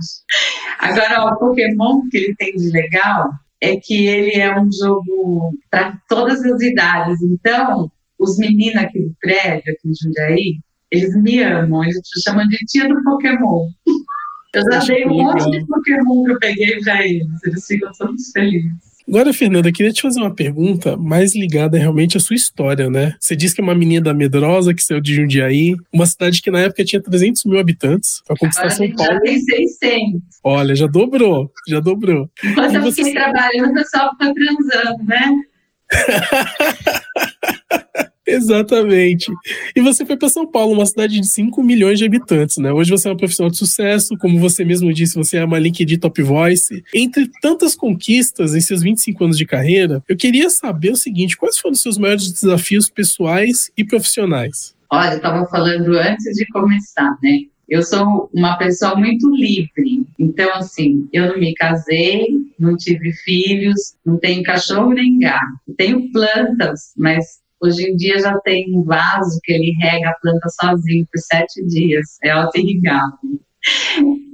Agora, 0.79 1.25
o 1.25 1.37
Pokémon 1.37 2.01
que 2.09 2.17
ele 2.17 2.35
tem 2.35 2.55
de 2.55 2.69
legal 2.69 3.31
é 3.61 3.75
que 3.75 4.05
ele 4.05 4.39
é 4.39 4.59
um 4.59 4.69
jogo 4.71 5.53
para 5.69 5.97
todas 6.07 6.43
as 6.43 6.61
idades. 6.61 7.21
Então, 7.21 7.91
os 8.19 8.37
meninos 8.37 8.81
aqui 8.81 8.99
do 8.99 9.15
prédio, 9.19 9.73
aqui 9.73 9.87
em 9.87 9.93
Jundiaí, 9.93 10.59
eles 10.91 11.15
me 11.15 11.41
amam, 11.41 11.83
eles 11.83 11.97
me 11.97 12.21
chamam 12.23 12.47
de 12.47 12.57
tia 12.67 12.87
do 12.87 13.03
Pokémon. 13.03 13.67
Eu 14.53 14.63
já 14.71 14.79
dei 14.79 15.05
um 15.05 15.09
monte 15.09 15.49
de 15.51 15.65
Pokémon 15.65 16.23
que 16.23 16.31
eu 16.31 16.39
peguei 16.39 16.79
para 16.79 17.05
eles, 17.05 17.27
eles 17.45 17.65
ficam 17.65 17.91
todos 17.97 18.31
felizes. 18.31 18.71
Agora, 19.07 19.31
Fernanda, 19.31 19.71
queria 19.71 19.93
te 19.93 20.01
fazer 20.01 20.19
uma 20.19 20.35
pergunta 20.35 20.97
mais 20.97 21.33
ligada 21.33 21.77
realmente 21.77 22.17
à 22.17 22.19
sua 22.19 22.35
história, 22.35 22.89
né? 22.89 23.15
Você 23.17 23.37
disse 23.37 23.55
que 23.55 23.61
é 23.61 23.63
uma 23.63 23.73
menina 23.73 24.03
da 24.03 24.13
Medrosa, 24.13 24.73
que 24.73 24.83
saiu 24.83 24.99
de 24.99 25.15
Jundiaí, 25.15 25.77
uma 25.93 26.05
cidade 26.05 26.41
que 26.41 26.51
na 26.51 26.59
época 26.59 26.83
tinha 26.83 27.01
300 27.01 27.45
mil 27.45 27.57
habitantes, 27.57 28.21
para 28.27 28.35
conquistar 28.35 28.69
São 28.69 28.85
Paulo. 28.91 29.13
Já 29.13 29.19
tem 29.21 29.39
600. 29.39 30.21
Olha, 30.43 30.75
já 30.75 30.87
dobrou, 30.87 31.49
já 31.69 31.79
dobrou. 31.79 32.29
Enquanto 32.43 32.75
eu 32.75 32.91
fiquei 32.91 33.13
trabalhando, 33.13 33.71
o 33.71 33.75
pessoal 33.75 34.11
fica 34.11 34.33
transando, 34.33 35.03
né? 35.05 35.31
Exatamente. 38.27 39.31
E 39.73 39.81
você 39.81 40.05
foi 40.05 40.17
para 40.17 40.27
São 40.27 40.45
Paulo, 40.45 40.73
uma 40.73 40.85
cidade 40.85 41.19
de 41.19 41.25
5 41.25 41.63
milhões 41.63 41.97
de 41.97 42.05
habitantes, 42.05 42.57
né? 42.57 42.73
Hoje 42.73 42.91
você 42.91 43.07
é 43.07 43.11
uma 43.11 43.17
profissional 43.17 43.49
de 43.49 43.57
sucesso, 43.57 44.17
como 44.17 44.37
você 44.37 44.65
mesmo 44.65 44.91
disse, 44.93 45.15
você 45.15 45.37
é 45.37 45.45
uma 45.45 45.57
LinkedIn 45.57 45.97
Top 45.97 46.21
Voice. 46.21 46.83
Entre 46.93 47.31
tantas 47.41 47.73
conquistas 47.73 48.53
em 48.53 48.59
seus 48.59 48.81
25 48.81 49.23
anos 49.23 49.37
de 49.37 49.45
carreira, 49.45 50.03
eu 50.09 50.17
queria 50.17 50.49
saber 50.49 50.91
o 50.91 50.97
seguinte: 50.97 51.37
quais 51.37 51.57
foram 51.57 51.73
os 51.73 51.81
seus 51.81 51.97
maiores 51.97 52.29
desafios 52.29 52.89
pessoais 52.89 53.71
e 53.77 53.85
profissionais? 53.85 54.75
Olha, 54.89 55.11
eu 55.11 55.17
estava 55.17 55.45
falando 55.47 55.97
antes 55.97 56.35
de 56.35 56.45
começar, 56.47 57.17
né? 57.23 57.39
Eu 57.67 57.83
sou 57.83 58.29
uma 58.33 58.57
pessoa 58.57 58.95
muito 58.95 59.29
livre. 59.35 60.05
Então, 60.17 60.53
assim, 60.53 61.07
eu 61.11 61.27
não 61.27 61.37
me 61.37 61.53
casei, 61.53 62.27
não 62.57 62.77
tive 62.77 63.11
filhos, 63.23 63.95
não 64.05 64.17
tenho 64.17 64.41
cachorro 64.43 64.93
nem 64.93 65.19
gato. 65.19 65.75
Tenho 65.77 66.09
plantas, 66.11 66.93
mas 66.95 67.41
Hoje 67.61 67.89
em 67.89 67.95
dia 67.95 68.19
já 68.19 68.37
tem 68.41 68.65
um 68.75 68.83
vaso 68.83 69.39
que 69.43 69.51
ele 69.51 69.73
rega 69.79 70.09
a 70.09 70.19
planta 70.21 70.47
sozinho 70.49 71.05
por 71.11 71.19
sete 71.19 71.65
dias, 71.65 72.17
é 72.23 72.29
auto-irrigável. 72.29 73.17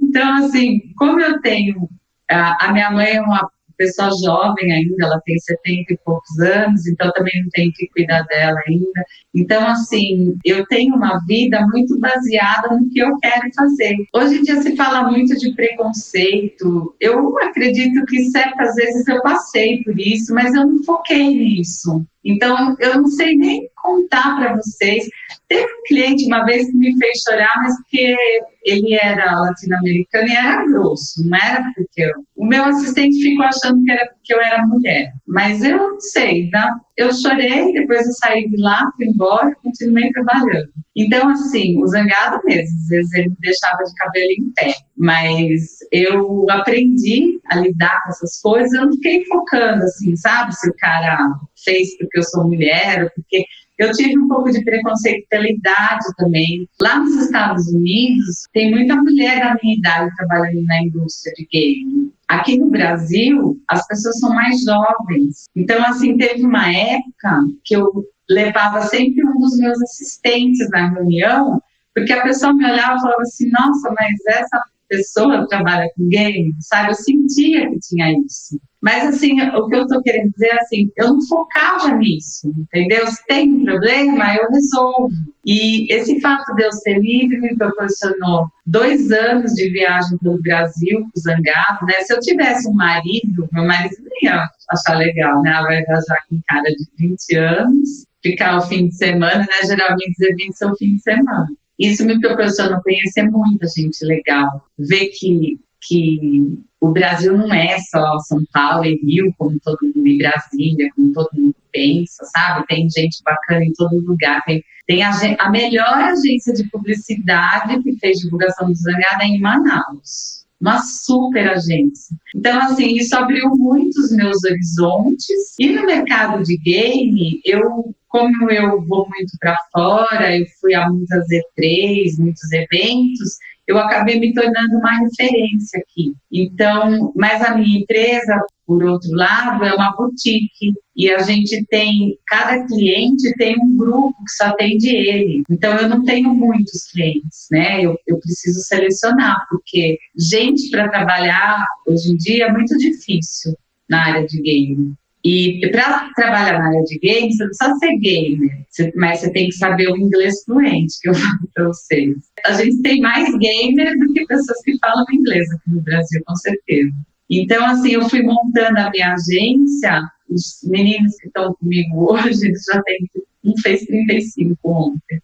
Então, 0.02 0.44
assim, 0.44 0.80
como 0.96 1.20
eu 1.20 1.40
tenho. 1.40 1.88
A, 2.30 2.68
a 2.68 2.72
minha 2.72 2.90
mãe 2.90 3.16
é 3.16 3.20
uma 3.20 3.50
pessoa 3.76 4.10
jovem 4.24 4.72
ainda, 4.72 5.04
ela 5.04 5.20
tem 5.24 5.38
70 5.38 5.92
e 5.92 5.98
poucos 6.04 6.38
anos, 6.40 6.86
então 6.86 7.10
também 7.12 7.32
não 7.42 7.50
tenho 7.50 7.72
que 7.72 7.88
cuidar 7.88 8.22
dela 8.22 8.58
ainda. 8.66 9.04
Então, 9.34 9.66
assim, 9.66 10.36
eu 10.44 10.64
tenho 10.66 10.94
uma 10.94 11.20
vida 11.26 11.66
muito 11.72 11.98
baseada 11.98 12.76
no 12.76 12.88
que 12.90 13.00
eu 13.00 13.16
quero 13.18 13.48
fazer. 13.54 13.96
Hoje 14.14 14.38
em 14.38 14.42
dia 14.42 14.62
se 14.62 14.76
fala 14.76 15.10
muito 15.10 15.36
de 15.36 15.54
preconceito. 15.54 16.94
Eu 17.00 17.36
acredito 17.38 18.04
que 18.06 18.24
certas 18.30 18.74
vezes 18.74 19.06
eu 19.08 19.20
passei 19.22 19.82
por 19.82 19.98
isso, 19.98 20.34
mas 20.34 20.54
eu 20.54 20.66
não 20.66 20.82
foquei 20.84 21.28
nisso. 21.28 22.04
Então, 22.24 22.74
eu 22.80 23.02
não 23.02 23.06
sei 23.06 23.36
nem 23.36 23.68
contar 23.84 24.36
para 24.36 24.56
vocês. 24.56 25.06
Teve 25.46 25.64
um 25.64 25.82
cliente 25.86 26.24
uma 26.24 26.44
vez 26.44 26.66
que 26.66 26.76
me 26.76 26.96
fez 26.98 27.22
chorar, 27.22 27.52
mas 27.62 27.76
porque 27.76 28.16
ele 28.64 28.94
era 28.94 29.38
latino-americano 29.40 30.26
e 30.26 30.34
era 30.34 30.64
grosso, 30.64 31.28
não 31.28 31.36
era 31.36 31.62
porque 31.74 32.02
eu. 32.02 32.12
O 32.34 32.46
meu 32.46 32.64
assistente 32.64 33.20
ficou 33.20 33.44
achando 33.44 33.84
que 33.84 33.92
era 33.92 34.06
porque 34.06 34.34
eu 34.34 34.40
era 34.40 34.66
mulher, 34.66 35.12
mas 35.28 35.62
eu 35.62 35.76
não 35.76 36.00
sei, 36.00 36.50
tá? 36.50 36.74
Eu 36.96 37.12
chorei, 37.12 37.72
depois 37.72 38.06
eu 38.06 38.12
saí 38.12 38.48
de 38.48 38.56
lá, 38.56 38.90
fui 38.96 39.06
embora 39.06 39.50
e 39.50 39.54
continuei 39.56 40.10
trabalhando. 40.10 40.70
Então, 40.96 41.28
assim, 41.28 41.82
o 41.82 41.86
zangado 41.88 42.40
mesmo, 42.44 42.76
às 42.78 42.88
vezes 42.88 43.12
ele 43.14 43.32
deixava 43.40 43.82
de 43.82 43.94
cabelo 43.94 44.30
em 44.38 44.52
pé, 44.52 44.74
mas 44.96 45.78
eu 45.92 46.46
aprendi 46.50 47.40
a 47.50 47.56
lidar 47.56 48.02
com 48.04 48.10
essas 48.10 48.40
coisas, 48.40 48.72
eu 48.72 48.86
não 48.86 48.92
fiquei 48.92 49.24
focando, 49.26 49.82
assim, 49.82 50.16
sabe, 50.16 50.54
se 50.54 50.70
o 50.70 50.74
cara 50.78 51.18
fez 51.64 51.98
porque 51.98 52.18
eu 52.18 52.22
sou 52.22 52.44
mulher, 52.44 53.04
ou 53.04 53.10
porque 53.10 53.44
eu 53.78 53.92
tive 53.92 54.18
um 54.18 54.28
pouco 54.28 54.50
de 54.50 54.62
preconceito 54.64 55.26
pela 55.28 55.48
idade 55.48 56.04
também. 56.16 56.68
Lá 56.80 56.98
nos 57.00 57.24
Estados 57.24 57.66
Unidos, 57.68 58.46
tem 58.52 58.70
muita 58.70 58.96
mulher 58.96 59.40
da 59.40 59.56
minha 59.62 59.76
idade 59.76 60.14
trabalhando 60.16 60.64
na 60.64 60.82
indústria 60.82 61.34
de 61.34 61.46
game. 61.50 62.12
Aqui 62.28 62.58
no 62.58 62.70
Brasil, 62.70 63.58
as 63.68 63.86
pessoas 63.86 64.18
são 64.18 64.30
mais 64.30 64.62
jovens. 64.62 65.46
Então, 65.56 65.84
assim, 65.84 66.16
teve 66.16 66.44
uma 66.44 66.72
época 66.72 67.44
que 67.64 67.74
eu 67.74 68.04
levava 68.28 68.82
sempre 68.82 69.26
um 69.26 69.38
dos 69.38 69.58
meus 69.58 69.80
assistentes 69.82 70.70
na 70.70 70.88
reunião, 70.90 71.60
porque 71.94 72.12
a 72.12 72.22
pessoa 72.22 72.54
me 72.54 72.64
olhava 72.64 72.96
e 72.96 73.00
falava 73.00 73.22
assim: 73.22 73.50
nossa, 73.50 73.92
mas 73.92 74.38
essa 74.38 74.60
pessoa 74.96 75.46
trabalha 75.48 75.88
com 75.96 76.08
game, 76.08 76.52
sabe? 76.60 76.90
Eu 76.90 76.94
sentia 76.94 77.70
que 77.70 77.78
tinha 77.80 78.12
isso. 78.12 78.60
Mas, 78.84 79.14
assim, 79.14 79.40
o 79.40 79.66
que 79.66 79.76
eu 79.76 79.82
estou 79.84 80.02
querendo 80.02 80.30
dizer 80.32 80.48
é 80.48 80.60
assim, 80.60 80.90
eu 80.98 81.08
não 81.08 81.26
focava 81.26 81.96
nisso, 81.96 82.52
entendeu? 82.54 83.06
Se 83.06 83.24
tem 83.26 83.50
um 83.50 83.64
problema, 83.64 84.36
eu 84.36 84.50
resolvo. 84.50 85.08
E 85.46 85.90
esse 85.90 86.20
fato 86.20 86.54
de 86.54 86.64
eu 86.64 86.70
ser 86.70 86.98
livre 86.98 87.40
me 87.40 87.56
proporcionou 87.56 88.46
dois 88.66 89.10
anos 89.10 89.52
de 89.54 89.70
viagem 89.70 90.18
pelo 90.18 90.40
Brasil, 90.42 91.00
com 91.00 91.20
Zangado, 91.20 91.86
né? 91.86 91.94
Se 92.02 92.12
eu 92.12 92.20
tivesse 92.20 92.68
um 92.68 92.74
marido, 92.74 93.48
meu 93.52 93.64
marido 93.64 93.96
nem 94.02 94.30
ia 94.30 94.46
achar 94.70 94.98
legal, 94.98 95.40
né? 95.40 95.50
Ela 95.50 95.62
vai 95.62 95.82
viajar 95.82 96.18
com 96.28 96.38
cara 96.46 96.70
de 96.70 96.86
20 96.98 97.36
anos, 97.36 97.88
ficar 98.22 98.58
o 98.58 98.62
fim 98.62 98.88
de 98.88 98.96
semana, 98.96 99.38
né? 99.38 99.66
Geralmente 99.66 100.10
os 100.10 100.20
eventos 100.20 100.58
são 100.58 100.76
fim 100.76 100.96
de 100.96 101.00
semana. 101.00 101.48
Isso 101.78 102.04
me 102.04 102.20
proporcionou 102.20 102.80
conhecer 102.82 103.24
muita 103.24 103.66
gente 103.66 104.04
legal, 104.04 104.64
ver 104.78 105.08
que 105.08 105.58
que 105.86 106.58
o 106.80 106.90
Brasil 106.90 107.36
não 107.36 107.52
é 107.52 107.78
só 107.78 108.18
São 108.20 108.42
Paulo 108.52 108.84
e 108.84 108.96
Rio, 108.96 109.34
como 109.38 109.58
todo 109.60 109.78
mundo, 109.82 110.06
e 110.06 110.18
Brasília, 110.18 110.88
como 110.94 111.12
todo 111.12 111.28
mundo 111.34 111.56
pensa, 111.72 112.24
sabe? 112.24 112.66
Tem 112.66 112.88
gente 112.88 113.22
bacana 113.24 113.64
em 113.64 113.72
todo 113.72 114.00
lugar. 114.00 114.42
Tem, 114.44 114.62
tem 114.86 115.02
a, 115.02 115.10
a 115.38 115.50
melhor 115.50 115.94
agência 115.94 116.52
de 116.54 116.68
publicidade 116.70 117.82
que 117.82 117.96
fez 117.98 118.18
divulgação 118.18 118.68
do 118.68 118.74
Zangada 118.74 119.24
em 119.24 119.40
Manaus. 119.40 120.43
Uma 120.60 120.78
super 120.82 121.48
agência. 121.48 122.16
Então, 122.34 122.58
assim, 122.62 122.96
isso 122.96 123.14
abriu 123.16 123.50
muito 123.50 123.98
os 123.98 124.10
meus 124.12 124.42
horizontes. 124.44 125.54
E 125.58 125.70
no 125.70 125.84
mercado 125.84 126.42
de 126.42 126.56
game, 126.58 127.40
eu 127.44 127.94
como 128.14 128.48
eu 128.48 128.80
vou 128.86 129.08
muito 129.08 129.32
para 129.40 129.56
fora, 129.72 130.38
eu 130.38 130.46
fui 130.60 130.72
a 130.72 130.88
muitas 130.88 131.26
E3, 131.26 132.16
muitos 132.16 132.52
eventos, 132.52 133.38
eu 133.66 133.76
acabei 133.76 134.20
me 134.20 134.32
tornando 134.32 134.78
uma 134.78 135.00
referência 135.00 135.80
aqui. 135.80 136.14
Então, 136.30 137.12
mas 137.16 137.42
a 137.42 137.56
minha 137.56 137.80
empresa, 137.80 138.40
por 138.66 138.82
outro 138.82 139.10
lado, 139.12 139.64
é 139.64 139.74
uma 139.74 139.94
boutique 139.94 140.72
e 140.96 141.10
a 141.10 141.18
gente 141.18 141.64
tem, 141.66 142.16
cada 142.26 142.66
cliente 142.66 143.34
tem 143.36 143.56
um 143.58 143.76
grupo 143.76 144.14
que 144.24 144.32
só 144.32 144.46
atende 144.46 144.88
ele. 144.88 145.42
Então, 145.50 145.76
eu 145.76 145.88
não 145.88 146.04
tenho 146.04 146.32
muitos 146.34 146.90
clientes, 146.90 147.46
né? 147.50 147.82
Eu, 147.82 147.98
eu 148.06 148.18
preciso 148.18 148.60
selecionar, 148.60 149.46
porque 149.50 149.98
gente 150.16 150.70
para 150.70 150.88
trabalhar 150.88 151.66
hoje 151.86 152.12
em 152.12 152.16
dia 152.16 152.46
é 152.46 152.52
muito 152.52 152.76
difícil 152.78 153.54
na 153.88 154.06
área 154.06 154.26
de 154.26 154.40
game. 154.40 154.94
E 155.24 155.58
para 155.70 156.10
trabalhar 156.14 156.58
na 156.58 156.66
área 156.68 156.82
de 156.82 156.98
games, 156.98 157.36
você 157.36 157.44
não 157.44 157.50
precisa 157.50 157.78
ser 157.78 157.98
gamer, 157.98 158.66
mas 158.94 159.20
você 159.20 159.32
tem 159.32 159.46
que 159.46 159.54
saber 159.54 159.88
o 159.90 159.96
inglês 159.96 160.44
fluente, 160.44 161.00
que 161.00 161.08
eu 161.08 161.14
falo 161.16 161.48
para 161.54 161.68
vocês. 161.68 162.14
A 162.44 162.52
gente 162.52 162.82
tem 162.82 163.00
mais 163.00 163.26
gamers 163.38 163.98
do 163.98 164.12
que 164.12 164.26
pessoas 164.26 164.60
que 164.62 164.78
falam 164.78 165.04
inglês 165.12 165.50
aqui 165.50 165.70
no 165.70 165.80
Brasil, 165.80 166.22
com 166.26 166.36
certeza. 166.36 166.92
Então, 167.30 167.64
assim, 167.66 167.92
eu 167.92 168.08
fui 168.08 168.22
montando 168.22 168.78
a 168.78 168.90
minha 168.90 169.14
agência, 169.14 170.02
os 170.28 170.60
meninos 170.64 171.16
que 171.16 171.26
estão 171.26 171.54
comigo 171.54 172.12
hoje, 172.12 172.46
eles 172.46 172.64
já 172.72 172.82
têm, 172.82 173.10
um 173.44 173.54
fez 173.58 173.84
35 173.86 174.58
ontem. 174.64 175.20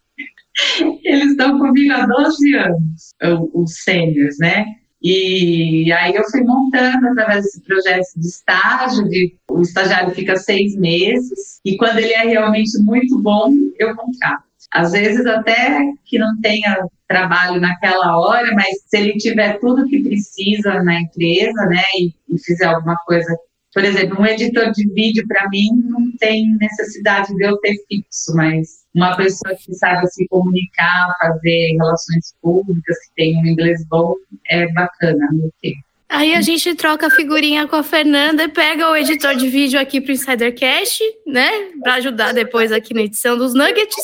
Eles 1.05 1.31
estão 1.31 1.59
comigo 1.59 1.93
há 1.93 2.07
12 2.07 2.55
anos, 2.55 3.11
os 3.55 3.75
seniors, 3.83 4.37
né? 4.39 4.67
E 5.03 5.91
aí 5.93 6.15
eu 6.15 6.25
fui 6.31 6.43
montando 6.43 7.09
através 7.09 7.45
desse 7.45 7.63
projeto 7.63 8.07
de 8.17 8.27
estágio, 8.27 9.09
de, 9.09 9.35
o 9.51 9.63
estagiário 9.63 10.15
fica 10.15 10.37
seis 10.37 10.77
meses, 10.77 11.61
e 11.65 11.77
quando 11.79 11.99
ele 11.99 12.13
é 12.13 12.25
realmente 12.25 12.79
muito 12.83 13.19
bom, 13.19 13.51
eu 13.79 13.97
contrato. 13.97 14.45
Às 14.71 14.93
vezes 14.93 15.25
até 15.25 15.81
que 16.05 16.19
não 16.19 16.39
tenha 16.41 16.87
trabalho 17.11 17.61
naquela 17.61 18.17
hora, 18.19 18.55
mas 18.55 18.83
se 18.87 18.97
ele 18.97 19.15
tiver 19.15 19.59
tudo 19.59 19.87
que 19.87 20.01
precisa 20.01 20.81
na 20.85 21.01
empresa, 21.01 21.67
né, 21.67 21.83
e, 21.99 22.15
e 22.29 22.39
fizer 22.39 22.67
alguma 22.67 22.97
coisa 23.05 23.37
por 23.73 23.85
exemplo, 23.85 24.21
um 24.21 24.27
editor 24.27 24.73
de 24.73 24.85
vídeo, 24.93 25.25
para 25.29 25.49
mim, 25.49 25.69
não 25.85 26.11
tem 26.19 26.57
necessidade 26.61 27.33
de 27.37 27.45
eu 27.45 27.57
ter 27.59 27.77
fixo, 27.87 28.35
mas 28.35 28.81
uma 28.93 29.17
pessoa 29.17 29.55
que 29.55 29.73
sabe 29.75 30.09
se 30.09 30.27
comunicar, 30.27 31.15
fazer 31.21 31.77
relações 31.79 32.35
públicas, 32.43 32.97
que 33.07 33.15
tem 33.15 33.37
um 33.39 33.47
inglês 33.47 33.87
bom, 33.87 34.15
é 34.49 34.67
bacana 34.73 35.29
meu 35.31 35.53
ter. 35.63 35.75
Aí 36.11 36.35
a 36.35 36.41
gente 36.41 36.75
troca 36.75 37.07
a 37.07 37.11
figurinha 37.11 37.69
com 37.69 37.77
a 37.77 37.85
Fernanda 37.85 38.49
pega 38.49 38.91
o 38.91 38.97
editor 38.97 39.37
de 39.37 39.49
vídeo 39.49 39.79
aqui 39.79 40.01
para 40.01 40.11
o 40.11 40.15
Insidercast, 40.15 41.01
né? 41.25 41.71
Para 41.81 41.95
ajudar 41.95 42.35
depois 42.35 42.73
aqui 42.73 42.93
na 42.93 43.03
edição 43.03 43.39
dos 43.39 43.55
Nuggets 43.55 43.95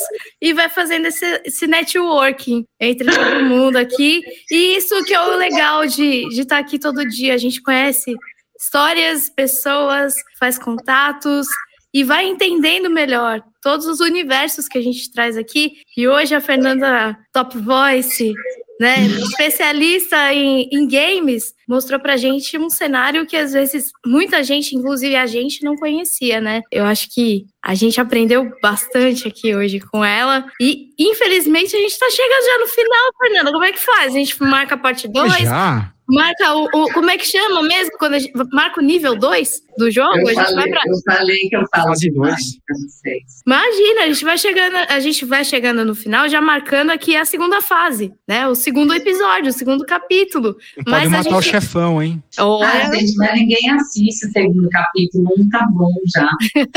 e 0.41 0.53
vai 0.53 0.69
fazendo 0.69 1.07
esse, 1.07 1.25
esse 1.43 1.67
networking 1.67 2.63
entre 2.79 3.13
todo 3.13 3.43
mundo 3.43 3.75
aqui. 3.75 4.23
E 4.49 4.77
isso 4.77 5.03
que 5.03 5.13
é 5.13 5.19
o 5.19 5.35
legal 5.35 5.85
de, 5.85 6.29
de 6.29 6.41
estar 6.41 6.55
tá 6.55 6.61
aqui 6.61 6.79
todo 6.79 7.05
dia. 7.05 7.33
A 7.33 7.37
gente 7.37 7.61
conhece 7.61 8.15
histórias, 8.57 9.29
pessoas, 9.29 10.15
faz 10.39 10.57
contatos 10.57 11.45
e 11.93 12.05
vai 12.05 12.25
entendendo 12.25 12.89
melhor 12.89 13.43
todos 13.61 13.85
os 13.85 13.99
universos 13.99 14.69
que 14.69 14.77
a 14.77 14.81
gente 14.81 15.11
traz 15.11 15.35
aqui. 15.35 15.73
E 15.97 16.07
hoje 16.07 16.33
a 16.33 16.39
Fernanda 16.39 17.17
Top 17.33 17.57
Voice, 17.57 18.33
né, 18.79 19.05
especialista 19.05 20.33
em, 20.33 20.69
em 20.71 20.87
games, 20.87 21.53
mostrou 21.67 21.99
pra 21.99 22.17
gente 22.17 22.57
um 22.57 22.69
cenário 22.69 23.25
que 23.25 23.35
às 23.35 23.53
vezes 23.53 23.91
muita 24.05 24.43
gente, 24.43 24.75
inclusive 24.75 25.15
a 25.15 25.25
gente, 25.25 25.63
não 25.63 25.75
conhecia, 25.75 26.39
né? 26.39 26.61
Eu 26.71 26.85
acho 26.85 27.09
que 27.13 27.45
a 27.63 27.75
gente 27.75 27.99
aprendeu 27.99 28.51
bastante 28.61 29.27
aqui 29.27 29.55
hoje 29.55 29.79
com 29.79 30.03
ela. 30.03 30.45
E, 30.61 30.89
infelizmente, 30.97 31.75
a 31.75 31.79
gente 31.79 31.99
tá 31.99 32.09
chegando 32.09 32.45
já 32.45 32.59
no 32.59 32.67
final, 32.67 33.11
Fernanda. 33.21 33.51
Como 33.51 33.63
é 33.63 33.71
que 33.71 33.79
faz? 33.79 34.13
A 34.13 34.17
gente 34.17 34.41
marca 34.41 34.75
a 34.75 34.77
parte 34.77 35.07
2? 35.07 35.33
Já? 35.39 35.93
Marca 36.09 36.53
o, 36.55 36.63
o, 36.65 36.93
Como 36.93 37.09
é 37.09 37.17
que 37.17 37.25
chama 37.25 37.61
mesmo? 37.63 37.91
Quando 37.97 38.13
a 38.13 38.19
gente, 38.19 38.33
marca 38.53 38.79
o 38.79 38.83
nível 38.83 39.15
2 39.17 39.67
do 39.77 39.91
jogo? 39.91 40.17
Eu, 40.17 40.27
a 40.27 40.33
gente 40.33 40.35
falei, 40.35 40.55
vai 40.55 40.69
pra... 40.69 40.81
eu 40.87 41.15
falei 41.17 41.37
que 41.37 41.55
eu 41.55 41.63
falo 41.75 41.87
Fase 41.89 42.11
dois. 42.11 42.35
pra 42.65 42.75
vocês. 42.77 43.23
Imagina, 43.45 44.01
a 44.03 44.07
gente 44.07 44.23
vai 44.25 44.37
chegando, 44.37 44.75
a 44.89 44.99
gente 44.99 45.25
vai 45.25 45.43
chegando 45.45 45.85
no 45.85 45.93
final, 45.93 46.27
já 46.29 46.41
marcando 46.41 46.89
aqui 46.91 47.15
a 47.15 47.25
segunda 47.25 47.61
fase, 47.61 48.13
né? 48.27 48.47
O 48.47 48.55
segundo 48.55 48.93
episódio, 48.93 49.49
o 49.49 49.53
segundo 49.53 49.85
capítulo. 49.85 50.55
Pode 50.75 50.89
Mas 50.89 51.07
a 51.07 51.09
matar 51.17 51.29
o 51.37 51.41
gente- 51.41 51.51
chefão, 51.51 52.01
hein? 52.01 52.23
Ah, 52.39 52.95
gente, 52.95 53.15
mas 53.17 53.33
ninguém 53.33 53.69
assiste 53.71 54.27
o 54.27 54.31
segundo 54.31 54.69
capítulo, 54.69 55.27
um 55.37 55.49
tá 55.49 55.65
bom 55.71 55.91
já. 56.15 56.29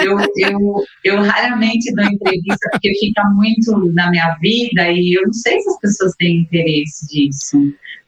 Eu, 0.04 0.18
eu, 0.36 0.84
eu 1.04 1.22
raramente 1.22 1.94
dou 1.94 2.04
entrevista 2.04 2.68
porque 2.72 2.92
fica 3.00 3.22
muito 3.34 3.92
na 3.94 4.10
minha 4.10 4.36
vida 4.40 4.90
e 4.90 5.16
eu 5.16 5.22
não 5.22 5.32
sei 5.32 5.60
se 5.60 5.68
as 5.70 5.78
pessoas 5.80 6.12
têm 6.18 6.38
interesse 6.38 7.06
disso. 7.08 7.56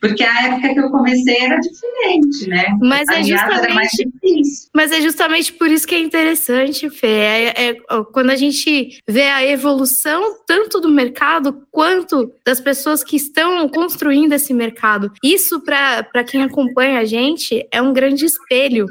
Porque 0.02 0.24
a 0.24 0.46
época 0.46 0.74
que 0.74 0.80
eu 0.80 0.90
comecei 0.90 1.36
era 1.38 1.56
diferente, 1.60 2.48
né? 2.48 2.64
Mas 2.80 3.08
é 3.08 3.18
Aliás, 3.18 3.42
era 3.62 3.72
mais 3.72 3.88
justamente- 3.92 4.10
difícil. 4.20 4.68
Mas 4.74 4.90
é 4.90 5.00
justamente 5.00 5.52
por 5.52 5.68
isso 5.70 5.86
que 5.86 5.94
é 5.94 6.00
interessante, 6.00 6.90
Fê. 6.90 7.06
É, 7.06 7.68
é, 7.68 7.74
quando 8.12 8.30
a 8.30 8.36
gente 8.36 8.98
vê 9.08 9.22
a 9.28 9.46
evolução 9.46 10.38
tanto 10.44 10.80
do 10.80 10.88
mercado 10.88 11.64
quanto 11.70 12.32
das 12.44 12.60
pessoas 12.60 13.04
que 13.04 13.14
estão 13.14 13.68
construindo 13.68 14.32
esse 14.32 14.52
mercado. 14.52 15.12
Isso, 15.22 15.60
para 15.60 16.24
quem 16.26 16.42
acompanha 16.42 16.98
a 16.98 17.04
gente, 17.04 17.64
é 17.70 17.80
um 17.80 17.92
grande 17.92 18.24
espelho. 18.24 18.86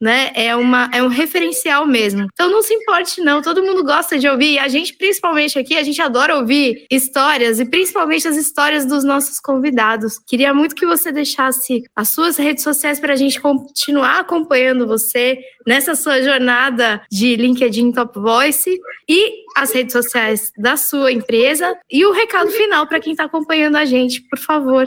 Né? 0.00 0.30
É, 0.34 0.54
uma, 0.54 0.90
é 0.92 1.02
um 1.02 1.08
referencial 1.08 1.86
mesmo. 1.86 2.26
Então 2.32 2.50
não 2.50 2.62
se 2.62 2.74
importe, 2.74 3.20
não. 3.20 3.40
Todo 3.40 3.62
mundo 3.62 3.82
gosta 3.82 4.18
de 4.18 4.28
ouvir. 4.28 4.54
E 4.54 4.58
a 4.58 4.68
gente, 4.68 4.94
principalmente 4.94 5.58
aqui, 5.58 5.76
a 5.76 5.82
gente 5.82 6.00
adora 6.02 6.36
ouvir 6.36 6.86
histórias 6.90 7.58
e 7.58 7.64
principalmente 7.64 8.28
as 8.28 8.36
histórias 8.36 8.84
dos 8.84 9.04
nossos 9.04 9.40
convidados. 9.40 10.18
Queria 10.26 10.52
muito 10.52 10.74
que 10.74 10.84
você 10.84 11.10
deixasse 11.10 11.82
as 11.96 12.10
suas 12.10 12.36
redes 12.36 12.62
sociais 12.62 13.00
para 13.00 13.14
a 13.14 13.16
gente 13.16 13.40
continuar 13.40 14.20
acompanhando 14.20 14.86
você 14.86 15.38
nessa 15.66 15.94
sua 15.94 16.22
jornada 16.22 17.02
de 17.10 17.34
LinkedIn 17.36 17.92
Top 17.92 18.18
Voice 18.18 18.78
e 19.08 19.46
as 19.56 19.72
redes 19.72 19.92
sociais 19.92 20.52
da 20.56 20.76
sua 20.76 21.10
empresa 21.10 21.76
e 21.90 22.04
o 22.04 22.12
recado 22.12 22.50
final 22.50 22.86
para 22.86 23.00
quem 23.00 23.12
está 23.12 23.24
acompanhando 23.24 23.76
a 23.76 23.84
gente, 23.84 24.20
por 24.28 24.38
favor. 24.38 24.86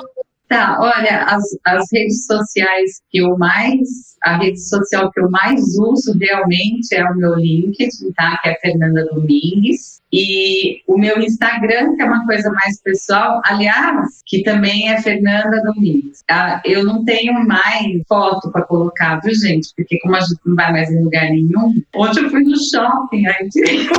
Tá, 0.49 0.77
olha, 0.79 1.25
as, 1.25 1.43
as 1.63 1.85
redes 1.93 2.25
sociais 2.25 3.01
que 3.11 3.19
eu 3.19 3.37
mais, 3.37 3.87
a 4.23 4.35
rede 4.37 4.59
social 4.59 5.11
que 5.11 5.19
eu 5.21 5.29
mais 5.29 5.61
uso 5.77 6.17
realmente 6.19 6.93
é 6.95 7.05
o 7.05 7.15
meu 7.15 7.35
LinkedIn, 7.35 8.11
tá? 8.15 8.37
Que 8.41 8.49
é 8.49 8.55
Fernanda 8.59 9.05
Domingues. 9.13 9.99
E 10.11 10.81
o 10.87 10.97
meu 10.97 11.19
Instagram, 11.19 11.95
que 11.95 12.01
é 12.01 12.05
uma 12.05 12.25
coisa 12.25 12.49
mais 12.49 12.81
pessoal, 12.81 13.41
aliás, 13.45 14.23
que 14.25 14.41
também 14.41 14.89
é 14.89 14.99
Fernanda 14.99 15.61
Domingues. 15.61 16.23
Ah, 16.27 16.59
eu 16.65 16.83
não 16.83 17.05
tenho 17.05 17.45
mais 17.47 17.85
foto 18.07 18.51
para 18.51 18.63
colocar, 18.63 19.19
viu, 19.21 19.35
gente? 19.35 19.69
Porque 19.77 19.99
como 19.99 20.15
a 20.15 20.21
gente 20.21 20.39
não 20.43 20.55
vai 20.55 20.71
mais 20.71 20.89
em 20.89 21.03
lugar 21.03 21.29
nenhum, 21.29 21.79
ontem 21.95 22.23
eu 22.23 22.29
fui 22.31 22.41
no 22.41 22.55
shopping, 22.59 23.27
aí 23.27 23.47
tirei 23.49 23.87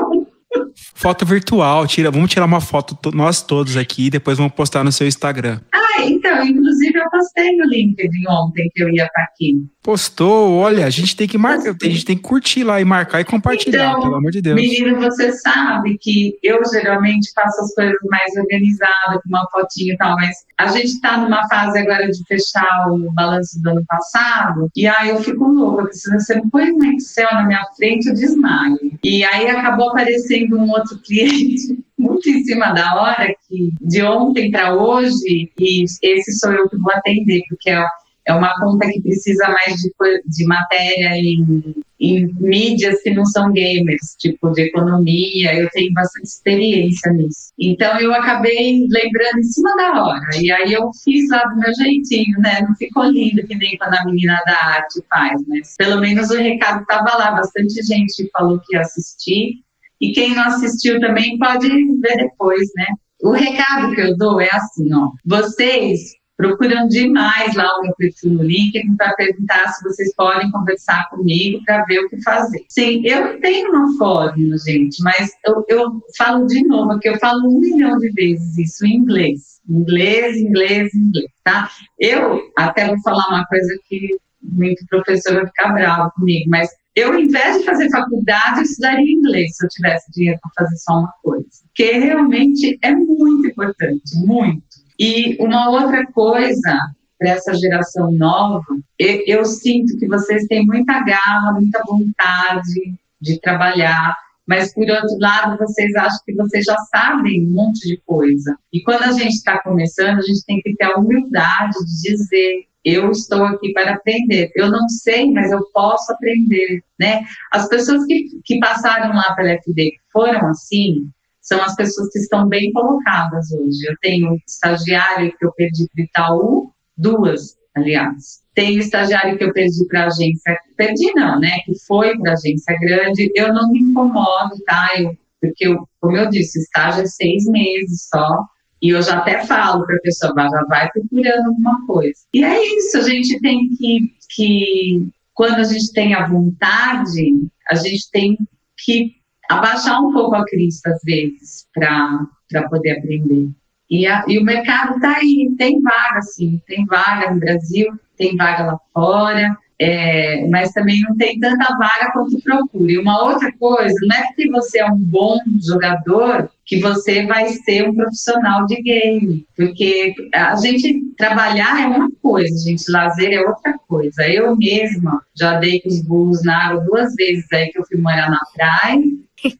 Foto 0.96 1.24
virtual, 1.24 1.86
tira, 1.86 2.10
vamos 2.10 2.28
tirar 2.28 2.44
uma 2.44 2.60
foto 2.60 2.96
to- 2.96 3.12
nós 3.12 3.40
todos 3.40 3.76
aqui 3.76 4.06
e 4.06 4.10
depois 4.10 4.36
vamos 4.36 4.52
postar 4.52 4.82
no 4.82 4.90
seu 4.90 5.06
Instagram. 5.06 5.60
Ah, 5.72 5.79
então, 5.98 6.46
inclusive 6.46 6.98
eu 6.98 7.10
postei 7.10 7.56
no 7.56 7.64
LinkedIn 7.66 8.26
ontem 8.28 8.70
que 8.74 8.82
eu 8.82 8.88
ia 8.90 9.06
estar 9.06 9.22
aqui. 9.22 9.64
Postou, 9.82 10.56
olha, 10.56 10.84
a 10.84 10.90
gente 10.90 11.16
tem 11.16 11.26
que 11.26 11.38
marcar, 11.38 11.70
a 11.70 11.88
gente 11.88 12.04
tem 12.04 12.14
que 12.14 12.22
curtir 12.22 12.64
lá 12.64 12.82
e 12.82 12.84
marcar 12.84 13.22
e 13.22 13.24
compartilhar, 13.24 13.92
Então, 13.92 14.02
pelo 14.02 14.16
amor 14.16 14.30
de 14.30 14.42
Deus. 14.42 14.54
Menino, 14.54 15.00
você 15.00 15.32
sabe 15.32 15.96
que 15.98 16.38
eu 16.42 16.60
geralmente 16.70 17.32
faço 17.34 17.62
as 17.62 17.74
coisas 17.74 17.96
mais 18.10 18.36
organizadas, 18.36 19.22
com 19.22 19.28
uma 19.30 19.48
fotinho 19.50 19.94
e 19.94 19.96
tal, 19.96 20.16
mas 20.16 20.36
a 20.58 20.66
gente 20.66 20.88
está 20.88 21.16
numa 21.16 21.48
fase 21.48 21.78
agora 21.78 22.10
de 22.10 22.22
fechar 22.28 22.90
o 22.90 23.10
balanço 23.12 23.58
do 23.62 23.70
ano 23.70 23.84
passado, 23.88 24.70
e 24.76 24.86
aí 24.86 25.08
eu 25.08 25.22
fico 25.22 25.48
louca, 25.48 25.84
porque 25.84 25.96
se 25.96 26.12
você 26.12 26.42
põe 26.52 26.70
um 26.72 26.84
Excel 26.92 27.28
na 27.32 27.46
minha 27.46 27.64
frente, 27.74 28.08
eu 28.08 28.14
desmaio. 28.14 28.78
E 29.02 29.24
aí 29.24 29.48
acabou 29.48 29.88
aparecendo 29.88 30.58
um 30.58 30.70
outro 30.70 30.98
cliente 31.02 31.82
muito 31.98 32.28
em 32.28 32.44
cima 32.44 32.72
da 32.72 33.00
hora, 33.00 33.34
que 33.48 33.72
de 33.80 34.02
ontem 34.02 34.50
para 34.50 34.74
hoje, 34.74 35.50
e 35.58 35.84
esse 36.02 36.38
sou 36.38 36.52
eu 36.52 36.68
que 36.68 36.76
vou 36.76 36.92
atender, 36.92 37.40
porque 37.48 37.70
é 37.70 37.82
é 38.30 38.34
uma 38.34 38.54
conta 38.60 38.88
que 38.88 39.00
precisa 39.00 39.48
mais 39.48 39.76
de, 39.76 39.92
de 40.26 40.44
matéria 40.46 41.16
em, 41.16 41.74
em 41.98 42.32
mídias 42.40 43.02
que 43.02 43.10
não 43.10 43.24
são 43.26 43.52
gamers, 43.52 44.16
tipo 44.18 44.50
de 44.50 44.62
economia, 44.62 45.54
eu 45.54 45.68
tenho 45.70 45.92
bastante 45.92 46.26
experiência 46.26 47.12
nisso. 47.12 47.52
Então 47.58 47.98
eu 47.98 48.14
acabei 48.14 48.86
lembrando 48.88 49.38
em 49.38 49.42
cima 49.42 49.76
da 49.76 50.04
hora, 50.04 50.28
e 50.40 50.50
aí 50.50 50.72
eu 50.72 50.90
fiz 51.04 51.28
lá 51.28 51.42
do 51.44 51.58
meu 51.58 51.74
jeitinho, 51.74 52.38
né? 52.38 52.60
Não 52.62 52.74
ficou 52.76 53.04
lindo 53.04 53.46
que 53.46 53.54
nem 53.56 53.76
quando 53.76 53.94
a 53.94 54.04
menina 54.04 54.40
da 54.46 54.56
arte 54.56 55.02
faz, 55.08 55.42
mas 55.46 55.74
pelo 55.76 56.00
menos 56.00 56.30
o 56.30 56.36
recado 56.36 56.82
estava 56.82 57.16
lá, 57.16 57.32
bastante 57.32 57.82
gente 57.82 58.30
falou 58.32 58.60
que 58.60 58.74
ia 58.74 58.82
assistir, 58.82 59.60
e 60.00 60.12
quem 60.12 60.34
não 60.34 60.44
assistiu 60.44 60.98
também 61.00 61.36
pode 61.38 61.68
ver 61.68 62.16
depois, 62.16 62.68
né? 62.76 62.86
O 63.22 63.32
recado 63.32 63.94
que 63.94 64.00
eu 64.00 64.16
dou 64.16 64.40
é 64.40 64.48
assim, 64.50 64.88
ó, 64.94 65.10
vocês 65.26 66.19
procuram 66.40 66.88
demais 66.88 67.54
lá 67.54 67.78
o 67.78 67.82
meu 67.82 67.94
perfil 67.96 68.32
no 68.32 68.42
LinkedIn 68.42 68.96
para 68.96 69.14
perguntar 69.14 69.68
se 69.68 69.84
vocês 69.84 70.14
podem 70.14 70.50
conversar 70.50 71.08
comigo 71.10 71.62
para 71.64 71.84
ver 71.84 72.00
o 72.00 72.08
que 72.08 72.22
fazer. 72.22 72.64
Sim, 72.68 73.02
eu 73.04 73.38
tenho 73.40 73.70
uma 73.70 73.96
fórmula, 73.98 74.56
gente, 74.66 75.02
mas 75.02 75.30
eu, 75.46 75.64
eu 75.68 76.02
falo 76.16 76.46
de 76.46 76.66
novo, 76.66 76.98
que 76.98 77.10
eu 77.10 77.18
falo 77.18 77.46
um 77.46 77.60
milhão 77.60 77.98
de 77.98 78.10
vezes 78.12 78.56
isso 78.56 78.86
em 78.86 78.96
inglês. 78.96 79.60
Inglês, 79.68 80.36
inglês, 80.38 80.94
inglês, 80.94 81.30
tá? 81.44 81.68
Eu 81.98 82.40
até 82.56 82.86
vou 82.86 83.00
falar 83.02 83.28
uma 83.28 83.46
coisa 83.46 83.78
que 83.88 84.16
muito 84.42 84.84
professor 84.86 85.34
vai 85.34 85.46
ficar 85.46 85.72
bravo 85.74 86.10
comigo, 86.12 86.48
mas 86.48 86.70
eu, 86.96 87.12
ao 87.12 87.18
invés 87.18 87.58
de 87.58 87.64
fazer 87.64 87.88
faculdade, 87.90 88.58
eu 88.58 88.62
estudaria 88.62 89.12
inglês 89.12 89.56
se 89.56 89.64
eu 89.64 89.68
tivesse 89.68 90.10
dinheiro 90.12 90.40
para 90.42 90.64
fazer 90.64 90.76
só 90.78 90.98
uma 90.98 91.12
coisa. 91.22 91.46
Porque 91.66 91.92
realmente 91.92 92.78
é 92.82 92.92
muito 92.92 93.46
importante, 93.46 94.16
muito. 94.16 94.69
E 95.00 95.34
uma 95.40 95.70
outra 95.70 96.04
coisa 96.12 96.78
para 97.18 97.30
essa 97.30 97.54
geração 97.54 98.12
nova, 98.12 98.62
eu, 98.98 99.24
eu 99.26 99.44
sinto 99.46 99.98
que 99.98 100.06
vocês 100.06 100.44
têm 100.44 100.66
muita 100.66 101.02
garra, 101.02 101.54
muita 101.54 101.82
vontade 101.86 102.94
de 103.18 103.40
trabalhar, 103.40 104.14
mas 104.46 104.74
por 104.74 104.82
outro 104.90 105.18
lado, 105.18 105.56
vocês 105.56 105.94
acham 105.94 106.18
que 106.26 106.34
vocês 106.34 106.66
já 106.66 106.76
sabem 106.90 107.46
um 107.46 107.50
monte 107.50 107.88
de 107.88 107.96
coisa. 108.04 108.58
E 108.70 108.82
quando 108.82 109.04
a 109.04 109.12
gente 109.12 109.36
está 109.36 109.62
começando, 109.62 110.18
a 110.18 110.22
gente 110.22 110.44
tem 110.44 110.60
que 110.60 110.74
ter 110.74 110.84
a 110.84 110.98
humildade 110.98 111.78
de 111.78 112.10
dizer: 112.10 112.66
eu 112.84 113.10
estou 113.10 113.44
aqui 113.44 113.72
para 113.72 113.94
aprender. 113.94 114.50
Eu 114.54 114.70
não 114.70 114.86
sei, 114.88 115.30
mas 115.30 115.50
eu 115.50 115.64
posso 115.72 116.12
aprender, 116.12 116.82
né? 116.98 117.24
As 117.52 117.68
pessoas 117.68 118.04
que, 118.04 118.28
que 118.44 118.58
passaram 118.58 119.14
lá 119.14 119.34
pela 119.34 119.52
FD 119.52 119.92
foram 120.12 120.46
assim, 120.48 121.08
são 121.50 121.62
as 121.62 121.74
pessoas 121.74 122.08
que 122.12 122.20
estão 122.20 122.46
bem 122.46 122.70
colocadas 122.72 123.50
hoje. 123.50 123.78
Eu 123.88 123.96
tenho 124.00 124.36
estagiária 124.46 125.32
que 125.36 125.44
eu 125.44 125.52
perdi 125.52 125.88
para 125.92 126.04
Itaú, 126.04 126.70
duas 126.96 127.58
aliás. 127.76 128.40
Tem 128.54 128.76
o 128.76 128.80
estagiário 128.80 129.36
que 129.36 129.44
eu 129.44 129.52
perdi 129.52 129.86
para 129.86 130.06
agência, 130.06 130.58
perdi 130.76 131.12
não, 131.14 131.40
né? 131.40 131.58
Que 131.64 131.72
foi 131.86 132.16
para 132.18 132.32
agência 132.32 132.76
grande. 132.78 133.30
Eu 133.34 133.52
não 133.52 133.70
me 133.70 133.80
incomodo, 133.80 134.56
tá? 134.66 134.90
Eu, 134.98 135.16
porque, 135.40 135.66
eu, 135.66 135.88
como 136.00 136.16
eu 136.16 136.28
disse, 136.28 136.60
estágio 136.60 137.02
é 137.02 137.06
seis 137.06 137.44
meses 137.46 138.08
só. 138.08 138.44
E 138.82 138.90
eu 138.90 139.02
já 139.02 139.18
até 139.18 139.44
falo 139.44 139.84
para 139.84 139.96
a 139.96 140.00
pessoa, 140.00 140.34
já 140.36 140.64
vai 140.68 140.90
procurando 140.90 141.48
alguma 141.48 141.86
coisa. 141.86 142.20
E 142.32 142.44
é 142.44 142.76
isso, 142.76 142.96
a 142.96 143.02
gente 143.02 143.38
tem 143.40 143.68
que, 143.76 144.14
que, 144.34 145.08
quando 145.34 145.56
a 145.56 145.64
gente 145.64 145.92
tem 145.92 146.14
a 146.14 146.26
vontade, 146.26 147.46
a 147.68 147.74
gente 147.74 148.10
tem 148.10 148.38
que 148.84 149.19
abaixar 149.50 150.00
um 150.00 150.12
pouco 150.12 150.36
a 150.36 150.44
crista 150.44 150.90
às 150.90 151.02
vezes 151.02 151.66
para 151.74 152.68
poder 152.68 152.98
aprender. 152.98 153.50
E, 153.90 154.06
a, 154.06 154.24
e 154.28 154.38
o 154.38 154.44
mercado 154.44 154.94
está 154.94 155.16
aí, 155.16 155.52
tem 155.58 155.82
vaga, 155.82 156.22
sim, 156.22 156.62
tem 156.66 156.86
vaga 156.86 157.32
no 157.32 157.40
Brasil, 157.40 157.92
tem 158.16 158.36
vaga 158.36 158.64
lá 158.64 158.78
fora, 158.94 159.58
é, 159.80 160.46
mas 160.48 160.72
também 160.72 161.00
não 161.00 161.16
tem 161.16 161.40
tanta 161.40 161.74
vaga 161.78 162.12
quanto 162.12 162.38
procura. 162.42 162.92
E 162.92 162.98
uma 162.98 163.24
outra 163.24 163.50
coisa, 163.58 163.94
não 164.02 164.14
é 164.14 164.26
porque 164.26 164.50
você 164.50 164.78
é 164.78 164.84
um 164.84 164.98
bom 164.98 165.38
jogador 165.58 166.50
que 166.66 166.78
você 166.80 167.24
vai 167.24 167.48
ser 167.48 167.88
um 167.88 167.94
profissional 167.94 168.66
de 168.66 168.76
game, 168.82 169.46
porque 169.56 170.14
a 170.34 170.54
gente 170.56 171.02
trabalhar 171.16 171.80
é 171.80 171.86
uma 171.86 172.10
coisa, 172.22 172.54
gente, 172.62 172.92
lazer 172.92 173.32
é 173.32 173.40
outra 173.40 173.74
coisa. 173.88 174.28
Eu 174.28 174.54
mesma 174.54 175.22
já 175.34 175.58
dei 175.58 175.80
com 175.80 175.88
os 175.88 176.02
burros 176.02 176.44
na 176.44 176.66
água 176.66 176.84
duas 176.84 177.14
vezes 177.14 177.50
aí 177.50 177.70
que 177.70 177.78
eu 177.78 177.86
fui 177.86 177.98
morar 177.98 178.30
na 178.30 178.40
praia, 178.54 179.02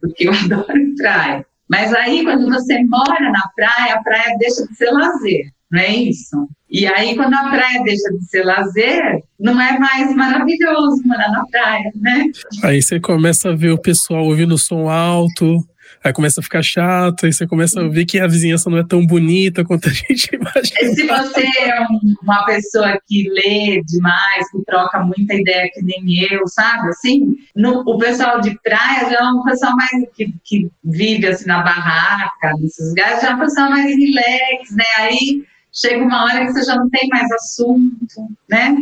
porque 0.03 0.29
eu 0.29 0.33
adoro 0.45 0.95
praia. 0.99 1.47
Mas 1.67 1.95
aí, 1.95 2.25
quando 2.25 2.47
você 2.47 2.83
mora 2.85 3.31
na 3.31 3.49
praia, 3.57 3.95
a 3.95 4.03
praia 4.03 4.37
deixa 4.39 4.67
de 4.67 4.75
ser 4.75 4.91
lazer 4.91 5.51
não 5.71 5.81
é 5.81 5.95
isso? 5.95 6.49
E 6.69 6.87
aí, 6.87 7.17
quando 7.17 7.35
a 7.35 7.49
praia 7.49 7.83
deixa 7.83 8.11
de 8.13 8.25
ser 8.29 8.45
lazer, 8.45 9.21
não 9.39 9.61
é 9.61 9.79
mais 9.79 10.15
maravilhoso 10.15 11.03
morar 11.05 11.31
na 11.31 11.45
praia, 11.47 11.91
né? 11.97 12.27
Aí 12.63 12.81
você 12.81 13.01
começa 13.01 13.51
a 13.51 13.57
ver 13.57 13.71
o 13.71 13.79
pessoal 13.79 14.25
ouvindo 14.25 14.57
som 14.57 14.89
alto, 14.89 15.65
aí 16.03 16.13
começa 16.13 16.41
a 16.41 16.43
ficar 16.43 16.63
chato, 16.63 17.27
aí 17.27 17.33
você 17.33 17.47
começa 17.47 17.81
a 17.81 17.89
ver 17.89 18.05
que 18.05 18.21
a 18.21 18.27
vizinhança 18.27 18.71
não 18.71 18.79
é 18.79 18.85
tão 18.85 19.05
bonita 19.05 19.65
quanto 19.65 19.89
a 19.89 19.93
gente 19.93 20.31
imagina. 20.35 20.95
Se 20.95 21.07
você 21.07 21.47
é 21.61 21.87
uma 22.23 22.45
pessoa 22.47 23.01
que 23.07 23.29
lê 23.31 23.83
demais, 23.85 24.51
que 24.53 24.65
troca 24.65 25.01
muita 25.01 25.35
ideia 25.35 25.69
que 25.73 25.83
nem 25.83 26.25
eu, 26.31 26.47
sabe? 26.47 26.89
Assim, 26.89 27.35
no, 27.55 27.81
o 27.81 27.99
pessoal 27.99 28.41
de 28.41 28.57
praia 28.63 29.11
já 29.11 29.19
é 29.19 29.25
um 29.25 29.43
pessoal 29.43 29.73
mais 29.75 29.91
que, 30.15 30.33
que 30.45 30.71
vive 30.85 31.27
assim 31.27 31.47
na 31.47 31.63
barraca, 31.63 32.55
nesses 32.61 32.91
lugares, 32.91 33.23
já 33.23 33.31
é 33.31 33.35
um 33.35 33.41
pessoal 33.41 33.71
mais 33.71 33.87
relax, 33.97 34.71
né? 34.71 34.85
Aí 34.99 35.51
chega 35.73 36.05
uma 36.05 36.25
hora 36.25 36.47
que 36.47 36.53
você 36.53 36.65
já 36.65 36.77
não 36.77 36.89
tem 36.91 37.09
mais 37.09 37.31
assunto, 37.33 38.29
né? 38.49 38.77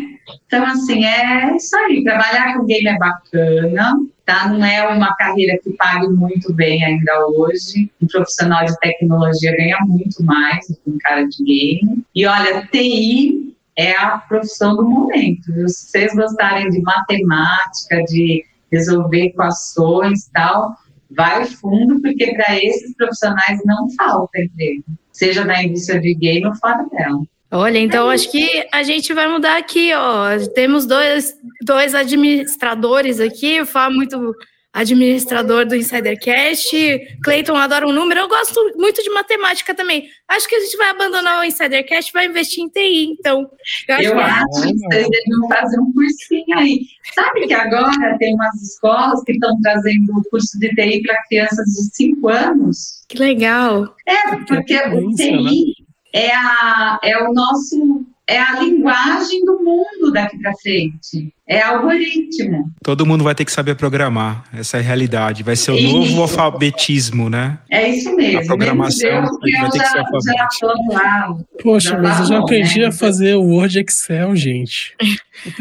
Então, 0.46 0.64
assim, 0.64 1.04
é 1.04 1.54
isso 1.56 1.76
aí. 1.76 2.02
Trabalhar 2.02 2.56
com 2.56 2.66
game 2.66 2.88
é 2.88 2.98
bacana, 2.98 3.98
tá? 4.24 4.48
Não 4.48 4.64
é 4.64 4.88
uma 4.88 5.14
carreira 5.16 5.58
que 5.62 5.70
pague 5.72 6.08
muito 6.08 6.52
bem 6.52 6.84
ainda 6.84 7.26
hoje. 7.28 7.90
Um 8.02 8.06
profissional 8.06 8.64
de 8.64 8.78
tecnologia 8.80 9.56
ganha 9.56 9.78
muito 9.86 10.22
mais 10.22 10.68
do 10.68 10.76
que 10.76 10.90
um 10.90 10.98
cara 10.98 11.26
de 11.26 11.44
game. 11.44 12.04
E 12.14 12.26
olha, 12.26 12.66
TI 12.66 13.56
é 13.76 13.92
a 13.92 14.18
profissão 14.18 14.76
do 14.76 14.88
momento. 14.88 15.44
Se 15.68 15.90
vocês 15.90 16.14
gostarem 16.14 16.68
de 16.70 16.80
matemática, 16.80 18.02
de 18.04 18.44
resolver 18.72 19.26
equações 19.26 20.26
e 20.26 20.32
tal, 20.32 20.74
vai 21.10 21.44
fundo, 21.46 22.00
porque 22.02 22.34
para 22.34 22.56
esses 22.56 22.94
profissionais 22.96 23.60
não 23.64 23.88
falta 23.90 24.40
emprego 24.40 24.84
seja 25.18 25.44
na 25.44 25.64
indústria 25.64 26.00
de 26.00 26.14
game 26.14 26.46
ou 26.46 26.54
fora 26.54 26.86
dela. 26.92 27.20
Olha, 27.50 27.78
então 27.78 28.08
acho 28.08 28.30
que 28.30 28.66
a 28.70 28.82
gente 28.84 29.12
vai 29.12 29.26
mudar 29.26 29.56
aqui, 29.56 29.90
ó. 29.92 30.28
Temos 30.54 30.86
dois, 30.86 31.34
dois 31.62 31.94
administradores 31.94 33.18
aqui, 33.18 33.60
o 33.60 33.66
Fá 33.66 33.90
muito 33.90 34.34
administrador 34.72 35.66
do 35.66 35.74
Insidercast. 35.74 37.18
Cleiton 37.22 37.56
adora 37.56 37.86
um 37.86 37.92
número. 37.92 38.20
Eu 38.20 38.28
gosto 38.28 38.60
muito 38.76 39.02
de 39.02 39.10
matemática 39.10 39.74
também. 39.74 40.08
Acho 40.28 40.48
que 40.48 40.54
a 40.54 40.60
gente 40.60 40.76
vai 40.76 40.90
abandonar 40.90 41.40
o 41.40 41.44
Insidercast 41.44 42.10
e 42.10 42.12
vai 42.12 42.26
investir 42.26 42.62
em 42.62 42.68
TI, 42.68 43.16
então. 43.18 43.50
Eu 43.88 43.94
acho, 43.96 44.04
eu 44.04 44.20
acho 44.20 44.62
que 44.62 44.78
vocês 44.78 44.88
deveriam 44.88 45.48
fazer 45.48 45.80
um 45.80 45.92
cursinho 45.92 46.58
aí. 46.58 46.80
Sabe 47.14 47.46
que 47.46 47.54
agora 47.54 48.16
tem 48.18 48.34
umas 48.34 48.62
escolas 48.62 49.22
que 49.24 49.32
estão 49.32 49.58
trazendo 49.62 50.16
o 50.16 50.22
curso 50.30 50.58
de 50.58 50.68
TI 50.74 51.02
para 51.02 51.22
crianças 51.24 51.66
de 51.66 51.96
5 51.96 52.28
anos? 52.28 53.02
Que 53.08 53.18
legal. 53.18 53.94
É, 54.06 54.36
porque 54.46 54.76
o 54.76 55.14
TI 55.14 55.74
né? 56.12 56.20
é, 56.20 56.34
a, 56.34 57.00
é 57.02 57.18
o 57.22 57.32
nosso 57.32 58.06
é 58.28 58.38
a 58.38 58.60
linguagem 58.60 59.42
do 59.44 59.58
mundo 59.64 60.12
daqui 60.12 60.38
para 60.38 60.52
frente. 60.62 61.32
É 61.46 61.62
algoritmo. 61.62 62.70
Todo 62.82 63.06
mundo 63.06 63.24
vai 63.24 63.34
ter 63.34 63.46
que 63.46 63.50
saber 63.50 63.74
programar. 63.74 64.44
Essa 64.52 64.76
é 64.76 64.80
a 64.80 64.82
realidade. 64.82 65.42
Vai 65.42 65.56
ser 65.56 65.70
o 65.70 65.76
isso. 65.76 65.96
novo 65.96 66.20
alfabetismo, 66.20 67.30
né? 67.30 67.58
É 67.70 67.88
isso 67.88 68.14
mesmo. 68.14 68.40
A 68.40 68.44
programação 68.44 69.08
Deus, 69.08 69.60
vai 69.62 69.70
ter 69.70 69.78
que 69.78 69.86
ser. 69.88 70.66
Lá, 70.92 71.34
Poxa, 71.62 71.90
já 71.90 71.98
mas 71.98 72.20
eu 72.20 72.26
já 72.26 72.38
aprendi 72.38 72.80
né? 72.80 72.88
a 72.88 72.92
fazer 72.92 73.34
o 73.36 73.44
Word 73.44 73.78
Excel, 73.80 74.36
gente. 74.36 74.94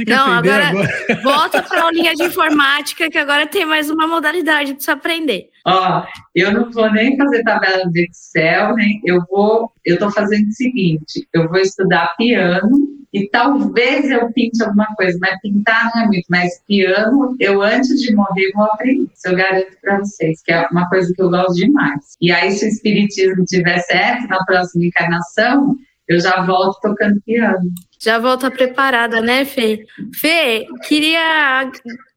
Não, 0.06 0.34
agora, 0.34 0.68
agora. 0.68 0.90
volta 1.24 1.64
para 1.64 1.80
a 1.80 1.84
aulinha 1.86 2.14
de 2.16 2.24
informática, 2.24 3.10
que 3.10 3.18
agora 3.18 3.48
tem 3.48 3.66
mais 3.66 3.90
uma 3.90 4.08
modalidade 4.08 4.74
para 4.74 4.84
você 4.84 4.92
aprender. 4.92 5.50
Ó, 5.68 6.06
eu 6.34 6.54
não 6.54 6.72
vou 6.72 6.90
nem 6.94 7.18
fazer 7.18 7.44
tabela 7.44 7.90
de 7.92 8.06
Excel, 8.06 8.74
nem 8.76 9.02
eu 9.04 9.22
vou, 9.30 9.70
eu 9.84 9.96
estou 9.96 10.10
fazendo 10.10 10.48
o 10.48 10.54
seguinte, 10.54 11.28
eu 11.34 11.50
vou 11.50 11.60
estudar 11.60 12.16
piano 12.16 12.98
e 13.14 13.28
talvez 13.30 14.10
eu 14.10 14.32
pinte 14.32 14.64
alguma 14.64 14.88
coisa, 14.96 15.18
mas 15.20 15.38
pintar 15.42 15.92
não 15.94 16.04
é 16.04 16.06
muito, 16.06 16.26
mas 16.30 16.62
piano, 16.66 17.36
eu 17.38 17.62
antes 17.62 18.02
de 18.02 18.16
morrer 18.16 18.52
vou 18.54 18.64
aprender, 18.64 19.10
isso 19.14 19.28
eu 19.28 19.36
garanto 19.36 19.78
para 19.82 20.00
vocês, 20.00 20.42
que 20.42 20.54
é 20.54 20.66
uma 20.72 20.88
coisa 20.88 21.12
que 21.14 21.22
eu 21.22 21.30
gosto 21.30 21.56
demais. 21.56 22.16
E 22.22 22.32
aí, 22.32 22.50
se 22.52 22.66
o 22.66 22.70
espiritismo 22.70 23.44
tiver 23.44 23.80
certo 23.80 24.26
na 24.28 24.44
próxima 24.46 24.86
encarnação, 24.86 25.76
eu 26.08 26.20
já 26.20 26.46
volto 26.46 26.80
tocando 26.82 27.22
piano. 27.26 27.70
Já 28.00 28.20
volta 28.20 28.50
preparada, 28.50 29.20
né, 29.22 29.44
Fê? 29.44 29.86
Fê, 30.14 30.66
queria 30.88 31.70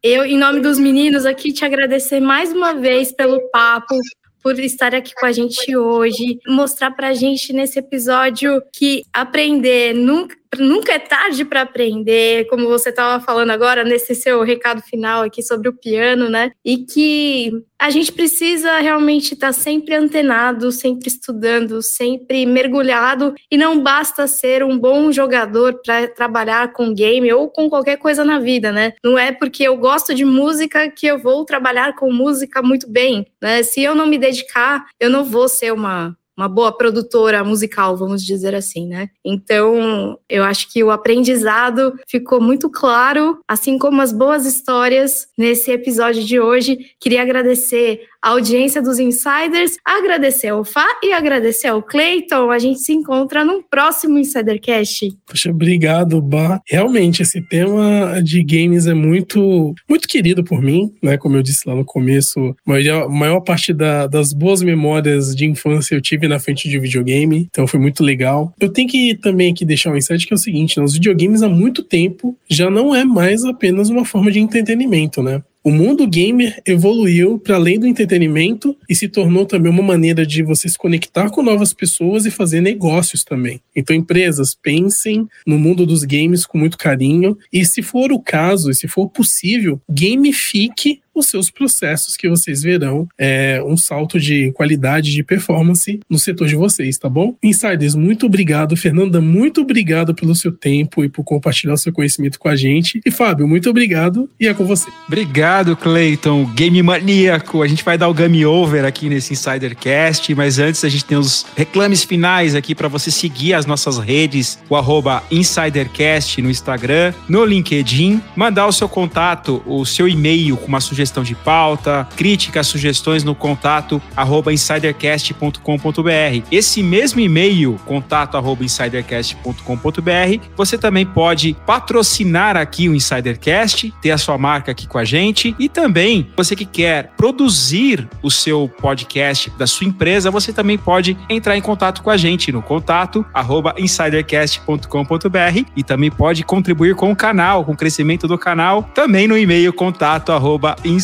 eu, 0.03 0.24
em 0.24 0.38
nome 0.38 0.61
dos 0.61 0.78
meninos 0.78 1.26
aqui, 1.26 1.53
te 1.53 1.64
agradecer 1.64 2.20
mais 2.20 2.53
uma 2.53 2.72
vez 2.72 3.12
pelo 3.12 3.38
papo, 3.51 3.94
por 4.42 4.59
estar 4.59 4.94
aqui 4.94 5.12
com 5.14 5.26
a 5.26 5.32
gente 5.32 5.76
hoje, 5.76 6.38
mostrar 6.46 6.92
para 6.92 7.09
a 7.09 7.14
gente 7.14 7.53
nesse 7.53 7.78
episódio 7.78 8.62
que 8.72 9.03
aprender 9.12 9.94
nunca 9.94 10.39
nunca 10.59 10.92
é 10.92 10.98
tarde 10.98 11.44
para 11.44 11.62
aprender, 11.62 12.46
como 12.48 12.68
você 12.68 12.90
estava 12.90 13.22
falando 13.22 13.51
agora 13.51 13.84
nesse 13.84 14.14
seu 14.14 14.42
recado 14.42 14.82
final 14.82 15.22
aqui 15.22 15.42
sobre 15.42 15.68
o 15.68 15.72
piano, 15.72 16.28
né? 16.28 16.51
E 16.64 16.78
que 16.78 17.53
a 17.78 17.88
gente 17.88 18.12
precisa 18.12 18.78
realmente 18.78 19.34
estar 19.34 19.48
tá 19.48 19.53
sempre 19.53 19.94
antenado, 19.94 20.70
sempre 20.72 21.09
estudando, 21.09 21.80
sempre 21.80 22.44
mergulhado 22.44 23.34
e 23.51 23.57
não 23.57 23.80
basta 23.82 24.26
ser 24.26 24.62
um 24.62 24.78
bom 24.78 25.11
jogador 25.12 25.80
para 25.84 26.09
trabalhar 26.09 26.72
com 26.72 26.92
game 26.92 27.32
ou 27.32 27.48
com 27.48 27.70
qualquer 27.70 27.96
coisa 27.96 28.24
na 28.24 28.38
vida, 28.38 28.72
né? 28.72 28.92
Não 29.03 29.18
é 29.18 29.32
porque 29.32 29.62
eu 29.62 29.76
gosto 29.76 30.14
de 30.14 30.24
música 30.24 30.90
que 30.90 31.07
eu 31.07 31.18
vou 31.18 31.44
trabalhar 31.44 31.94
com 31.94 32.12
música 32.12 32.61
muito 32.61 32.90
bem, 32.90 33.26
né? 33.40 33.62
Se 33.62 33.80
eu 33.82 33.94
não 33.94 34.07
me 34.07 34.18
dedicar, 34.18 34.86
eu 34.98 35.09
não 35.09 35.24
vou 35.24 35.48
ser 35.48 35.72
uma 35.72 36.16
uma 36.37 36.49
boa 36.49 36.76
produtora 36.76 37.45
musical, 37.45 37.97
vamos 37.97 38.24
dizer 38.24 38.55
assim, 38.55 38.87
né? 38.87 39.09
Então, 39.24 40.18
eu 40.28 40.43
acho 40.43 40.72
que 40.72 40.83
o 40.83 40.91
aprendizado 40.91 41.95
ficou 42.09 42.41
muito 42.41 42.70
claro, 42.70 43.39
assim 43.47 43.78
como 43.78 44.01
as 44.01 44.12
boas 44.12 44.47
histórias 44.47 45.26
nesse 45.37 45.70
episódio 45.70 46.24
de 46.24 46.41
hoje. 46.41 46.78
Queria 46.99 47.22
agradecer 47.22 48.09
a 48.23 48.31
audiência 48.31 48.83
dos 48.83 48.99
insiders, 48.99 49.77
agradecer 49.85 50.49
ao 50.49 50.64
Fá 50.64 50.87
e 51.03 51.12
agradecer 51.12 51.68
ao 51.68 51.83
Clayton. 51.83 52.51
A 52.51 52.59
gente 52.59 52.81
se 52.81 52.93
encontra 52.93 53.45
no 53.45 53.62
próximo 53.62 54.18
Insidercast. 54.18 55.09
Poxa, 55.27 55.51
obrigado, 55.51 56.21
Bah. 56.21 56.61
Realmente, 56.68 57.23
esse 57.23 57.41
tema 57.41 58.21
de 58.23 58.43
games 58.43 58.87
é 58.87 58.95
muito, 58.95 59.75
muito 59.89 60.07
querido 60.07 60.45
por 60.45 60.61
mim, 60.61 60.93
né? 61.03 61.16
Como 61.16 61.37
eu 61.37 61.43
disse 61.43 61.68
lá 61.68 61.75
no 61.75 61.85
começo, 61.85 62.55
a 62.66 62.71
maior, 62.71 63.09
maior 63.09 63.41
parte 63.41 63.73
da, 63.73 64.07
das 64.07 64.33
boas 64.33 64.62
memórias 64.62 65.35
de 65.35 65.47
infância 65.47 65.95
eu 65.95 66.01
tive 66.01 66.29
na 66.29 66.39
frente 66.39 66.68
de 66.68 66.79
videogame, 66.79 67.49
então 67.51 67.66
foi 67.66 67.81
muito 67.81 68.03
legal. 68.03 68.53
Eu 68.61 68.71
tenho 68.71 68.89
que 68.89 69.16
também 69.16 69.53
aqui 69.53 69.64
deixar 69.64 69.91
um 69.91 69.97
insight 69.97 70.27
que 70.27 70.33
é 70.33 70.37
o 70.37 70.39
seguinte, 70.39 70.79
né? 70.79 70.85
os 70.85 70.95
videogames 70.95 71.43
há 71.43 71.49
muito 71.49 71.83
tempo 71.83 72.37
já 72.49 72.71
não 72.71 72.95
é 72.95 73.05
mais 73.05 73.45
apenas 73.45 73.89
uma 73.89 74.05
forma 74.05 74.31
de 74.31 74.41
entretenimento, 74.41 75.23
né? 75.23 75.43
O 75.62 75.70
mundo 75.70 76.06
gamer 76.06 76.58
evoluiu 76.66 77.38
para 77.38 77.56
além 77.56 77.78
do 77.78 77.86
entretenimento 77.86 78.74
e 78.88 78.94
se 78.94 79.06
tornou 79.08 79.44
também 79.44 79.70
uma 79.70 79.82
maneira 79.82 80.24
de 80.24 80.42
você 80.42 80.66
se 80.70 80.78
conectar 80.78 81.28
com 81.28 81.42
novas 81.42 81.74
pessoas 81.74 82.24
e 82.24 82.30
fazer 82.30 82.62
negócios 82.62 83.22
também. 83.22 83.61
Então, 83.76 83.94
empresas, 83.94 84.54
pensem 84.54 85.28
no 85.46 85.58
mundo 85.58 85.84
dos 85.84 86.02
games 86.02 86.46
com 86.46 86.56
muito 86.56 86.78
carinho 86.78 87.36
e, 87.52 87.62
se 87.66 87.82
for 87.82 88.11
o 88.11 88.18
caso, 88.18 88.70
e 88.70 88.74
se 88.74 88.88
for 88.88 89.11
possível, 89.11 89.78
gamifique 89.86 91.02
os 91.21 91.29
seus 91.29 91.51
processos 91.51 92.16
que 92.16 92.29
vocês 92.29 92.62
verão 92.62 93.09
é, 93.16 93.62
um 93.64 93.77
salto 93.77 94.18
de 94.18 94.51
qualidade 94.53 95.12
de 95.12 95.23
performance 95.23 96.01
no 96.09 96.18
setor 96.18 96.49
de 96.49 96.57
vocês, 96.57 96.99
tá 96.99 97.09
bom? 97.09 97.37
Insiders, 97.43 97.95
muito 97.95 98.27
obrigado. 98.27 98.77
Fernanda, 98.77 99.21
muito 99.21 99.61
obrigado 99.61 100.14
pelo 100.14 100.35
seu 100.35 100.51
tempo 100.51 101.05
e 101.05 101.09
por 101.09 101.23
compartilhar 101.23 101.75
o 101.75 101.79
seu 101.79 101.93
conhecimento 101.93 102.39
com 102.39 102.49
a 102.49 102.57
gente. 102.57 103.01
E 103.05 103.11
Fábio, 103.11 103.47
muito 103.47 103.71
obrigado 103.71 104.29
e 104.41 104.49
é 104.49 104.55
com 104.55 104.64
você. 104.64 104.91
Obrigado, 105.07 105.77
Clayton, 105.77 106.47
game 106.55 106.83
maníaco. 106.83 107.62
A 107.62 107.68
gente 107.68 107.85
vai 107.85 107.97
dar 107.97 108.09
o 108.09 108.14
game 108.14 108.45
over 108.45 108.85
aqui 108.85 109.09
nesse 109.09 109.35
Insidercast, 109.35 110.35
mas 110.35 110.59
antes 110.59 110.85
a 110.85 110.89
gente 110.89 111.05
tem 111.05 111.18
os 111.18 111.47
reclames 111.57 112.03
finais 112.03 112.55
aqui 112.55 112.75
para 112.75 112.89
você 112.89 113.11
seguir 113.11 113.55
as 113.55 113.66
nossas 113.66 113.99
redes, 113.99 114.59
o 114.68 114.77
arroba 114.77 115.23
InsiderCast 115.31 116.41
no 116.41 116.51
Instagram, 116.51 117.12
no 117.29 117.45
LinkedIn, 117.45 118.21
mandar 118.35 118.66
o 118.66 118.73
seu 118.73 118.89
contato, 118.89 119.62
o 119.66 119.85
seu 119.85 120.09
e-mail 120.09 120.57
com 120.57 120.66
uma 120.66 120.81
sugestão 120.81 121.09
de 121.11 121.34
pauta, 121.34 122.06
críticas, 122.16 122.68
sugestões 122.68 123.24
no 123.24 123.34
contato 123.34 124.00
arroba 124.16 124.52
insidercast.com.br. 124.52 126.46
Esse 126.52 126.82
mesmo 126.82 127.20
e-mail, 127.20 127.78
contato 127.84 128.36
arroba 128.36 128.64
insidercast.com.br, 128.64 130.46
você 130.56 130.78
também 130.78 131.04
pode 131.04 131.56
patrocinar 131.66 132.56
aqui 132.56 132.88
o 132.88 132.94
Insidercast, 132.94 133.92
ter 134.00 134.12
a 134.12 134.18
sua 134.18 134.38
marca 134.38 134.70
aqui 134.70 134.86
com 134.86 134.98
a 134.98 135.04
gente 135.04 135.54
e 135.58 135.68
também 135.68 136.30
você 136.36 136.54
que 136.54 136.64
quer 136.64 137.12
produzir 137.16 138.08
o 138.22 138.30
seu 138.30 138.70
podcast 138.80 139.50
da 139.58 139.66
sua 139.66 139.86
empresa, 139.86 140.30
você 140.30 140.52
também 140.52 140.78
pode 140.78 141.16
entrar 141.28 141.56
em 141.56 141.61
contato 141.61 142.02
com 142.02 142.11
a 142.11 142.16
gente 142.16 142.52
no 142.52 142.62
contato 142.62 143.24
arroba 143.34 143.74
insidercast.com.br 143.78 145.64
e 145.76 145.82
também 145.82 146.11
pode 146.11 146.44
contribuir 146.44 146.94
com 146.94 147.11
o 147.11 147.16
canal, 147.16 147.64
com 147.64 147.72
o 147.72 147.76
crescimento 147.76 148.28
do 148.28 148.38
canal, 148.38 148.82
também 148.94 149.26
no 149.26 149.36
e-mail 149.36 149.72
contato 149.72 150.32
arroba 150.32 150.76
insidercast.com.br. 150.84 150.99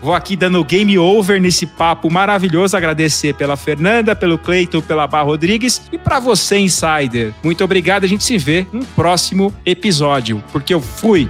Vou 0.00 0.14
aqui 0.14 0.36
dando 0.36 0.64
game 0.64 0.98
over 0.98 1.40
nesse 1.40 1.66
papo 1.66 2.10
maravilhoso, 2.10 2.76
agradecer 2.76 3.34
pela 3.34 3.56
Fernanda, 3.56 4.14
pelo 4.14 4.38
Cleiton, 4.38 4.80
pela 4.80 5.06
Bar 5.06 5.24
Rodrigues 5.24 5.82
e 5.92 5.98
para 5.98 6.20
você, 6.20 6.58
Insider. 6.58 7.32
Muito 7.42 7.64
obrigado, 7.64 8.04
a 8.04 8.08
gente 8.08 8.24
se 8.24 8.38
vê 8.38 8.66
no 8.72 8.84
próximo 8.84 9.52
episódio, 9.64 10.42
porque 10.52 10.72
eu 10.72 10.80
fui! 10.80 11.28